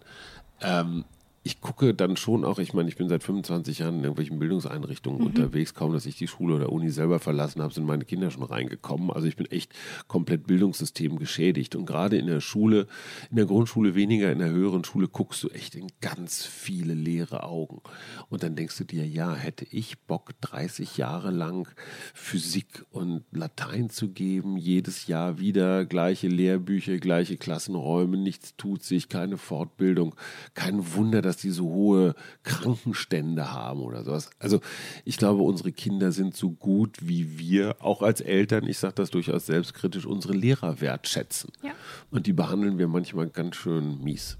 Ähm, 0.61 1.03
ich 1.43 1.59
gucke 1.59 1.95
dann 1.95 2.17
schon 2.17 2.45
auch, 2.45 2.59
ich 2.59 2.73
meine, 2.73 2.87
ich 2.87 2.97
bin 2.97 3.09
seit 3.09 3.23
25 3.23 3.79
Jahren 3.79 3.95
in 3.95 4.03
irgendwelchen 4.03 4.37
Bildungseinrichtungen 4.37 5.25
unterwegs. 5.25 5.73
Kaum, 5.73 5.91
dass 5.91 6.05
ich 6.05 6.15
die 6.15 6.27
Schule 6.27 6.53
oder 6.53 6.71
Uni 6.71 6.91
selber 6.91 7.17
verlassen 7.17 7.63
habe, 7.63 7.73
sind 7.73 7.85
meine 7.85 8.05
Kinder 8.05 8.29
schon 8.29 8.43
reingekommen. 8.43 9.09
Also 9.09 9.27
ich 9.27 9.37
bin 9.37 9.47
echt 9.47 9.73
komplett 10.07 10.45
Bildungssystem 10.45 11.17
geschädigt. 11.17 11.75
Und 11.75 11.87
gerade 11.87 12.17
in 12.17 12.27
der 12.27 12.41
Schule, 12.41 12.85
in 13.31 13.37
der 13.37 13.47
Grundschule 13.47 13.95
weniger, 13.95 14.31
in 14.31 14.37
der 14.37 14.51
höheren 14.51 14.83
Schule 14.83 15.07
guckst 15.07 15.41
du 15.41 15.49
echt 15.49 15.73
in 15.73 15.87
ganz 15.99 16.45
viele 16.45 16.93
leere 16.93 17.41
Augen. 17.41 17.81
Und 18.29 18.43
dann 18.43 18.55
denkst 18.55 18.77
du 18.77 18.83
dir, 18.83 19.07
ja, 19.07 19.33
hätte 19.33 19.65
ich 19.71 19.99
Bock, 20.01 20.29
30 20.41 20.97
Jahre 20.97 21.31
lang 21.31 21.67
Physik 22.13 22.85
und 22.91 23.23
Latein 23.31 23.89
zu 23.89 24.09
geben, 24.09 24.57
jedes 24.57 25.07
Jahr 25.07 25.39
wieder 25.39 25.85
gleiche 25.85 26.27
Lehrbücher, 26.27 26.99
gleiche 26.99 27.37
Klassenräume, 27.37 28.17
nichts 28.17 28.55
tut 28.57 28.83
sich, 28.83 29.09
keine 29.09 29.37
Fortbildung. 29.37 30.13
Kein 30.53 30.93
Wunder, 30.93 31.23
dass 31.23 31.30
die 31.37 31.49
so 31.51 31.65
hohe 31.65 32.15
Krankenstände 32.43 33.51
haben 33.51 33.81
oder 33.81 34.03
sowas. 34.03 34.29
Also 34.39 34.61
ich 35.05 35.17
glaube, 35.17 35.43
unsere 35.43 35.71
Kinder 35.71 36.11
sind 36.11 36.35
so 36.35 36.51
gut 36.51 36.97
wie 37.01 37.37
wir, 37.39 37.75
auch 37.79 38.01
als 38.01 38.21
Eltern, 38.21 38.67
ich 38.67 38.79
sage 38.79 38.95
das 38.95 39.11
durchaus 39.11 39.45
selbstkritisch, 39.45 40.05
unsere 40.05 40.33
Lehrer 40.33 40.81
wertschätzen. 40.81 41.51
Ja. 41.63 41.71
Und 42.09 42.27
die 42.27 42.33
behandeln 42.33 42.77
wir 42.77 42.87
manchmal 42.87 43.29
ganz 43.29 43.55
schön 43.55 44.03
mies. 44.03 44.37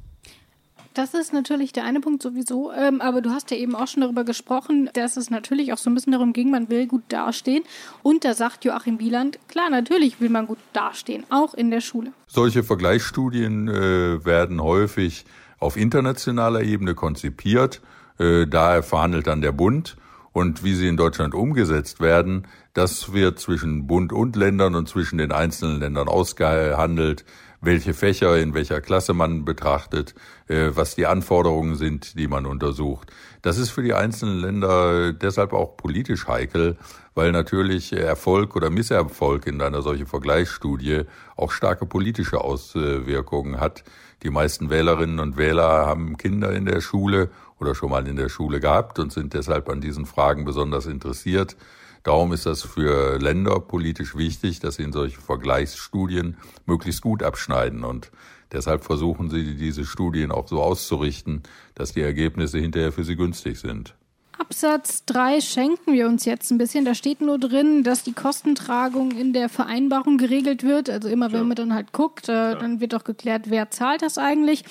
Das 0.93 1.13
ist 1.13 1.31
natürlich 1.31 1.71
der 1.71 1.85
eine 1.85 2.01
Punkt 2.01 2.21
sowieso, 2.21 2.73
ähm, 2.73 2.99
aber 2.99 3.21
du 3.21 3.29
hast 3.29 3.49
ja 3.49 3.55
eben 3.55 3.75
auch 3.75 3.87
schon 3.87 4.01
darüber 4.01 4.25
gesprochen, 4.25 4.89
dass 4.93 5.15
es 5.15 5.29
natürlich 5.29 5.71
auch 5.71 5.77
so 5.77 5.89
ein 5.89 5.93
bisschen 5.93 6.11
darum 6.11 6.33
ging, 6.33 6.51
man 6.51 6.69
will 6.69 6.85
gut 6.85 7.03
dastehen. 7.07 7.63
Und 8.03 8.25
da 8.25 8.33
sagt 8.33 8.65
Joachim 8.65 8.99
Wieland, 8.99 9.39
klar, 9.47 9.69
natürlich 9.69 10.19
will 10.19 10.29
man 10.29 10.47
gut 10.47 10.57
dastehen, 10.73 11.23
auch 11.29 11.53
in 11.53 11.71
der 11.71 11.79
Schule. 11.79 12.11
Solche 12.27 12.63
Vergleichsstudien 12.63 13.69
äh, 13.69 14.25
werden 14.25 14.61
häufig 14.61 15.23
auf 15.61 15.77
internationaler 15.77 16.61
Ebene 16.61 16.95
konzipiert. 16.95 17.81
Äh, 18.19 18.47
daher 18.47 18.83
verhandelt 18.83 19.27
dann 19.27 19.41
der 19.41 19.53
Bund. 19.53 19.95
Und 20.33 20.63
wie 20.63 20.75
sie 20.75 20.87
in 20.87 20.95
Deutschland 20.95 21.35
umgesetzt 21.35 21.99
werden, 21.99 22.47
das 22.73 23.11
wird 23.11 23.39
zwischen 23.39 23.85
Bund 23.85 24.13
und 24.13 24.37
Ländern 24.37 24.75
und 24.75 24.87
zwischen 24.87 25.17
den 25.17 25.33
einzelnen 25.33 25.79
Ländern 25.79 26.07
ausgehandelt, 26.07 27.25
welche 27.59 27.93
Fächer 27.93 28.39
in 28.39 28.53
welcher 28.53 28.79
Klasse 28.81 29.13
man 29.13 29.45
betrachtet, 29.45 30.15
äh, 30.47 30.69
was 30.73 30.95
die 30.95 31.05
Anforderungen 31.05 31.75
sind, 31.75 32.17
die 32.17 32.27
man 32.27 32.45
untersucht. 32.45 33.11
Das 33.41 33.57
ist 33.57 33.69
für 33.69 33.83
die 33.83 33.93
einzelnen 33.93 34.39
Länder 34.39 35.13
deshalb 35.13 35.53
auch 35.53 35.77
politisch 35.77 36.27
heikel, 36.27 36.77
weil 37.13 37.31
natürlich 37.31 37.93
Erfolg 37.93 38.55
oder 38.55 38.69
Misserfolg 38.69 39.47
in 39.47 39.61
einer 39.61 39.81
solchen 39.81 40.07
Vergleichsstudie 40.07 41.03
auch 41.35 41.51
starke 41.51 41.85
politische 41.85 42.41
Auswirkungen 42.41 43.59
hat. 43.59 43.83
Die 44.23 44.29
meisten 44.29 44.69
Wählerinnen 44.69 45.19
und 45.19 45.37
Wähler 45.37 45.85
haben 45.85 46.17
Kinder 46.17 46.51
in 46.51 46.65
der 46.65 46.81
Schule 46.81 47.29
oder 47.59 47.75
schon 47.75 47.89
mal 47.89 48.07
in 48.07 48.15
der 48.15 48.29
Schule 48.29 48.59
gehabt 48.59 48.99
und 48.99 49.11
sind 49.11 49.33
deshalb 49.33 49.69
an 49.69 49.81
diesen 49.81 50.05
Fragen 50.05 50.45
besonders 50.45 50.85
interessiert. 50.85 51.57
Darum 52.03 52.33
ist 52.33 52.47
das 52.47 52.63
für 52.63 53.19
Länder 53.19 53.59
politisch 53.59 54.15
wichtig, 54.15 54.59
dass 54.59 54.75
sie 54.75 54.83
in 54.83 54.91
solche 54.91 55.21
Vergleichsstudien 55.21 56.37
möglichst 56.65 57.01
gut 57.01 57.21
abschneiden. 57.21 57.83
Und 57.83 58.11
deshalb 58.51 58.83
versuchen 58.83 59.29
sie, 59.29 59.55
diese 59.55 59.85
Studien 59.85 60.31
auch 60.31 60.47
so 60.47 60.63
auszurichten, 60.63 61.43
dass 61.75 61.93
die 61.93 62.01
Ergebnisse 62.01 62.57
hinterher 62.57 62.91
für 62.91 63.03
sie 63.03 63.15
günstig 63.15 63.59
sind. 63.59 63.95
Absatz 64.41 65.05
3 65.05 65.39
schenken 65.39 65.93
wir 65.93 66.07
uns 66.07 66.25
jetzt 66.25 66.49
ein 66.49 66.57
bisschen. 66.57 66.83
Da 66.83 66.95
steht 66.95 67.21
nur 67.21 67.37
drin, 67.37 67.83
dass 67.83 68.01
die 68.01 68.13
Kostentragung 68.13 69.11
in 69.11 69.33
der 69.33 69.49
Vereinbarung 69.49 70.17
geregelt 70.17 70.63
wird. 70.63 70.89
Also 70.89 71.09
immer 71.09 71.31
wenn 71.31 71.47
man 71.47 71.55
dann 71.55 71.75
halt 71.75 71.93
guckt, 71.93 72.27
äh, 72.27 72.55
dann 72.55 72.79
wird 72.79 72.95
auch 72.95 73.03
geklärt, 73.03 73.51
wer 73.51 73.69
zahlt 73.69 74.01
das 74.01 74.17
eigentlich. 74.17 74.63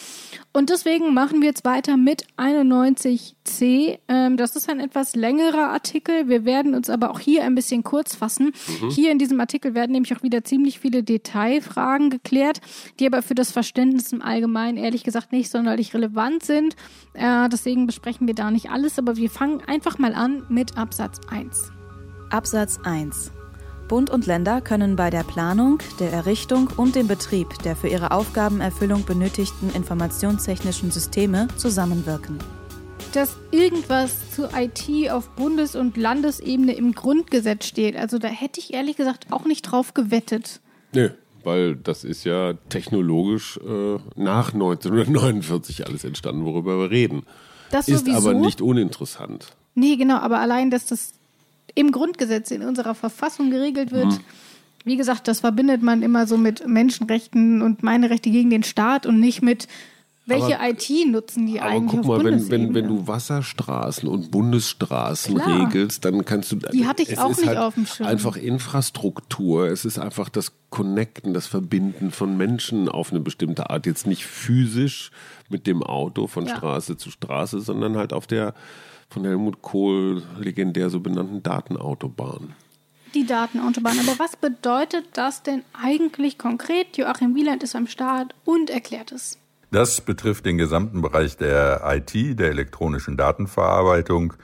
Und 0.53 0.71
deswegen 0.71 1.15
machen 1.15 1.41
wir 1.41 1.49
jetzt 1.49 1.65
weiter 1.65 1.97
mit 1.97 2.27
91c. 2.37 3.99
Ähm, 4.09 4.37
das 4.37 4.57
ist 4.57 4.69
ein 4.69 4.81
etwas 4.81 5.15
längerer 5.15 5.69
Artikel. 5.69 6.29
Wir 6.29 6.45
werden 6.45 6.75
uns 6.75 6.91
aber 6.91 7.11
auch 7.11 7.21
hier 7.21 7.45
ein 7.45 7.55
bisschen 7.55 7.85
kurz 7.85 8.17
fassen. 8.17 8.53
Hier 8.91 9.13
in 9.13 9.19
diesem 9.19 9.39
Artikel 9.39 9.75
werden 9.75 9.93
nämlich 9.93 10.17
auch 10.17 10.25
wieder 10.25 10.43
ziemlich 10.43 10.81
viele 10.81 11.05
Detailfragen 11.05 12.11
geklärt, 12.11 12.61
die 12.99 13.07
aber 13.07 13.23
für 13.23 13.37
das 13.37 13.53
Verständnis 13.53 14.13
im 14.13 14.23
Allgemeinen 14.23 14.77
ehrlich 14.77 15.05
gesagt 15.05 15.31
nicht 15.31 15.51
sonderlich 15.51 15.95
relevant 15.95 16.43
sind. 16.43 16.75
Äh, 17.15 17.49
deswegen 17.49 17.87
besprechen 17.87 18.27
wir 18.27 18.35
da 18.35 18.51
nicht 18.51 18.71
alles, 18.71 18.99
aber 18.99 19.17
wir 19.17 19.31
fangen 19.31 19.63
einfach 19.67 19.99
mal 19.99 20.15
an 20.15 20.45
mit 20.49 20.77
Absatz 20.77 21.21
1. 21.31 21.71
Absatz 22.31 22.79
1. 22.83 23.33
Bund 23.91 24.09
und 24.09 24.25
Länder 24.27 24.61
können 24.61 24.95
bei 24.95 25.11
der 25.11 25.25
Planung, 25.25 25.79
der 25.99 26.13
Errichtung 26.13 26.69
und 26.77 26.95
dem 26.95 27.09
Betrieb 27.09 27.49
der 27.65 27.75
für 27.75 27.89
ihre 27.89 28.13
Aufgabenerfüllung 28.13 29.05
benötigten 29.05 29.69
informationstechnischen 29.75 30.93
Systeme 30.93 31.49
zusammenwirken. 31.57 32.39
Dass 33.15 33.37
irgendwas 33.51 34.31
zu 34.31 34.45
IT 34.55 35.11
auf 35.11 35.31
Bundes- 35.31 35.75
und 35.75 35.97
Landesebene 35.97 36.73
im 36.75 36.93
Grundgesetz 36.93 37.67
steht, 37.67 37.97
also 37.97 38.19
da 38.19 38.29
hätte 38.29 38.61
ich 38.61 38.73
ehrlich 38.73 38.97
gesagt 38.97 39.27
auch 39.33 39.45
nicht 39.45 39.63
drauf 39.63 39.93
gewettet. 39.93 40.61
Nö, 40.95 41.11
weil 41.43 41.75
das 41.75 42.05
ist 42.05 42.23
ja 42.23 42.53
technologisch 42.69 43.59
äh, 43.59 43.99
nach 44.15 44.55
1949 44.55 45.89
alles 45.89 46.05
entstanden, 46.05 46.45
worüber 46.45 46.79
wir 46.79 46.93
reden. 46.93 47.25
Das 47.73 47.89
Ist 47.89 48.07
sowieso. 48.07 48.19
aber 48.19 48.35
nicht 48.35 48.63
uninteressant. 48.63 49.49
Nee, 49.75 49.97
genau, 49.97 50.19
aber 50.19 50.39
allein, 50.39 50.71
dass 50.71 50.87
das 50.87 51.15
im 51.75 51.93
Grundgesetz 51.93 52.51
in 52.51 52.63
unserer 52.63 52.95
Verfassung 52.95 53.51
geregelt 53.51 53.93
wird. 53.93 54.07
Mhm. 54.07 54.19
Wie 54.85 54.97
gesagt, 54.97 55.29
das 55.29 55.41
verbindet 55.41 55.83
man 55.83 56.03
immer 56.03 56.27
so 56.27 56.37
mit 56.39 56.67
Menschenrechten 56.67 57.61
und 57.63 57.83
meine 57.83 58.09
Rechte 58.11 58.31
gegen 58.31 58.49
den 58.51 58.63
Staat 58.63 59.05
und 59.07 59.21
nicht 59.21 59.43
mit 59.43 59.69
welche 60.27 60.61
Aber- 60.61 60.71
IT 60.71 60.89
nutzen 61.09 61.47
die 61.47 61.61
Aber 61.61 61.71
eigentlich 61.71 62.03
guck 62.03 62.07
mal, 62.07 62.25
wenn, 62.25 62.51
wenn, 62.51 62.73
wenn 62.75 62.87
du 62.87 63.07
Wasserstraßen 63.07 64.09
und 64.09 64.31
Bundesstraßen 64.31 65.35
Klar. 65.35 65.67
regelst, 65.67 66.05
dann 66.05 66.25
kannst 66.25 66.53
du. 66.53 66.57
Die 66.57 66.87
hatte 66.87 67.03
ich 67.03 67.19
auch 67.19 67.29
nicht 67.31 67.47
halt 67.47 67.59
auf 67.59 67.75
dem 67.75 67.85
Schirm. 67.87 68.07
Einfach 68.07 68.37
Infrastruktur. 68.37 69.67
Es 69.69 69.85
ist 69.85 69.99
einfach 69.99 70.29
das 70.29 70.53
Connecten, 70.71 71.35
das 71.35 71.47
Verbinden 71.47 72.11
von 72.11 72.37
Menschen 72.37 72.89
auf 72.89 73.11
eine 73.11 73.21
bestimmte 73.21 73.71
Art. 73.71 73.87
Jetzt 73.87 74.07
nicht 74.07 74.25
physisch 74.25 75.11
mit 75.49 75.67
dem 75.67 75.83
Auto 75.83 76.27
von 76.27 76.47
Ja. 76.47 76.57
Straße 76.57 76.97
zu 76.97 77.11
Straße, 77.11 77.61
sondern 77.61 77.97
halt 77.97 78.13
auf 78.13 78.27
der 78.27 78.55
von 79.11 79.25
Helmut 79.25 79.61
Kohl 79.61 80.23
legendär 80.39 80.89
so 80.89 81.01
benannten 81.01 81.43
Datenautobahn. 81.43 82.55
die 83.15 83.27
Datenautobahn. 83.27 83.99
Aber 83.99 84.19
was 84.19 84.37
bedeutet 84.37 85.05
das 85.15 85.43
denn 85.43 85.63
eigentlich 85.73 86.39
konkret? 86.39 86.97
Joachim 86.97 87.35
Wieland 87.35 87.63
ist 87.65 87.75
am 87.75 87.89
Start 87.89 88.35
und 88.45 88.71
erklärt 88.71 89.11
es. 89.11 89.37
Das 89.73 90.01
betrifft 90.01 90.47
den 90.47 90.59
gesamten 90.59 91.03
Bereich 91.03 91.37
der 91.37 91.83
IT, 91.85 92.39
der 92.39 92.51
elektronischen 92.51 93.17
Datenverarbeitung. 93.17 94.35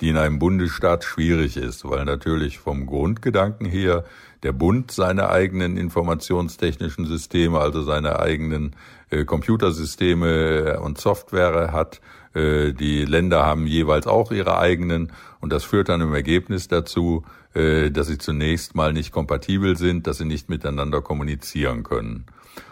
die 0.00 0.10
in 0.10 0.16
einem 0.16 0.38
Bundesstaat 0.38 1.02
schwierig 1.02 1.56
ist, 1.56 1.84
weil 1.84 2.04
natürlich 2.04 2.58
vom 2.58 2.86
Grundgedanken 2.86 3.66
her 3.66 4.04
der 4.42 4.52
Bund 4.52 4.90
seine 4.90 5.30
eigenen 5.30 5.76
informationstechnischen 5.76 7.06
Systeme, 7.06 7.58
also 7.58 7.82
seine 7.82 8.18
eigenen 8.20 8.76
äh, 9.10 9.24
Computersysteme 9.24 10.80
und 10.80 10.98
Software 10.98 11.72
hat. 11.72 12.00
Äh, 12.34 12.72
die 12.72 13.04
Länder 13.04 13.44
haben 13.44 13.66
jeweils 13.66 14.06
auch 14.06 14.30
ihre 14.30 14.58
eigenen 14.58 15.12
und 15.40 15.52
das 15.52 15.64
führt 15.64 15.88
dann 15.88 16.00
im 16.00 16.14
Ergebnis 16.14 16.68
dazu, 16.68 17.24
äh, 17.54 17.90
dass 17.90 18.06
sie 18.06 18.18
zunächst 18.18 18.74
mal 18.74 18.92
nicht 18.92 19.12
kompatibel 19.12 19.76
sind, 19.76 20.06
dass 20.06 20.18
sie 20.18 20.24
nicht 20.24 20.48
miteinander 20.48 21.00
kommunizieren 21.00 21.82
können. 21.82 22.26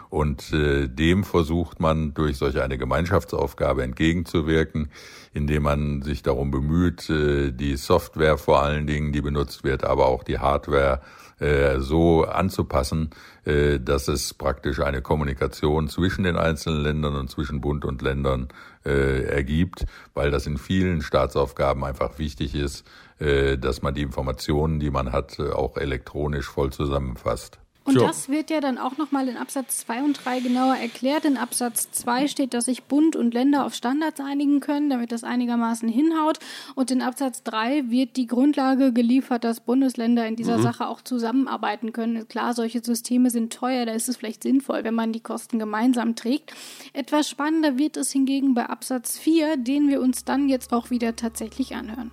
Und 0.09 0.53
äh, 0.53 0.87
dem 0.87 1.23
versucht 1.23 1.81
man 1.81 2.13
durch 2.13 2.37
solch 2.37 2.61
eine 2.61 2.77
Gemeinschaftsaufgabe 2.77 3.83
entgegenzuwirken, 3.83 4.89
indem 5.33 5.63
man 5.63 6.01
sich 6.01 6.23
darum 6.23 6.49
bemüht, 6.49 7.09
äh, 7.09 7.51
die 7.51 7.75
Software 7.75 8.37
vor 8.37 8.63
allen 8.63 8.87
Dingen, 8.87 9.11
die 9.11 9.21
benutzt 9.21 9.63
wird, 9.65 9.83
aber 9.83 10.05
auch 10.05 10.23
die 10.23 10.39
Hardware 10.39 11.01
äh, 11.39 11.79
so 11.79 12.25
anzupassen, 12.25 13.11
äh, 13.45 13.79
dass 13.79 14.07
es 14.07 14.33
praktisch 14.33 14.79
eine 14.79 15.01
Kommunikation 15.03 15.87
zwischen 15.87 16.23
den 16.23 16.35
einzelnen 16.35 16.81
Ländern 16.81 17.15
und 17.15 17.29
zwischen 17.29 17.61
Bund 17.61 17.85
und 17.85 18.01
Ländern 18.01 18.47
äh, 18.85 19.23
ergibt, 19.23 19.85
weil 20.15 20.31
das 20.31 20.47
in 20.47 20.57
vielen 20.57 21.01
Staatsaufgaben 21.01 21.83
einfach 21.83 22.17
wichtig 22.19 22.55
ist, 22.55 22.85
dass 23.19 23.81
man 23.81 23.95
die 23.95 24.03
Informationen, 24.03 24.79
die 24.79 24.91
man 24.91 25.11
hat, 25.11 25.39
auch 25.39 25.77
elektronisch 25.77 26.45
voll 26.45 26.71
zusammenfasst. 26.71 27.57
Und 27.87 27.93
sure. 27.93 28.05
das 28.05 28.27
wird 28.27 28.49
ja 28.49 28.59
dann 28.59 28.77
auch 28.77 28.97
nochmal 28.97 29.29
in 29.29 29.37
Absatz 29.37 29.77
2 29.77 30.03
und 30.03 30.25
3 30.25 30.41
genauer 30.41 30.75
erklärt. 30.75 31.23
In 31.23 31.37
Absatz 31.37 31.89
2 31.91 32.27
steht, 32.27 32.53
dass 32.53 32.65
sich 32.65 32.83
Bund 32.83 33.15
und 33.15 33.33
Länder 33.33 33.65
auf 33.65 33.75
Standards 33.75 34.19
einigen 34.19 34.59
können, 34.59 34.89
damit 34.89 35.13
das 35.13 35.23
einigermaßen 35.23 35.87
hinhaut. 35.87 36.39
Und 36.75 36.91
in 36.91 37.01
Absatz 37.01 37.43
3 37.43 37.89
wird 37.89 38.17
die 38.17 38.27
Grundlage 38.27 38.91
geliefert, 38.91 39.45
dass 39.45 39.61
Bundesländer 39.61 40.27
in 40.27 40.35
dieser 40.35 40.57
mhm. 40.57 40.63
Sache 40.63 40.85
auch 40.89 41.01
zusammenarbeiten 41.01 41.93
können. 41.93 42.27
Klar, 42.27 42.53
solche 42.53 42.83
Systeme 42.83 43.29
sind 43.29 43.53
teuer, 43.53 43.85
da 43.85 43.93
ist 43.93 44.09
es 44.09 44.17
vielleicht 44.17 44.43
sinnvoll, 44.43 44.83
wenn 44.83 44.93
man 44.93 45.13
die 45.13 45.21
Kosten 45.21 45.57
gemeinsam 45.57 46.17
trägt. 46.17 46.53
Etwas 46.91 47.29
spannender 47.29 47.77
wird 47.77 47.95
es 47.95 48.11
hingegen 48.11 48.53
bei 48.53 48.65
Absatz 48.65 49.17
4, 49.17 49.55
den 49.55 49.87
wir 49.87 50.01
uns 50.01 50.25
dann 50.25 50.49
jetzt 50.49 50.73
auch 50.73 50.89
wieder 50.89 51.15
tatsächlich 51.15 51.73
anhören. 51.73 52.11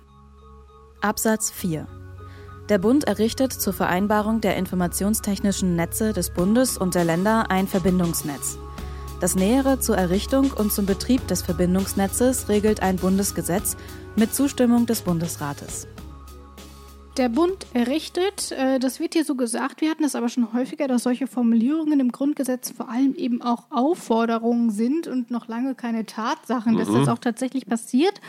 Absatz 1.01 1.51
4 1.51 2.04
der 2.69 2.79
Bund 2.79 3.03
errichtet 3.03 3.53
zur 3.53 3.73
Vereinbarung 3.73 4.41
der 4.41 4.57
informationstechnischen 4.57 5.75
Netze 5.75 6.13
des 6.13 6.31
Bundes 6.31 6.77
und 6.77 6.95
der 6.95 7.05
Länder 7.05 7.51
ein 7.51 7.67
Verbindungsnetz. 7.67 8.57
Das 9.21 9.35
Nähere 9.35 9.79
zur 9.79 9.97
Errichtung 9.97 10.51
und 10.51 10.71
zum 10.71 10.85
Betrieb 10.85 11.27
des 11.27 11.41
Verbindungsnetzes 11.43 12.49
regelt 12.49 12.81
ein 12.81 12.97
Bundesgesetz 12.97 13.77
mit 14.15 14.33
Zustimmung 14.33 14.87
des 14.87 15.03
Bundesrates. 15.03 15.87
Der 17.17 17.29
Bund 17.29 17.65
errichtet, 17.73 18.51
äh, 18.51 18.77
das 18.77 18.99
wird 18.99 19.13
hier 19.13 19.23
so 19.23 19.35
gesagt, 19.35 19.79
wir 19.79 19.89
hatten 19.89 20.03
es 20.03 20.15
aber 20.15 20.27
schon 20.27 20.51
häufiger, 20.51 20.89
dass 20.89 21.03
solche 21.03 21.27
Formulierungen 21.27 22.01
im 22.01 22.11
Grundgesetz 22.11 22.71
vor 22.71 22.89
allem 22.89 23.15
eben 23.15 23.41
auch 23.41 23.71
Aufforderungen 23.71 24.69
sind 24.69 25.07
und 25.07 25.31
noch 25.31 25.47
lange 25.47 25.75
keine 25.75 26.05
Tatsachen, 26.05 26.73
mhm. 26.73 26.77
dass 26.77 26.91
das 26.91 27.07
auch 27.07 27.19
tatsächlich 27.19 27.67
passiert 27.67 28.19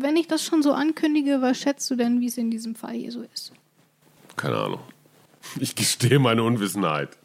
wenn 0.00 0.16
ich 0.16 0.28
das 0.28 0.44
schon 0.44 0.62
so 0.62 0.72
ankündige, 0.72 1.42
was 1.42 1.58
schätzt 1.58 1.90
du 1.90 1.96
denn, 1.96 2.20
wie 2.20 2.26
es 2.26 2.38
in 2.38 2.50
diesem 2.50 2.74
Fall 2.74 2.94
hier 2.94 3.12
so 3.12 3.22
ist? 3.34 3.52
Keine 4.36 4.56
Ahnung. 4.56 4.80
Ich 5.58 5.74
gestehe 5.74 6.18
meine 6.18 6.42
Unwissenheit. 6.42 7.18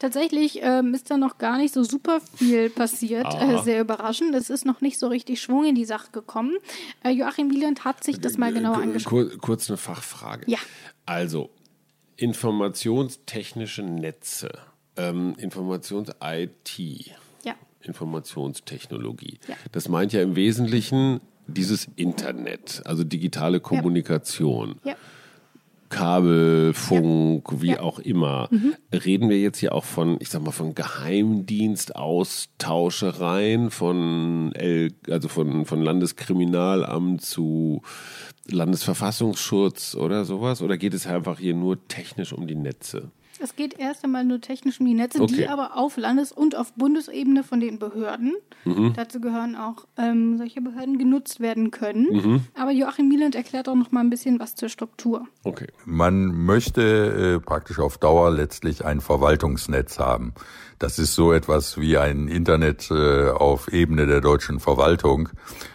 Tatsächlich 0.00 0.60
ähm, 0.62 0.94
ist 0.94 1.10
da 1.10 1.18
noch 1.18 1.36
gar 1.36 1.58
nicht 1.58 1.74
so 1.74 1.84
super 1.84 2.20
viel 2.36 2.70
passiert. 2.70 3.26
Äh, 3.34 3.62
sehr 3.62 3.82
überraschend. 3.82 4.34
Es 4.34 4.48
ist 4.48 4.64
noch 4.64 4.80
nicht 4.80 4.98
so 4.98 5.08
richtig 5.08 5.42
Schwung 5.42 5.66
in 5.66 5.74
die 5.74 5.84
Sache 5.84 6.10
gekommen. 6.10 6.56
Äh, 7.04 7.10
Joachim 7.10 7.50
Wieland 7.50 7.84
hat 7.84 8.02
sich 8.02 8.18
das 8.18 8.38
mal 8.38 8.50
genauer 8.50 8.78
angeschaut. 8.78 9.10
Kur 9.10 9.38
kurz 9.38 9.68
eine 9.68 9.76
Fachfrage. 9.76 10.50
Ja. 10.50 10.58
Also, 11.04 11.50
informationstechnische 12.16 13.82
Netze, 13.82 14.50
ähm, 14.96 15.34
Informations-IT. 15.36 16.78
Ja. 17.44 17.54
Informationstechnologie. 17.82 19.38
Ja. 19.48 19.54
Das 19.72 19.90
meint 19.90 20.14
ja 20.14 20.22
im 20.22 20.34
Wesentlichen 20.34 21.20
dieses 21.50 21.88
Internet, 21.96 22.82
also 22.84 23.04
digitale 23.04 23.60
Kommunikation. 23.60 24.76
Ja. 24.84 24.96
Kabel, 25.90 26.72
Funk, 26.72 27.46
ja. 27.50 27.62
wie 27.62 27.72
ja. 27.72 27.80
auch 27.80 27.98
immer. 27.98 28.48
Mhm. 28.50 28.74
Reden 28.92 29.28
wir 29.28 29.40
jetzt 29.40 29.58
hier 29.58 29.74
auch 29.74 29.84
von, 29.84 30.16
ich 30.20 30.30
sag 30.30 30.42
mal, 30.42 30.52
von 30.52 30.74
Geheimdienstaustaschereien, 30.74 33.70
von 33.70 34.54
L, 34.54 34.92
also 35.10 35.28
von, 35.28 35.66
von 35.66 35.82
Landeskriminalamt 35.82 37.20
zu 37.22 37.82
Landesverfassungsschutz 38.48 39.96
oder 39.96 40.24
sowas? 40.24 40.62
Oder 40.62 40.78
geht 40.78 40.94
es 40.94 41.08
einfach 41.08 41.40
hier 41.40 41.54
nur 41.54 41.88
technisch 41.88 42.32
um 42.32 42.46
die 42.46 42.54
Netze? 42.54 43.10
Es 43.42 43.56
geht 43.56 43.78
erst 43.78 44.04
einmal 44.04 44.24
nur 44.24 44.40
technisch 44.40 44.80
um 44.80 44.86
die 44.86 44.94
Netze, 44.94 45.22
okay. 45.22 45.34
die 45.34 45.48
aber 45.48 45.76
auf 45.76 45.96
Landes- 45.96 46.32
und 46.32 46.56
auf 46.56 46.72
Bundesebene 46.74 47.42
von 47.42 47.60
den 47.60 47.78
Behörden, 47.78 48.34
mhm. 48.64 48.92
dazu 48.94 49.20
gehören 49.20 49.56
auch 49.56 49.86
ähm, 49.96 50.36
solche 50.36 50.60
Behörden, 50.60 50.98
genutzt 50.98 51.40
werden 51.40 51.70
können. 51.70 52.06
Mhm. 52.12 52.40
Aber 52.54 52.70
Joachim 52.70 53.08
Mieland 53.08 53.34
erklärt 53.34 53.68
auch 53.68 53.74
noch 53.74 53.92
mal 53.92 54.00
ein 54.00 54.10
bisschen 54.10 54.38
was 54.40 54.54
zur 54.54 54.68
Struktur. 54.68 55.26
Okay. 55.44 55.68
Man 55.84 56.44
möchte 56.44 56.82
äh, 56.82 57.40
praktisch 57.40 57.78
auf 57.78 57.98
Dauer 57.98 58.30
letztlich 58.30 58.84
ein 58.84 59.00
Verwaltungsnetz 59.00 59.98
haben. 59.98 60.34
Das 60.78 60.98
ist 60.98 61.14
so 61.14 61.32
etwas 61.32 61.78
wie 61.78 61.98
ein 61.98 62.28
Internet 62.28 62.90
äh, 62.90 63.28
auf 63.28 63.72
Ebene 63.72 64.06
der 64.06 64.20
deutschen 64.20 64.60
Verwaltung. 64.60 65.28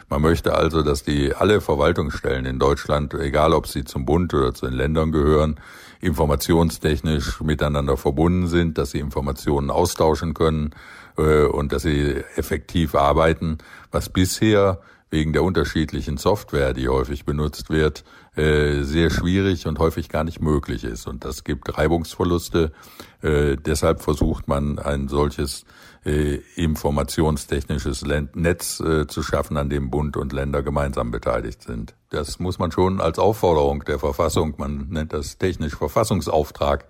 Man 0.10 0.22
möchte 0.22 0.56
also, 0.56 0.82
dass 0.82 1.04
die 1.04 1.34
alle 1.34 1.62
Verwaltungsstellen 1.62 2.46
in 2.46 2.60
Deutschland, 2.60 3.14
egal 3.14 3.54
ob 3.54 3.68
sie 3.68 3.84
zum 3.84 4.06
Bund 4.06 4.34
oder 4.34 4.54
zu 4.54 4.66
den 4.66 4.76
Ländern 4.76 5.12
gehören, 5.12 5.60
informationstechnisch 6.06 7.42
miteinander 7.42 7.98
verbunden 7.98 8.48
sind, 8.48 8.78
dass 8.78 8.92
sie 8.92 9.00
Informationen 9.00 9.70
austauschen 9.70 10.34
können 10.34 10.72
äh, 11.18 11.44
und 11.46 11.72
dass 11.72 11.84
sie 11.84 12.24
effektiv 12.36 12.96
arbeiten, 12.96 13.58
was 13.92 14.10
bisher 14.10 14.80
wegen 15.10 15.34
der 15.34 15.44
unterschiedlichen 15.44 16.18
Software, 16.18 16.74
die 16.74 16.90
häufig 16.90 17.26
benutzt 17.26 17.70
wird, 17.70 18.04
äh, 18.36 18.82
sehr 18.82 19.10
schwierig 19.10 19.66
und 19.66 19.80
häufig 19.80 20.10
gar 20.10 20.24
nicht 20.24 20.42
möglich 20.42 20.84
ist. 20.84 21.08
Und 21.08 21.24
das 21.24 21.44
gibt 21.44 21.78
Reibungsverluste. 21.78 22.72
Äh, 23.22 23.56
deshalb 23.56 24.02
versucht 24.02 24.48
man 24.48 24.78
ein 24.78 25.08
solches 25.08 25.66
äh, 26.06 26.36
informationstechnisches 26.56 28.06
Netz 28.34 28.80
äh, 28.80 29.08
zu 29.08 29.24
schaffen, 29.24 29.58
an 29.58 29.70
dem 29.70 29.90
Bund 29.90 30.18
und 30.18 30.34
Länder 30.34 30.62
gemeinsam 30.62 31.10
beteiligt 31.10 31.64
sind. 31.64 31.96
Das 32.12 32.38
muss 32.40 32.60
man 32.60 32.72
schon 32.72 33.02
als 33.02 33.18
Aufforderung 33.18 33.84
der 33.86 33.98
Verfassung, 33.98 34.54
man 34.58 34.88
nennt 34.90 35.14
das 35.14 35.40
technisch 35.40 35.76
Verfassungsauftrag, 35.76 36.86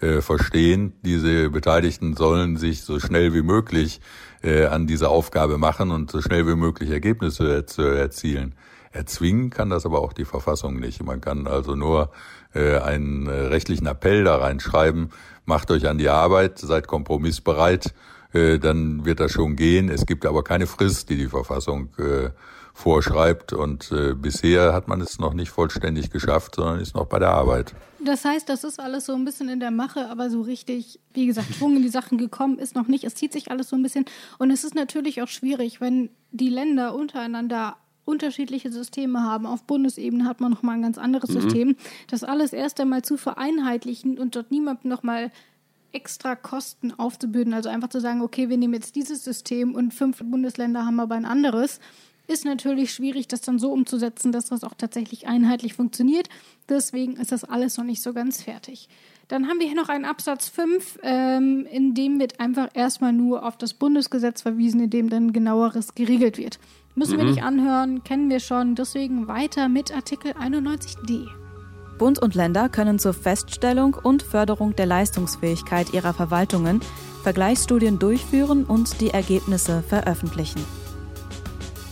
äh, 0.00 0.20
verstehen. 0.20 0.92
Diese 1.02 1.50
Beteiligten 1.50 2.14
sollen 2.16 2.56
sich 2.56 2.82
so 2.82 3.00
schnell 3.00 3.34
wie 3.34 3.42
möglich 3.42 4.00
äh, 4.42 4.66
an 4.66 4.86
diese 4.86 5.08
Aufgabe 5.08 5.58
machen 5.58 5.90
und 5.90 6.10
so 6.10 6.22
schnell 6.22 6.46
wie 6.46 6.54
möglich 6.54 6.90
Ergebnisse 6.90 7.66
zu 7.66 7.82
erzielen. 7.82 8.54
Erzwingen 8.92 9.50
kann 9.50 9.70
das 9.70 9.84
aber 9.84 10.00
auch 10.00 10.12
die 10.12 10.24
Verfassung 10.24 10.78
nicht. 10.78 11.02
Man 11.02 11.20
kann 11.20 11.46
also 11.46 11.74
nur 11.74 12.10
äh, 12.54 12.78
einen 12.78 13.26
rechtlichen 13.26 13.86
Appell 13.86 14.24
da 14.24 14.36
reinschreiben, 14.36 15.10
macht 15.44 15.70
euch 15.70 15.88
an 15.88 15.98
die 15.98 16.08
Arbeit, 16.08 16.58
seid 16.58 16.86
kompromissbereit 16.86 17.94
äh, 18.32 18.58
dann 18.58 19.04
wird 19.04 19.20
das 19.20 19.32
schon 19.32 19.56
gehen. 19.56 19.88
Es 19.88 20.06
gibt 20.06 20.26
aber 20.26 20.44
keine 20.44 20.66
Frist, 20.66 21.10
die 21.10 21.16
die 21.16 21.28
Verfassung 21.28 21.90
äh, 21.98 22.30
vorschreibt. 22.74 23.52
Und 23.52 23.90
äh, 23.92 24.14
bisher 24.14 24.72
hat 24.72 24.88
man 24.88 25.00
es 25.00 25.18
noch 25.18 25.34
nicht 25.34 25.50
vollständig 25.50 26.10
geschafft, 26.10 26.56
sondern 26.56 26.80
ist 26.80 26.94
noch 26.94 27.06
bei 27.06 27.18
der 27.18 27.30
Arbeit. 27.30 27.74
Das 28.02 28.24
heißt, 28.24 28.48
das 28.48 28.64
ist 28.64 28.80
alles 28.80 29.06
so 29.06 29.14
ein 29.14 29.24
bisschen 29.24 29.48
in 29.48 29.60
der 29.60 29.70
Mache, 29.70 30.08
aber 30.08 30.30
so 30.30 30.40
richtig, 30.40 31.00
wie 31.12 31.26
gesagt, 31.26 31.54
Schwung 31.54 31.76
in 31.76 31.82
die 31.82 31.88
Sachen 31.88 32.16
gekommen 32.16 32.58
ist 32.58 32.74
noch 32.74 32.88
nicht. 32.88 33.04
Es 33.04 33.14
zieht 33.14 33.32
sich 33.32 33.50
alles 33.50 33.68
so 33.68 33.76
ein 33.76 33.82
bisschen. 33.82 34.06
Und 34.38 34.50
es 34.50 34.64
ist 34.64 34.74
natürlich 34.74 35.22
auch 35.22 35.28
schwierig, 35.28 35.80
wenn 35.80 36.10
die 36.30 36.48
Länder 36.48 36.94
untereinander 36.94 37.76
unterschiedliche 38.06 38.72
Systeme 38.72 39.22
haben. 39.22 39.46
Auf 39.46 39.64
Bundesebene 39.64 40.24
hat 40.24 40.40
man 40.40 40.50
nochmal 40.50 40.76
ein 40.76 40.82
ganz 40.82 40.98
anderes 40.98 41.30
mhm. 41.30 41.40
System. 41.40 41.76
Das 42.08 42.24
alles 42.24 42.52
erst 42.52 42.80
einmal 42.80 43.02
zu 43.02 43.16
vereinheitlichen 43.16 44.18
und 44.18 44.34
dort 44.34 44.50
niemandem 44.50 44.90
nochmal 44.90 45.30
extra 45.92 46.36
Kosten 46.36 46.92
aufzubürden. 46.92 47.54
Also 47.54 47.68
einfach 47.68 47.88
zu 47.88 48.00
sagen, 48.00 48.22
okay, 48.22 48.48
wir 48.48 48.56
nehmen 48.56 48.74
jetzt 48.74 48.96
dieses 48.96 49.24
System 49.24 49.74
und 49.74 49.94
fünf 49.94 50.22
Bundesländer 50.24 50.86
haben 50.86 51.00
aber 51.00 51.14
ein 51.14 51.24
anderes, 51.24 51.80
ist 52.30 52.44
natürlich 52.44 52.94
schwierig, 52.94 53.26
das 53.26 53.40
dann 53.40 53.58
so 53.58 53.72
umzusetzen, 53.72 54.30
dass 54.30 54.46
das 54.46 54.62
auch 54.62 54.74
tatsächlich 54.74 55.26
einheitlich 55.26 55.74
funktioniert. 55.74 56.28
Deswegen 56.68 57.16
ist 57.16 57.32
das 57.32 57.44
alles 57.44 57.76
noch 57.76 57.84
nicht 57.84 58.02
so 58.02 58.12
ganz 58.12 58.42
fertig. 58.42 58.88
Dann 59.26 59.48
haben 59.48 59.58
wir 59.58 59.66
hier 59.66 59.76
noch 59.76 59.88
einen 59.88 60.04
Absatz 60.04 60.48
5, 60.48 61.00
ähm, 61.02 61.66
in 61.70 61.94
dem 61.94 62.18
wird 62.18 62.40
einfach 62.40 62.68
erstmal 62.74 63.12
nur 63.12 63.44
auf 63.44 63.56
das 63.56 63.74
Bundesgesetz 63.74 64.42
verwiesen, 64.42 64.80
in 64.80 64.90
dem 64.90 65.08
dann 65.08 65.32
genaueres 65.32 65.94
geregelt 65.94 66.38
wird. 66.38 66.58
Müssen 66.94 67.14
mhm. 67.14 67.18
wir 67.18 67.24
nicht 67.26 67.42
anhören, 67.42 68.04
kennen 68.04 68.30
wir 68.30 68.40
schon. 68.40 68.74
Deswegen 68.74 69.28
weiter 69.28 69.68
mit 69.68 69.94
Artikel 69.94 70.32
91d. 70.32 71.39
Bund 72.00 72.18
und 72.18 72.34
Länder 72.34 72.70
können 72.70 72.98
zur 72.98 73.12
Feststellung 73.12 73.92
und 73.92 74.22
Förderung 74.22 74.74
der 74.74 74.86
Leistungsfähigkeit 74.86 75.92
ihrer 75.92 76.14
Verwaltungen 76.14 76.80
Vergleichsstudien 77.22 77.98
durchführen 77.98 78.64
und 78.64 79.02
die 79.02 79.10
Ergebnisse 79.10 79.84
veröffentlichen. 79.86 80.64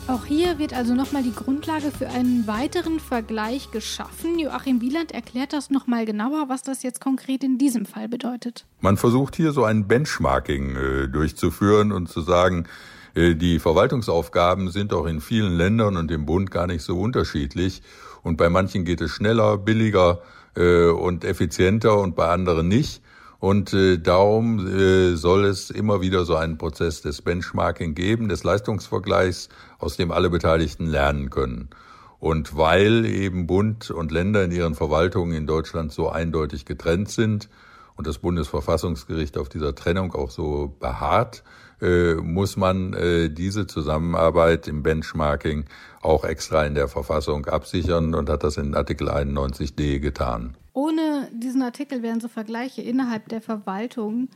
Auch 0.07 0.25
hier 0.25 0.59
wird 0.59 0.73
also 0.73 0.95
nochmal 0.95 1.23
die 1.23 1.35
Grundlage 1.35 1.91
für 1.91 2.09
einen 2.09 2.47
weiteren 2.47 3.01
Vergleich 3.01 3.71
geschaffen. 3.71 4.39
Joachim 4.39 4.81
Wieland 4.81 5.13
erklärt 5.13 5.53
das 5.53 5.69
nochmal 5.69 6.07
genauer, 6.07 6.49
was 6.49 6.63
das 6.63 6.83
jetzt 6.83 7.03
konkret 7.03 7.45
in 7.45 7.59
diesem 7.59 7.85
Fall 7.85 8.09
bedeutet. 8.09 8.65
Man 8.81 8.97
versucht 8.97 9.37
hier 9.37 9.53
so 9.53 9.65
ein 9.65 9.89
Benchmarking 9.89 10.77
äh, 10.77 11.09
durchzuführen 11.09 11.93
und 11.93 12.09
zu 12.09 12.23
sagen, 12.23 12.67
äh, 13.15 13.35
die 13.35 13.59
Verwaltungsaufgaben 13.59 14.71
sind 14.71 14.95
auch 14.95 15.05
in 15.05 15.21
vielen 15.21 15.53
Ländern 15.53 15.99
und 15.99 16.11
im 16.11 16.25
Bund 16.25 16.51
gar 16.51 16.67
nicht 16.67 16.83
so 16.83 16.99
unterschiedlich. 16.99 17.83
Und 18.23 18.37
bei 18.37 18.49
manchen 18.49 18.85
geht 18.85 19.01
es 19.01 19.11
schneller, 19.11 19.59
billiger 19.59 20.21
äh, 20.57 20.87
und 20.87 21.25
effizienter 21.25 21.99
und 21.99 22.17
bei 22.17 22.29
anderen 22.29 22.69
nicht. 22.69 23.03
Und 23.41 23.73
äh, 23.73 23.99
darum 23.99 24.67
äh, 24.67 25.15
soll 25.15 25.45
es 25.45 25.71
immer 25.71 26.01
wieder 26.01 26.25
so 26.25 26.35
einen 26.35 26.59
Prozess 26.59 27.03
des 27.03 27.23
Benchmarking 27.23 27.95
geben, 27.95 28.29
des 28.29 28.43
Leistungsvergleichs, 28.43 29.49
aus 29.79 29.97
dem 29.97 30.11
alle 30.11 30.29
Beteiligten 30.29 30.87
lernen 30.87 31.31
können. 31.31 31.71
Und 32.19 32.57
weil 32.57 33.07
eben 33.07 33.47
Bund 33.47 33.93
und 33.93 34.11
Länder 34.11 34.43
in 34.43 34.51
ihren 34.51 34.75
Verwaltungen 34.75 35.37
in 35.37 35.47
Deutschland 35.47 35.93
so 35.93 36.09
eindeutig 36.09 36.65
getrennt 36.65 37.11
sind 37.11 37.49
und 37.95 38.09
das 38.09 38.19
Bundesverfassungsgericht 38.19 39.39
auf 39.39 39.49
dieser 39.49 39.77
Trennung 39.77 40.13
auch 40.15 40.31
so 40.31 40.75
beharrt, 40.81 41.45
äh, 41.81 42.15
muss 42.15 42.57
man 42.57 42.93
äh, 42.95 43.29
diese 43.31 43.67
Zusammenarbeit 43.67 44.69
im 44.69 44.83
Benchmarking 44.83 45.65
auch 46.03 46.25
extra 46.25 46.65
in 46.65 46.75
der 46.75 46.89
Verfassung 46.89 47.47
absichern 47.47 48.15
und 48.15 48.29
hat 48.29 48.45
das 48.45 48.57
in 48.57 48.75
Artikel 48.75 49.09
91d 49.09 49.99
getan. 49.99 50.57
Ohne 50.73 51.29
diesen 51.33 51.63
Artikel 51.63 52.03
wären 52.03 52.21
so 52.21 52.29
Vergleiche 52.29 52.83
innerhalb 52.83 53.29
der 53.29 53.41
Verwaltung 53.41 54.29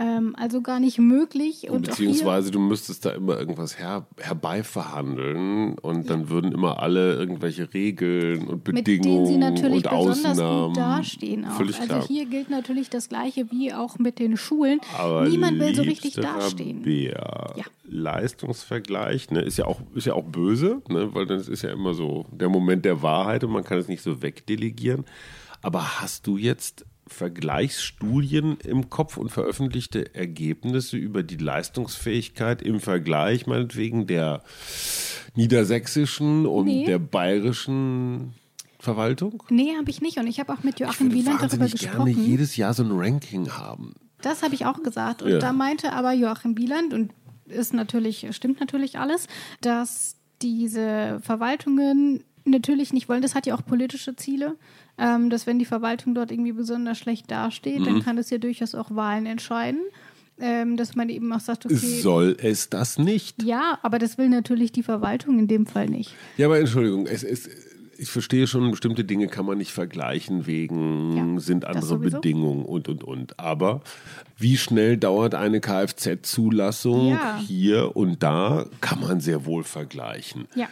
ähm, 0.00 0.34
also 0.38 0.62
gar 0.62 0.80
nicht 0.80 0.98
möglich. 0.98 1.68
Und 1.68 1.86
Beziehungsweise 1.86 2.50
du 2.50 2.58
müsstest 2.58 3.04
da 3.04 3.10
immer 3.10 3.38
irgendwas 3.38 3.78
her, 3.78 4.06
herbeiverhandeln 4.18 5.78
und 5.78 6.02
ja. 6.02 6.08
dann 6.08 6.30
würden 6.30 6.52
immer 6.52 6.82
alle 6.82 7.14
irgendwelche 7.14 7.72
Regeln 7.74 8.48
und 8.48 8.64
Bedingungen 8.64 8.74
Mit 8.74 9.04
denen 9.04 9.26
sie 9.26 9.36
natürlich 9.36 9.84
und 9.84 10.06
besonders 10.06 10.38
Ausnahmen. 10.38 10.66
gut 10.68 10.76
dastehen. 10.78 11.44
Auch. 11.44 11.52
Völlig 11.52 11.78
also 11.80 12.06
hier 12.06 12.24
gilt 12.24 12.48
natürlich 12.48 12.88
das 12.88 13.10
Gleiche 13.10 13.50
wie 13.50 13.74
auch 13.74 13.98
mit 13.98 14.18
den 14.18 14.38
Schulen. 14.38 14.80
Aber 14.98 15.28
Niemand 15.28 15.60
will 15.60 15.74
so 15.74 15.82
richtig 15.82 16.14
dastehen. 16.14 16.82
Ja. 16.86 17.52
Leistungsvergleich 17.84 19.30
ne, 19.30 19.42
ist, 19.42 19.58
ja 19.58 19.66
auch, 19.66 19.82
ist 19.94 20.06
ja 20.06 20.14
auch 20.14 20.24
böse, 20.24 20.80
ne, 20.88 21.14
weil 21.14 21.26
das 21.26 21.46
ist 21.46 21.62
ja 21.62 21.72
immer 21.72 21.92
so 21.92 22.24
der 22.30 22.48
Moment 22.48 22.86
der 22.86 23.02
Wahrheit 23.02 23.44
und 23.44 23.50
man 23.50 23.64
kann 23.64 23.76
es 23.76 23.88
nicht 23.88 24.02
so 24.02 24.22
wegdelegieren. 24.22 25.04
Aber 25.60 26.00
hast 26.00 26.26
du 26.26 26.38
jetzt 26.38 26.86
Vergleichsstudien 27.12 28.58
im 28.64 28.88
Kopf 28.88 29.16
und 29.16 29.30
veröffentlichte 29.30 30.14
Ergebnisse 30.14 30.96
über 30.96 31.22
die 31.22 31.36
Leistungsfähigkeit 31.36 32.62
im 32.62 32.80
Vergleich 32.80 33.46
meinetwegen 33.46 34.06
der 34.06 34.42
niedersächsischen 35.34 36.46
und 36.46 36.66
nee. 36.66 36.84
der 36.86 36.98
bayerischen 36.98 38.34
Verwaltung? 38.78 39.42
Nee, 39.50 39.74
habe 39.76 39.90
ich 39.90 40.00
nicht. 40.00 40.18
Und 40.18 40.26
ich 40.26 40.40
habe 40.40 40.52
auch 40.52 40.62
mit 40.62 40.80
Joachim 40.80 41.12
Wieland 41.12 41.42
darüber 41.42 41.68
gesprochen. 41.68 42.08
Ich 42.08 42.14
gerne 42.16 42.28
jedes 42.28 42.56
Jahr 42.56 42.72
so 42.72 42.82
ein 42.82 42.92
Ranking 42.92 43.50
haben. 43.50 43.94
Das 44.22 44.42
habe 44.42 44.54
ich 44.54 44.64
auch 44.64 44.82
gesagt. 44.82 45.22
Und 45.22 45.32
ja. 45.32 45.38
da 45.38 45.52
meinte 45.52 45.92
aber 45.92 46.12
Joachim 46.12 46.56
Wieland, 46.56 46.94
und 46.94 47.12
ist 47.46 47.74
natürlich, 47.74 48.26
stimmt 48.32 48.60
natürlich 48.60 48.98
alles, 48.98 49.26
dass 49.60 50.16
diese 50.42 51.20
Verwaltungen 51.22 52.24
natürlich 52.44 52.92
nicht 52.92 53.08
wollen. 53.08 53.22
Das 53.22 53.34
hat 53.34 53.46
ja 53.46 53.54
auch 53.54 53.64
politische 53.64 54.16
Ziele 54.16 54.56
ähm, 55.00 55.30
dass 55.30 55.46
wenn 55.46 55.58
die 55.58 55.64
Verwaltung 55.64 56.14
dort 56.14 56.30
irgendwie 56.30 56.52
besonders 56.52 56.98
schlecht 56.98 57.30
dasteht, 57.30 57.80
mhm. 57.80 57.84
dann 57.84 58.04
kann 58.04 58.18
es 58.18 58.30
ja 58.30 58.38
durchaus 58.38 58.74
auch 58.74 58.94
Wahlen 58.94 59.26
entscheiden. 59.26 59.80
Ähm, 60.42 60.78
dass 60.78 60.96
man 60.96 61.10
eben 61.10 61.30
auch 61.34 61.40
sagt, 61.40 61.66
okay. 61.66 61.74
Soll 61.76 62.34
es 62.40 62.70
das 62.70 62.98
nicht? 62.98 63.42
Ja, 63.42 63.78
aber 63.82 63.98
das 63.98 64.16
will 64.16 64.30
natürlich 64.30 64.72
die 64.72 64.82
Verwaltung 64.82 65.38
in 65.38 65.48
dem 65.48 65.66
Fall 65.66 65.86
nicht. 65.86 66.14
Ja, 66.38 66.46
aber 66.46 66.58
Entschuldigung, 66.58 67.06
es 67.06 67.22
ist 67.22 67.50
ich 67.98 68.08
verstehe 68.08 68.46
schon, 68.46 68.70
bestimmte 68.70 69.04
Dinge 69.04 69.28
kann 69.28 69.44
man 69.44 69.58
nicht 69.58 69.72
vergleichen 69.72 70.46
wegen 70.46 71.34
ja, 71.34 71.40
sind 71.40 71.66
andere 71.66 71.98
Bedingungen 71.98 72.64
und 72.64 72.88
und 72.88 73.04
und. 73.04 73.38
Aber 73.38 73.82
wie 74.38 74.56
schnell 74.56 74.96
dauert 74.96 75.34
eine 75.34 75.60
Kfz-Zulassung 75.60 77.10
ja. 77.10 77.38
hier 77.46 77.94
und 77.94 78.22
da, 78.22 78.64
kann 78.80 79.00
man 79.00 79.20
sehr 79.20 79.44
wohl 79.44 79.64
vergleichen. 79.64 80.48
Ja 80.54 80.68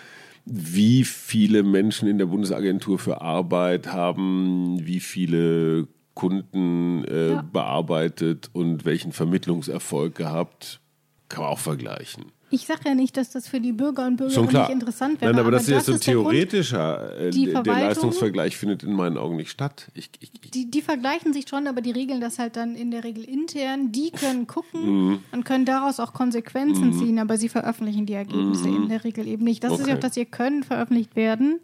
wie 0.51 1.05
viele 1.05 1.63
Menschen 1.63 2.09
in 2.09 2.19
der 2.19 2.27
Bundesagentur 2.27 2.99
für 2.99 3.21
Arbeit 3.21 3.93
haben, 3.93 4.79
wie 4.87 5.01
viele 5.01 5.89
Kunden 6.15 7.05
äh, 7.05 7.33
ja. 7.33 7.43
bearbeitet 7.43 8.51
und 8.53 8.85
welchen 8.85 9.13
Vermittlungserfolg 9.13 10.15
gehabt, 10.15 10.81
kann 11.29 11.43
man 11.43 11.53
auch 11.53 11.59
vergleichen. 11.59 12.33
Ich 12.51 12.67
sage 12.67 12.81
ja 12.87 12.95
nicht, 12.95 13.17
dass 13.17 13.31
das 13.31 13.47
für 13.47 13.61
die 13.61 13.73
Bürger 13.73 14.07
und 14.07 14.17
Bürger 14.17 14.41
nicht 14.41 14.71
interessant 14.71 15.21
wäre. 15.21 15.33
Nein, 15.33 15.41
aber, 15.41 15.49
aber 15.49 15.57
das 15.57 15.69
ist 15.69 15.71
jetzt 15.71 15.89
ein 15.91 16.01
theoretischer, 16.01 17.19
äh, 17.19 17.31
der 17.31 17.63
Leistungsvergleich 17.63 18.57
findet 18.57 18.83
in 18.83 18.95
meinen 18.95 19.19
Augen 19.19 19.37
nicht 19.37 19.51
statt. 19.51 19.89
Ich, 19.95 20.11
ich, 20.21 20.31
ich 20.41 20.51
die, 20.51 20.71
die, 20.71 20.81
vergleichen 20.83 21.33
sich 21.33 21.49
schon, 21.49 21.67
aber 21.67 21.81
die 21.81 21.91
regeln 21.91 22.21
das 22.21 22.39
halt 22.39 22.57
dann 22.57 22.75
in 22.75 22.91
der 22.91 23.05
Regel 23.05 23.25
intern. 23.25 23.93
Die 23.93 24.11
können 24.11 24.47
gucken 24.47 25.09
mhm. 25.09 25.19
und 25.33 25.45
können 25.45 25.67
daraus 25.67 26.01
auch 26.01 26.13
Konsequenzen 26.13 26.91
mhm. 26.91 26.99
ziehen, 26.99 27.19
aber 27.19 27.37
sie 27.37 27.49
veröffentlichen 27.49 28.07
die 28.07 28.15
Ergebnisse 28.15 28.69
mhm. 28.69 28.85
in 28.85 28.89
der 28.89 29.05
Regel 29.05 29.29
eben 29.29 29.45
nicht. 29.45 29.63
Das 29.63 29.73
okay. 29.73 29.83
ist 29.83 29.89
ja 29.89 29.95
auch, 29.97 30.01
dass 30.01 30.15
sie 30.15 30.25
können 30.25 30.63
veröffentlicht 30.63 31.17
werden, 31.17 31.61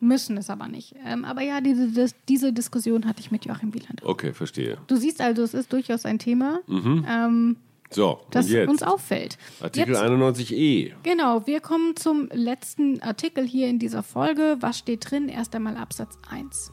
müssen 0.00 0.36
es 0.36 0.48
aber 0.48 0.68
nicht. 0.68 0.94
Ähm, 1.04 1.24
aber 1.24 1.42
ja, 1.42 1.60
diese, 1.60 1.88
das, 1.88 2.14
diese 2.28 2.52
Diskussion 2.52 3.06
hatte 3.06 3.20
ich 3.20 3.30
mit 3.30 3.44
Joachim 3.44 3.74
Wieland. 3.74 4.02
Okay, 4.02 4.32
verstehe. 4.32 4.78
Du 4.86 4.96
siehst 4.96 5.20
also, 5.20 5.42
es 5.42 5.54
ist 5.54 5.72
durchaus 5.72 6.04
ein 6.04 6.18
Thema. 6.18 6.60
Mhm. 6.66 7.06
Ähm, 7.08 7.56
so, 7.90 8.20
das 8.30 8.50
uns 8.50 8.82
auffällt. 8.82 9.36
Artikel 9.60 9.94
jetzt, 9.94 10.02
91e. 10.02 10.92
Genau, 11.02 11.46
wir 11.46 11.60
kommen 11.60 11.96
zum 11.96 12.28
letzten 12.32 13.02
Artikel 13.02 13.44
hier 13.44 13.68
in 13.68 13.80
dieser 13.80 14.04
Folge. 14.04 14.56
Was 14.60 14.78
steht 14.78 15.10
drin? 15.10 15.28
Erst 15.28 15.54
einmal 15.56 15.76
Absatz 15.76 16.16
1. 16.30 16.72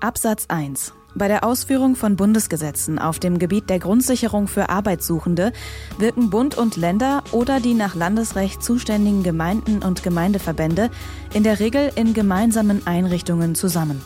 Absatz 0.00 0.46
1. 0.48 0.92
Bei 1.14 1.28
der 1.28 1.44
Ausführung 1.44 1.96
von 1.96 2.16
Bundesgesetzen 2.16 2.98
auf 2.98 3.18
dem 3.18 3.38
Gebiet 3.38 3.70
der 3.70 3.78
Grundsicherung 3.78 4.48
für 4.48 4.68
Arbeitssuchende 4.68 5.52
wirken 5.96 6.28
Bund 6.28 6.58
und 6.58 6.76
Länder 6.76 7.22
oder 7.32 7.60
die 7.60 7.72
nach 7.72 7.94
Landesrecht 7.94 8.62
zuständigen 8.62 9.22
Gemeinden 9.22 9.82
und 9.82 10.02
Gemeindeverbände 10.02 10.90
in 11.32 11.42
der 11.42 11.58
Regel 11.60 11.90
in 11.94 12.12
gemeinsamen 12.12 12.86
Einrichtungen 12.86 13.54
zusammen 13.54 14.02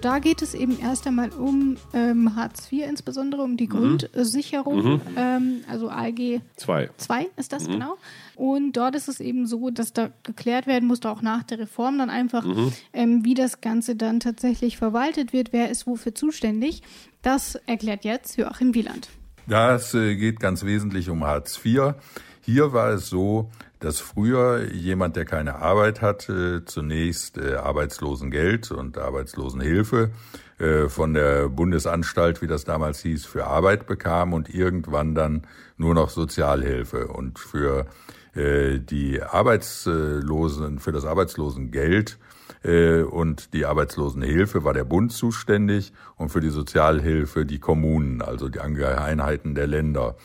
da 0.00 0.18
geht 0.18 0.42
es 0.42 0.54
eben 0.54 0.78
erst 0.78 1.06
einmal 1.06 1.30
um 1.30 1.76
ähm, 1.92 2.36
Hartz 2.36 2.70
IV, 2.70 2.84
insbesondere 2.88 3.42
um 3.42 3.56
die 3.56 3.66
mhm. 3.66 3.98
Grundsicherung, 3.98 4.94
mhm. 4.94 5.00
ähm, 5.16 5.60
also 5.70 5.88
ALG 5.88 6.40
2 6.56 6.90
ist 7.36 7.52
das 7.52 7.66
mhm. 7.66 7.72
genau. 7.72 7.96
Und 8.34 8.72
dort 8.72 8.94
ist 8.94 9.08
es 9.08 9.20
eben 9.20 9.46
so, 9.46 9.70
dass 9.70 9.92
da 9.92 10.10
geklärt 10.22 10.66
werden 10.66 10.86
musste, 10.86 11.10
auch 11.10 11.22
nach 11.22 11.42
der 11.42 11.58
Reform 11.60 11.98
dann 11.98 12.10
einfach, 12.10 12.44
mhm. 12.44 12.72
ähm, 12.92 13.24
wie 13.24 13.34
das 13.34 13.60
Ganze 13.60 13.96
dann 13.96 14.20
tatsächlich 14.20 14.76
verwaltet 14.76 15.32
wird, 15.32 15.52
wer 15.52 15.70
ist 15.70 15.86
wofür 15.86 16.14
zuständig. 16.14 16.82
Das 17.22 17.54
erklärt 17.66 18.04
jetzt 18.04 18.36
Joachim 18.36 18.74
Wieland. 18.74 19.08
Das 19.46 19.94
äh, 19.94 20.16
geht 20.16 20.40
ganz 20.40 20.64
wesentlich 20.64 21.08
um 21.08 21.24
Hartz 21.24 21.60
IV. 21.64 21.94
Hier 22.42 22.72
war 22.72 22.90
es 22.90 23.08
so, 23.08 23.50
dass 23.86 24.00
früher 24.00 24.72
jemand, 24.72 25.14
der 25.14 25.24
keine 25.24 25.60
Arbeit 25.62 26.02
hatte, 26.02 26.64
zunächst 26.64 27.38
äh, 27.38 27.54
Arbeitslosengeld 27.54 28.72
und 28.72 28.98
Arbeitslosenhilfe 28.98 30.10
äh, 30.58 30.88
von 30.88 31.14
der 31.14 31.48
Bundesanstalt, 31.48 32.42
wie 32.42 32.48
das 32.48 32.64
damals 32.64 32.98
hieß, 33.02 33.26
für 33.26 33.46
Arbeit 33.46 33.86
bekam 33.86 34.32
und 34.32 34.52
irgendwann 34.52 35.14
dann 35.14 35.46
nur 35.76 35.94
noch 35.94 36.10
Sozialhilfe. 36.10 37.06
Und 37.06 37.38
für 37.38 37.86
äh, 38.34 38.80
die 38.80 39.22
Arbeitslosen, 39.22 40.80
für 40.80 40.90
das 40.90 41.04
Arbeitslosengeld 41.04 42.18
äh, 42.64 43.02
und 43.02 43.54
die 43.54 43.66
Arbeitslosenhilfe 43.66 44.64
war 44.64 44.74
der 44.74 44.82
Bund 44.82 45.12
zuständig 45.12 45.92
und 46.16 46.30
für 46.30 46.40
die 46.40 46.50
Sozialhilfe 46.50 47.46
die 47.46 47.60
Kommunen, 47.60 48.20
also 48.20 48.48
die 48.48 48.58
Einheiten 48.58 49.54
der 49.54 49.68
Länder. 49.68 50.16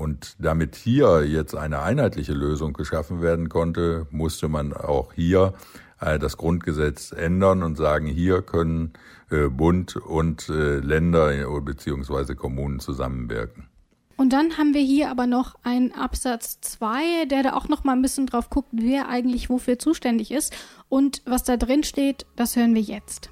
Und 0.00 0.36
damit 0.38 0.76
hier 0.76 1.26
jetzt 1.26 1.54
eine 1.54 1.82
einheitliche 1.82 2.32
Lösung 2.32 2.72
geschaffen 2.72 3.20
werden 3.20 3.50
konnte, 3.50 4.06
musste 4.10 4.48
man 4.48 4.72
auch 4.72 5.12
hier 5.12 5.52
äh, 6.00 6.18
das 6.18 6.38
Grundgesetz 6.38 7.12
ändern 7.12 7.62
und 7.62 7.76
sagen, 7.76 8.06
hier 8.06 8.40
können 8.40 8.94
äh, 9.30 9.48
Bund 9.48 9.96
und 9.96 10.48
äh, 10.48 10.78
Länder 10.78 11.32
bzw. 11.60 12.34
Kommunen 12.34 12.80
zusammenwirken. 12.80 13.68
Und 14.16 14.32
dann 14.32 14.56
haben 14.56 14.72
wir 14.72 14.80
hier 14.80 15.10
aber 15.10 15.26
noch 15.26 15.56
einen 15.64 15.92
Absatz 15.92 16.62
2, 16.62 17.26
der 17.26 17.42
da 17.42 17.52
auch 17.52 17.68
noch 17.68 17.84
mal 17.84 17.92
ein 17.92 18.00
bisschen 18.00 18.26
drauf 18.26 18.48
guckt, 18.48 18.70
wer 18.72 19.06
eigentlich 19.10 19.50
wofür 19.50 19.78
zuständig 19.78 20.30
ist. 20.30 20.56
Und 20.88 21.20
was 21.26 21.44
da 21.44 21.58
drin 21.58 21.84
steht, 21.84 22.24
das 22.36 22.56
hören 22.56 22.74
wir 22.74 22.80
jetzt. 22.80 23.28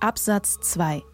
Absatz 0.00 0.58
2. 0.62 1.04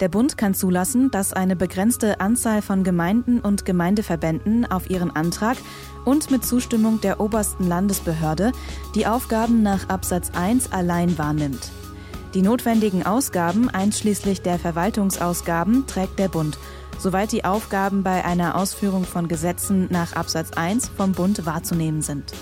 Der 0.00 0.08
Bund 0.08 0.38
kann 0.38 0.54
zulassen, 0.54 1.10
dass 1.10 1.32
eine 1.32 1.56
begrenzte 1.56 2.20
Anzahl 2.20 2.62
von 2.62 2.84
Gemeinden 2.84 3.40
und 3.40 3.64
Gemeindeverbänden 3.64 4.70
auf 4.70 4.88
ihren 4.90 5.10
Antrag 5.10 5.56
und 6.04 6.30
mit 6.30 6.44
Zustimmung 6.44 7.00
der 7.00 7.18
obersten 7.20 7.66
Landesbehörde 7.66 8.52
die 8.94 9.08
Aufgaben 9.08 9.62
nach 9.62 9.88
Absatz 9.88 10.30
1 10.34 10.70
allein 10.70 11.18
wahrnimmt. 11.18 11.72
Die 12.34 12.42
notwendigen 12.42 13.04
Ausgaben 13.04 13.68
einschließlich 13.68 14.42
der 14.42 14.60
Verwaltungsausgaben 14.60 15.88
trägt 15.88 16.20
der 16.20 16.28
Bund, 16.28 16.58
soweit 16.98 17.32
die 17.32 17.44
Aufgaben 17.44 18.04
bei 18.04 18.24
einer 18.24 18.54
Ausführung 18.54 19.04
von 19.04 19.26
Gesetzen 19.26 19.88
nach 19.90 20.12
Absatz 20.12 20.52
1 20.52 20.90
vom 20.96 21.10
Bund 21.10 21.44
wahrzunehmen 21.44 22.02
sind. 22.02 22.32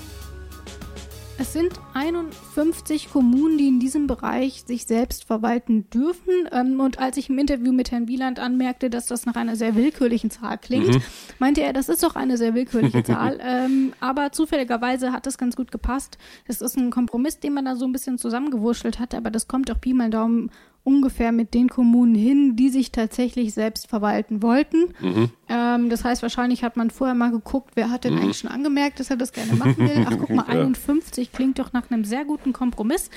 Es 1.39 1.53
sind 1.53 1.79
51 1.93 3.11
Kommunen, 3.11 3.59
die 3.59 3.69
in 3.69 3.79
diesem 3.79 4.07
Bereich 4.07 4.65
sich 4.67 4.87
selbst 4.87 5.25
verwalten 5.25 5.89
dürfen. 5.91 6.33
Ähm, 6.51 6.81
und 6.81 6.99
als 6.99 7.19
ich 7.19 7.29
im 7.29 7.39
Interview 7.39 7.73
mit 7.73 7.91
Herrn 7.91 8.09
Wieland 8.09 8.41
anmerkte, 8.41 8.89
dass 8.89 9.07
das 9.07 9.27
nach 9.27 9.37
einer 9.37 9.55
sehr 9.55 9.75
willkürlichen 9.75 10.31
Zahl 10.31 10.57
klingt, 10.57 10.95
mhm. 10.95 11.03
meinte 11.39 11.63
er, 11.63 11.75
das 11.75 11.91
ist 11.91 12.03
doch 12.03 12.17
eine 12.17 12.39
sehr 12.39 12.55
willkürliche 12.55 13.03
Zahl. 13.05 13.39
ähm, 13.43 13.93
aber 14.01 14.33
zufälligerweise 14.33 15.13
hat 15.13 15.27
das 15.27 15.37
ganz 15.37 15.57
gut 15.57 15.71
gepasst. 15.71 16.17
Es 16.47 16.63
ist 16.63 16.79
ein 16.79 16.91
Kompromiss, 16.91 17.39
den 17.39 17.53
man 17.53 17.67
da 17.67 17.77
so 17.77 17.85
ein 17.85 17.93
bisschen 17.93 18.17
zusammengewurschtelt 18.17 18.99
hat, 18.99 19.15
aber 19.15 19.31
das 19.31 19.47
kommt 19.47 19.71
auch 19.71 19.81
Pi 19.81 19.93
mal 19.93 20.09
Daumen 20.09 20.51
ungefähr 20.87 21.33
mit 21.33 21.53
den 21.53 21.69
Kommunen 21.69 22.15
hin, 22.15 22.55
die 22.55 22.69
sich 22.69 22.93
tatsächlich 22.93 23.53
selbst 23.53 23.89
verwalten 23.89 24.41
wollten. 24.41 24.95
Mhm. 25.01 25.31
Ähm, 25.49 25.91
das 25.91 26.05
heißt, 26.05 26.23
wahrscheinlich 26.23 26.63
hat 26.63 26.77
man 26.77 26.91
vorher 26.91 27.17
mal 27.17 27.33
geguckt, 27.33 27.73
wer 27.75 27.91
hat 27.91 28.05
denn 28.05 28.15
mhm. 28.15 28.21
eigentlich 28.21 28.39
schon 28.39 28.51
angemerkt, 28.51 29.01
dass 29.01 29.11
er 29.11 29.17
das 29.17 29.33
gerne 29.33 29.55
machen 29.55 29.79
will. 29.79 30.07
Ach, 30.09 30.17
guck 30.17 30.31
mal, 30.35 30.47
51 30.47 31.33
klingt 31.33 31.59
doch 31.59 31.73
nach 31.73 31.91
einem 31.91 32.05
sehr 32.05 32.25
guten 32.25 32.53
Kompromiss. 32.53 33.11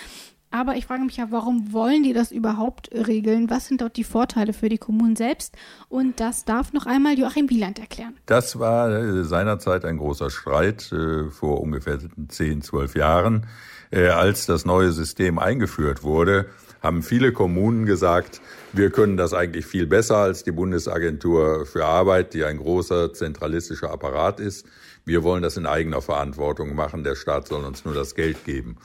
Aber 0.52 0.78
ich 0.78 0.88
frage 0.88 1.04
mich 1.04 1.18
ja, 1.18 1.28
warum 1.30 1.72
wollen 1.72 2.02
die 2.02 2.14
das 2.14 2.32
überhaupt 2.32 2.90
regeln? 2.92 3.52
Was 3.52 3.68
sind 3.68 3.82
dort 3.82 3.98
die 3.98 4.04
Vorteile 4.04 4.54
für 4.54 4.68
die 4.68 4.80
Kommunen 4.80 5.16
selbst? 5.16 5.56
Und 5.90 6.20
das 6.20 6.46
darf 6.46 6.74
noch 6.74 6.88
einmal 6.88 7.20
Joachim 7.20 7.52
Wieland 7.52 7.78
erklären. 7.78 8.18
Das 8.26 8.58
war 8.58 8.90
äh, 8.90 9.24
seinerzeit 9.26 9.86
ein 9.86 9.98
großer 9.98 10.32
Streit 10.32 10.92
äh, 10.92 11.30
vor 11.30 11.62
ungefähr 11.62 12.00
10, 12.30 12.64
12 12.64 12.96
Jahren, 12.96 13.46
äh, 13.92 14.08
als 14.08 14.48
das 14.48 14.66
neue 14.66 14.92
System 14.92 15.38
eingeführt 15.38 16.02
wurde 16.02 16.50
haben 16.82 17.04
viele 17.04 17.34
Kommunen 17.34 17.86
gesagt, 17.86 18.42
wir 18.74 18.90
können 18.90 19.18
das 19.18 19.34
eigentlich 19.34 19.66
viel 19.66 19.88
besser 19.88 20.18
als 20.18 20.44
die 20.44 20.52
Bundesagentur 20.52 21.66
für 21.66 21.86
Arbeit, 21.86 22.34
die 22.34 22.44
ein 22.44 22.58
großer 22.58 23.14
zentralistischer 23.14 23.92
Apparat 23.92 24.40
ist. 24.40 24.66
Wir 25.06 25.24
wollen 25.24 25.42
das 25.42 25.58
in 25.58 25.66
eigener 25.66 26.02
Verantwortung 26.02 26.76
machen. 26.76 27.04
Der 27.04 27.16
Staat 27.16 27.48
soll 27.48 27.64
uns 27.66 27.84
nur 27.84 27.94
das 27.94 28.16
Geld 28.16 28.46
geben. 28.46 28.78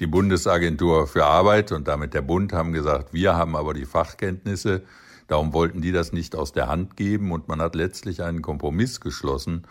Die 0.00 0.06
Bundesagentur 0.06 1.06
für 1.06 1.24
Arbeit 1.24 1.72
und 1.72 1.88
damit 1.88 2.14
der 2.14 2.22
Bund 2.22 2.52
haben 2.52 2.72
gesagt, 2.72 3.12
wir 3.12 3.36
haben 3.36 3.56
aber 3.56 3.72
die 3.72 3.86
Fachkenntnisse. 3.86 4.82
Darum 5.28 5.52
wollten 5.54 5.80
die 5.80 5.92
das 5.92 6.12
nicht 6.12 6.36
aus 6.36 6.52
der 6.52 6.68
Hand 6.68 6.96
geben 6.96 7.32
und 7.32 7.48
man 7.48 7.62
hat 7.62 7.74
letztlich 7.74 8.22
einen 8.22 8.42
Kompromiss 8.42 9.00
geschlossen 9.00 9.64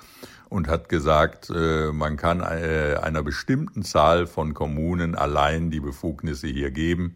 und 0.50 0.68
hat 0.68 0.90
gesagt, 0.90 1.50
äh, 1.50 1.92
man 1.92 2.18
kann 2.18 2.42
äh, 2.42 2.98
einer 3.02 3.24
bestimmten 3.24 3.84
Zahl 3.84 4.26
von 4.26 4.54
Kommunen 4.54 5.16
allein 5.16 5.70
die 5.70 5.80
Befugnisse 5.80 6.48
hier 6.48 6.72
geben. 6.72 7.16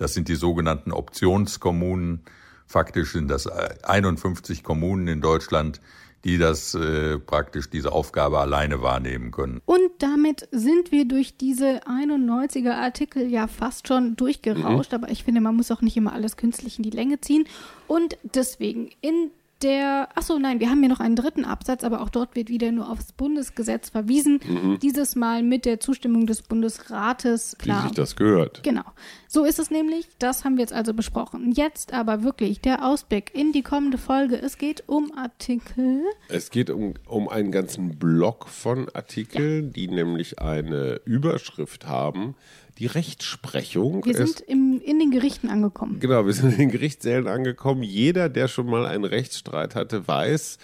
Das 0.00 0.14
sind 0.14 0.28
die 0.28 0.34
sogenannten 0.34 0.92
Optionskommunen. 0.92 2.20
Faktisch 2.66 3.12
sind 3.12 3.28
das 3.28 3.46
51 3.46 4.64
Kommunen 4.64 5.08
in 5.08 5.20
Deutschland, 5.20 5.78
die 6.24 6.38
das 6.38 6.74
äh, 6.74 7.18
praktisch 7.18 7.68
diese 7.68 7.92
Aufgabe 7.92 8.38
alleine 8.38 8.80
wahrnehmen 8.80 9.30
können. 9.30 9.60
Und 9.66 9.90
damit 9.98 10.48
sind 10.52 10.90
wir 10.90 11.06
durch 11.06 11.36
diese 11.36 11.82
91er 11.84 12.72
Artikel 12.72 13.26
ja 13.26 13.46
fast 13.46 13.88
schon 13.88 14.16
durchgerauscht, 14.16 14.92
mhm. 14.92 14.96
aber 14.96 15.10
ich 15.10 15.24
finde, 15.24 15.42
man 15.42 15.54
muss 15.54 15.70
auch 15.70 15.82
nicht 15.82 15.98
immer 15.98 16.14
alles 16.14 16.38
künstlich 16.38 16.78
in 16.78 16.82
die 16.82 16.90
Länge 16.90 17.20
ziehen. 17.20 17.44
Und 17.86 18.16
deswegen 18.22 18.88
in 19.02 19.30
der, 19.62 20.08
achso, 20.14 20.38
nein, 20.38 20.60
wir 20.60 20.70
haben 20.70 20.80
hier 20.80 20.88
noch 20.88 21.00
einen 21.00 21.16
dritten 21.16 21.44
Absatz, 21.44 21.84
aber 21.84 22.00
auch 22.00 22.08
dort 22.08 22.34
wird 22.36 22.48
wieder 22.48 22.72
nur 22.72 22.90
aufs 22.90 23.12
Bundesgesetz 23.12 23.90
verwiesen. 23.90 24.40
Mhm. 24.46 24.78
Dieses 24.80 25.16
Mal 25.16 25.42
mit 25.42 25.64
der 25.64 25.80
Zustimmung 25.80 26.26
des 26.26 26.42
Bundesrates. 26.42 27.56
Klar. 27.58 27.82
Wie 27.82 27.88
sich 27.88 27.96
das 27.96 28.16
gehört. 28.16 28.62
Genau. 28.62 28.84
So 29.28 29.44
ist 29.44 29.58
es 29.58 29.70
nämlich. 29.70 30.08
Das 30.18 30.44
haben 30.44 30.56
wir 30.56 30.62
jetzt 30.62 30.72
also 30.72 30.94
besprochen. 30.94 31.52
Jetzt 31.52 31.92
aber 31.92 32.22
wirklich 32.22 32.60
der 32.60 32.84
Ausblick 32.84 33.34
in 33.34 33.52
die 33.52 33.62
kommende 33.62 33.98
Folge. 33.98 34.40
Es 34.40 34.58
geht 34.58 34.84
um 34.88 35.12
Artikel. 35.16 36.02
Es 36.28 36.50
geht 36.50 36.70
um, 36.70 36.94
um 37.06 37.28
einen 37.28 37.52
ganzen 37.52 37.98
Block 37.98 38.48
von 38.48 38.88
Artikeln, 38.94 39.66
ja. 39.66 39.70
die 39.70 39.88
nämlich 39.88 40.40
eine 40.40 41.00
Überschrift 41.04 41.86
haben, 41.86 42.34
die 42.80 42.86
Rechtsprechung. 42.86 44.04
Wir 44.06 44.16
sind 44.16 44.40
im, 44.40 44.80
in 44.82 44.98
den 44.98 45.10
Gerichten 45.10 45.50
angekommen. 45.50 46.00
Genau, 46.00 46.24
wir 46.24 46.32
sind 46.32 46.52
in 46.52 46.58
den 46.58 46.70
Gerichtssälen 46.70 47.28
angekommen. 47.28 47.82
Jeder, 47.82 48.30
der 48.30 48.48
schon 48.48 48.66
mal 48.66 48.86
einen 48.86 49.04
Rechtsstreit 49.04 49.74
hatte, 49.74 50.08
weiß, 50.08 50.56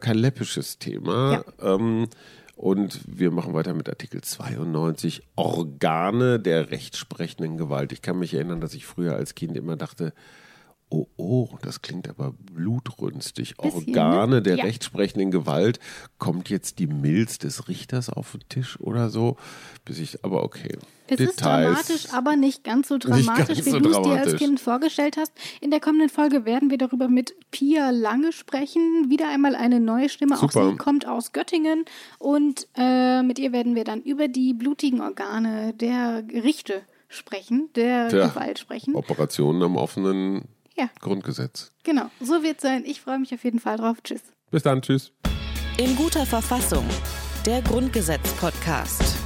kein 0.00 0.16
läppisches 0.16 0.78
Thema. 0.78 1.44
Ja. 1.60 1.74
Ähm, 1.74 2.08
und 2.56 3.00
wir 3.06 3.30
machen 3.30 3.52
weiter 3.52 3.74
mit 3.74 3.88
Artikel 3.90 4.22
92, 4.22 5.22
Organe 5.36 6.40
der 6.40 6.70
rechtsprechenden 6.70 7.58
Gewalt. 7.58 7.92
Ich 7.92 8.00
kann 8.00 8.18
mich 8.18 8.32
erinnern, 8.32 8.62
dass 8.62 8.72
ich 8.72 8.86
früher 8.86 9.14
als 9.14 9.34
Kind 9.34 9.54
immer 9.54 9.76
dachte, 9.76 10.14
oh, 10.92 11.06
oh, 11.16 11.48
das 11.62 11.82
klingt 11.82 12.08
aber 12.08 12.34
blutrünstig. 12.52 13.56
Bisschen, 13.56 13.88
Organe 13.88 14.36
ne? 14.36 14.42
der 14.42 14.56
ja. 14.56 14.64
rechtsprechenden 14.64 15.30
Gewalt. 15.30 15.78
Kommt 16.18 16.50
jetzt 16.50 16.78
die 16.78 16.86
Milz 16.86 17.38
des 17.38 17.68
Richters 17.68 18.10
auf 18.10 18.32
den 18.32 18.48
Tisch 18.48 18.78
oder 18.80 19.10
so? 19.10 19.36
Bis 19.84 19.98
ich, 19.98 20.24
aber 20.24 20.42
okay. 20.44 20.78
Es 21.08 21.16
Details. 21.16 21.30
ist 21.30 21.40
dramatisch, 21.42 22.14
aber 22.14 22.36
nicht 22.36 22.64
ganz 22.64 22.88
so 22.88 22.98
dramatisch, 22.98 23.48
ganz 23.48 23.66
wie 23.66 23.70
so 23.70 23.80
du 23.80 23.90
es 23.90 24.02
dir 24.02 24.20
als 24.20 24.36
Kind 24.36 24.60
vorgestellt 24.60 25.16
hast. 25.16 25.32
In 25.60 25.70
der 25.70 25.80
kommenden 25.80 26.08
Folge 26.08 26.44
werden 26.44 26.70
wir 26.70 26.78
darüber 26.78 27.08
mit 27.08 27.34
Pia 27.50 27.90
Lange 27.90 28.32
sprechen. 28.32 29.10
Wieder 29.10 29.28
einmal 29.28 29.54
eine 29.54 29.80
neue 29.80 30.08
Stimme. 30.08 30.36
Super. 30.36 30.60
Auch 30.60 30.70
sie 30.70 30.76
kommt 30.76 31.06
aus 31.06 31.32
Göttingen. 31.32 31.84
Und 32.18 32.68
äh, 32.76 33.22
mit 33.22 33.38
ihr 33.38 33.52
werden 33.52 33.74
wir 33.74 33.84
dann 33.84 34.02
über 34.02 34.28
die 34.28 34.54
blutigen 34.54 35.00
Organe 35.00 35.74
der 35.74 36.22
Gerichte 36.22 36.82
sprechen, 37.08 37.68
der 37.74 38.08
Tja, 38.08 38.28
Gewalt 38.28 38.58
sprechen. 38.58 38.94
Operationen 38.94 39.62
am 39.62 39.76
offenen 39.76 40.48
ja. 40.76 40.88
Grundgesetz. 41.00 41.72
Genau, 41.84 42.10
so 42.20 42.42
wird 42.42 42.56
es 42.56 42.62
sein. 42.62 42.84
Ich 42.84 43.00
freue 43.00 43.18
mich 43.18 43.32
auf 43.34 43.44
jeden 43.44 43.60
Fall 43.60 43.76
drauf. 43.76 43.98
Tschüss. 44.02 44.22
Bis 44.50 44.62
dann, 44.62 44.82
tschüss. 44.82 45.12
In 45.78 45.96
guter 45.96 46.26
Verfassung. 46.26 46.86
Der 47.46 47.62
Grundgesetz-Podcast. 47.62 49.21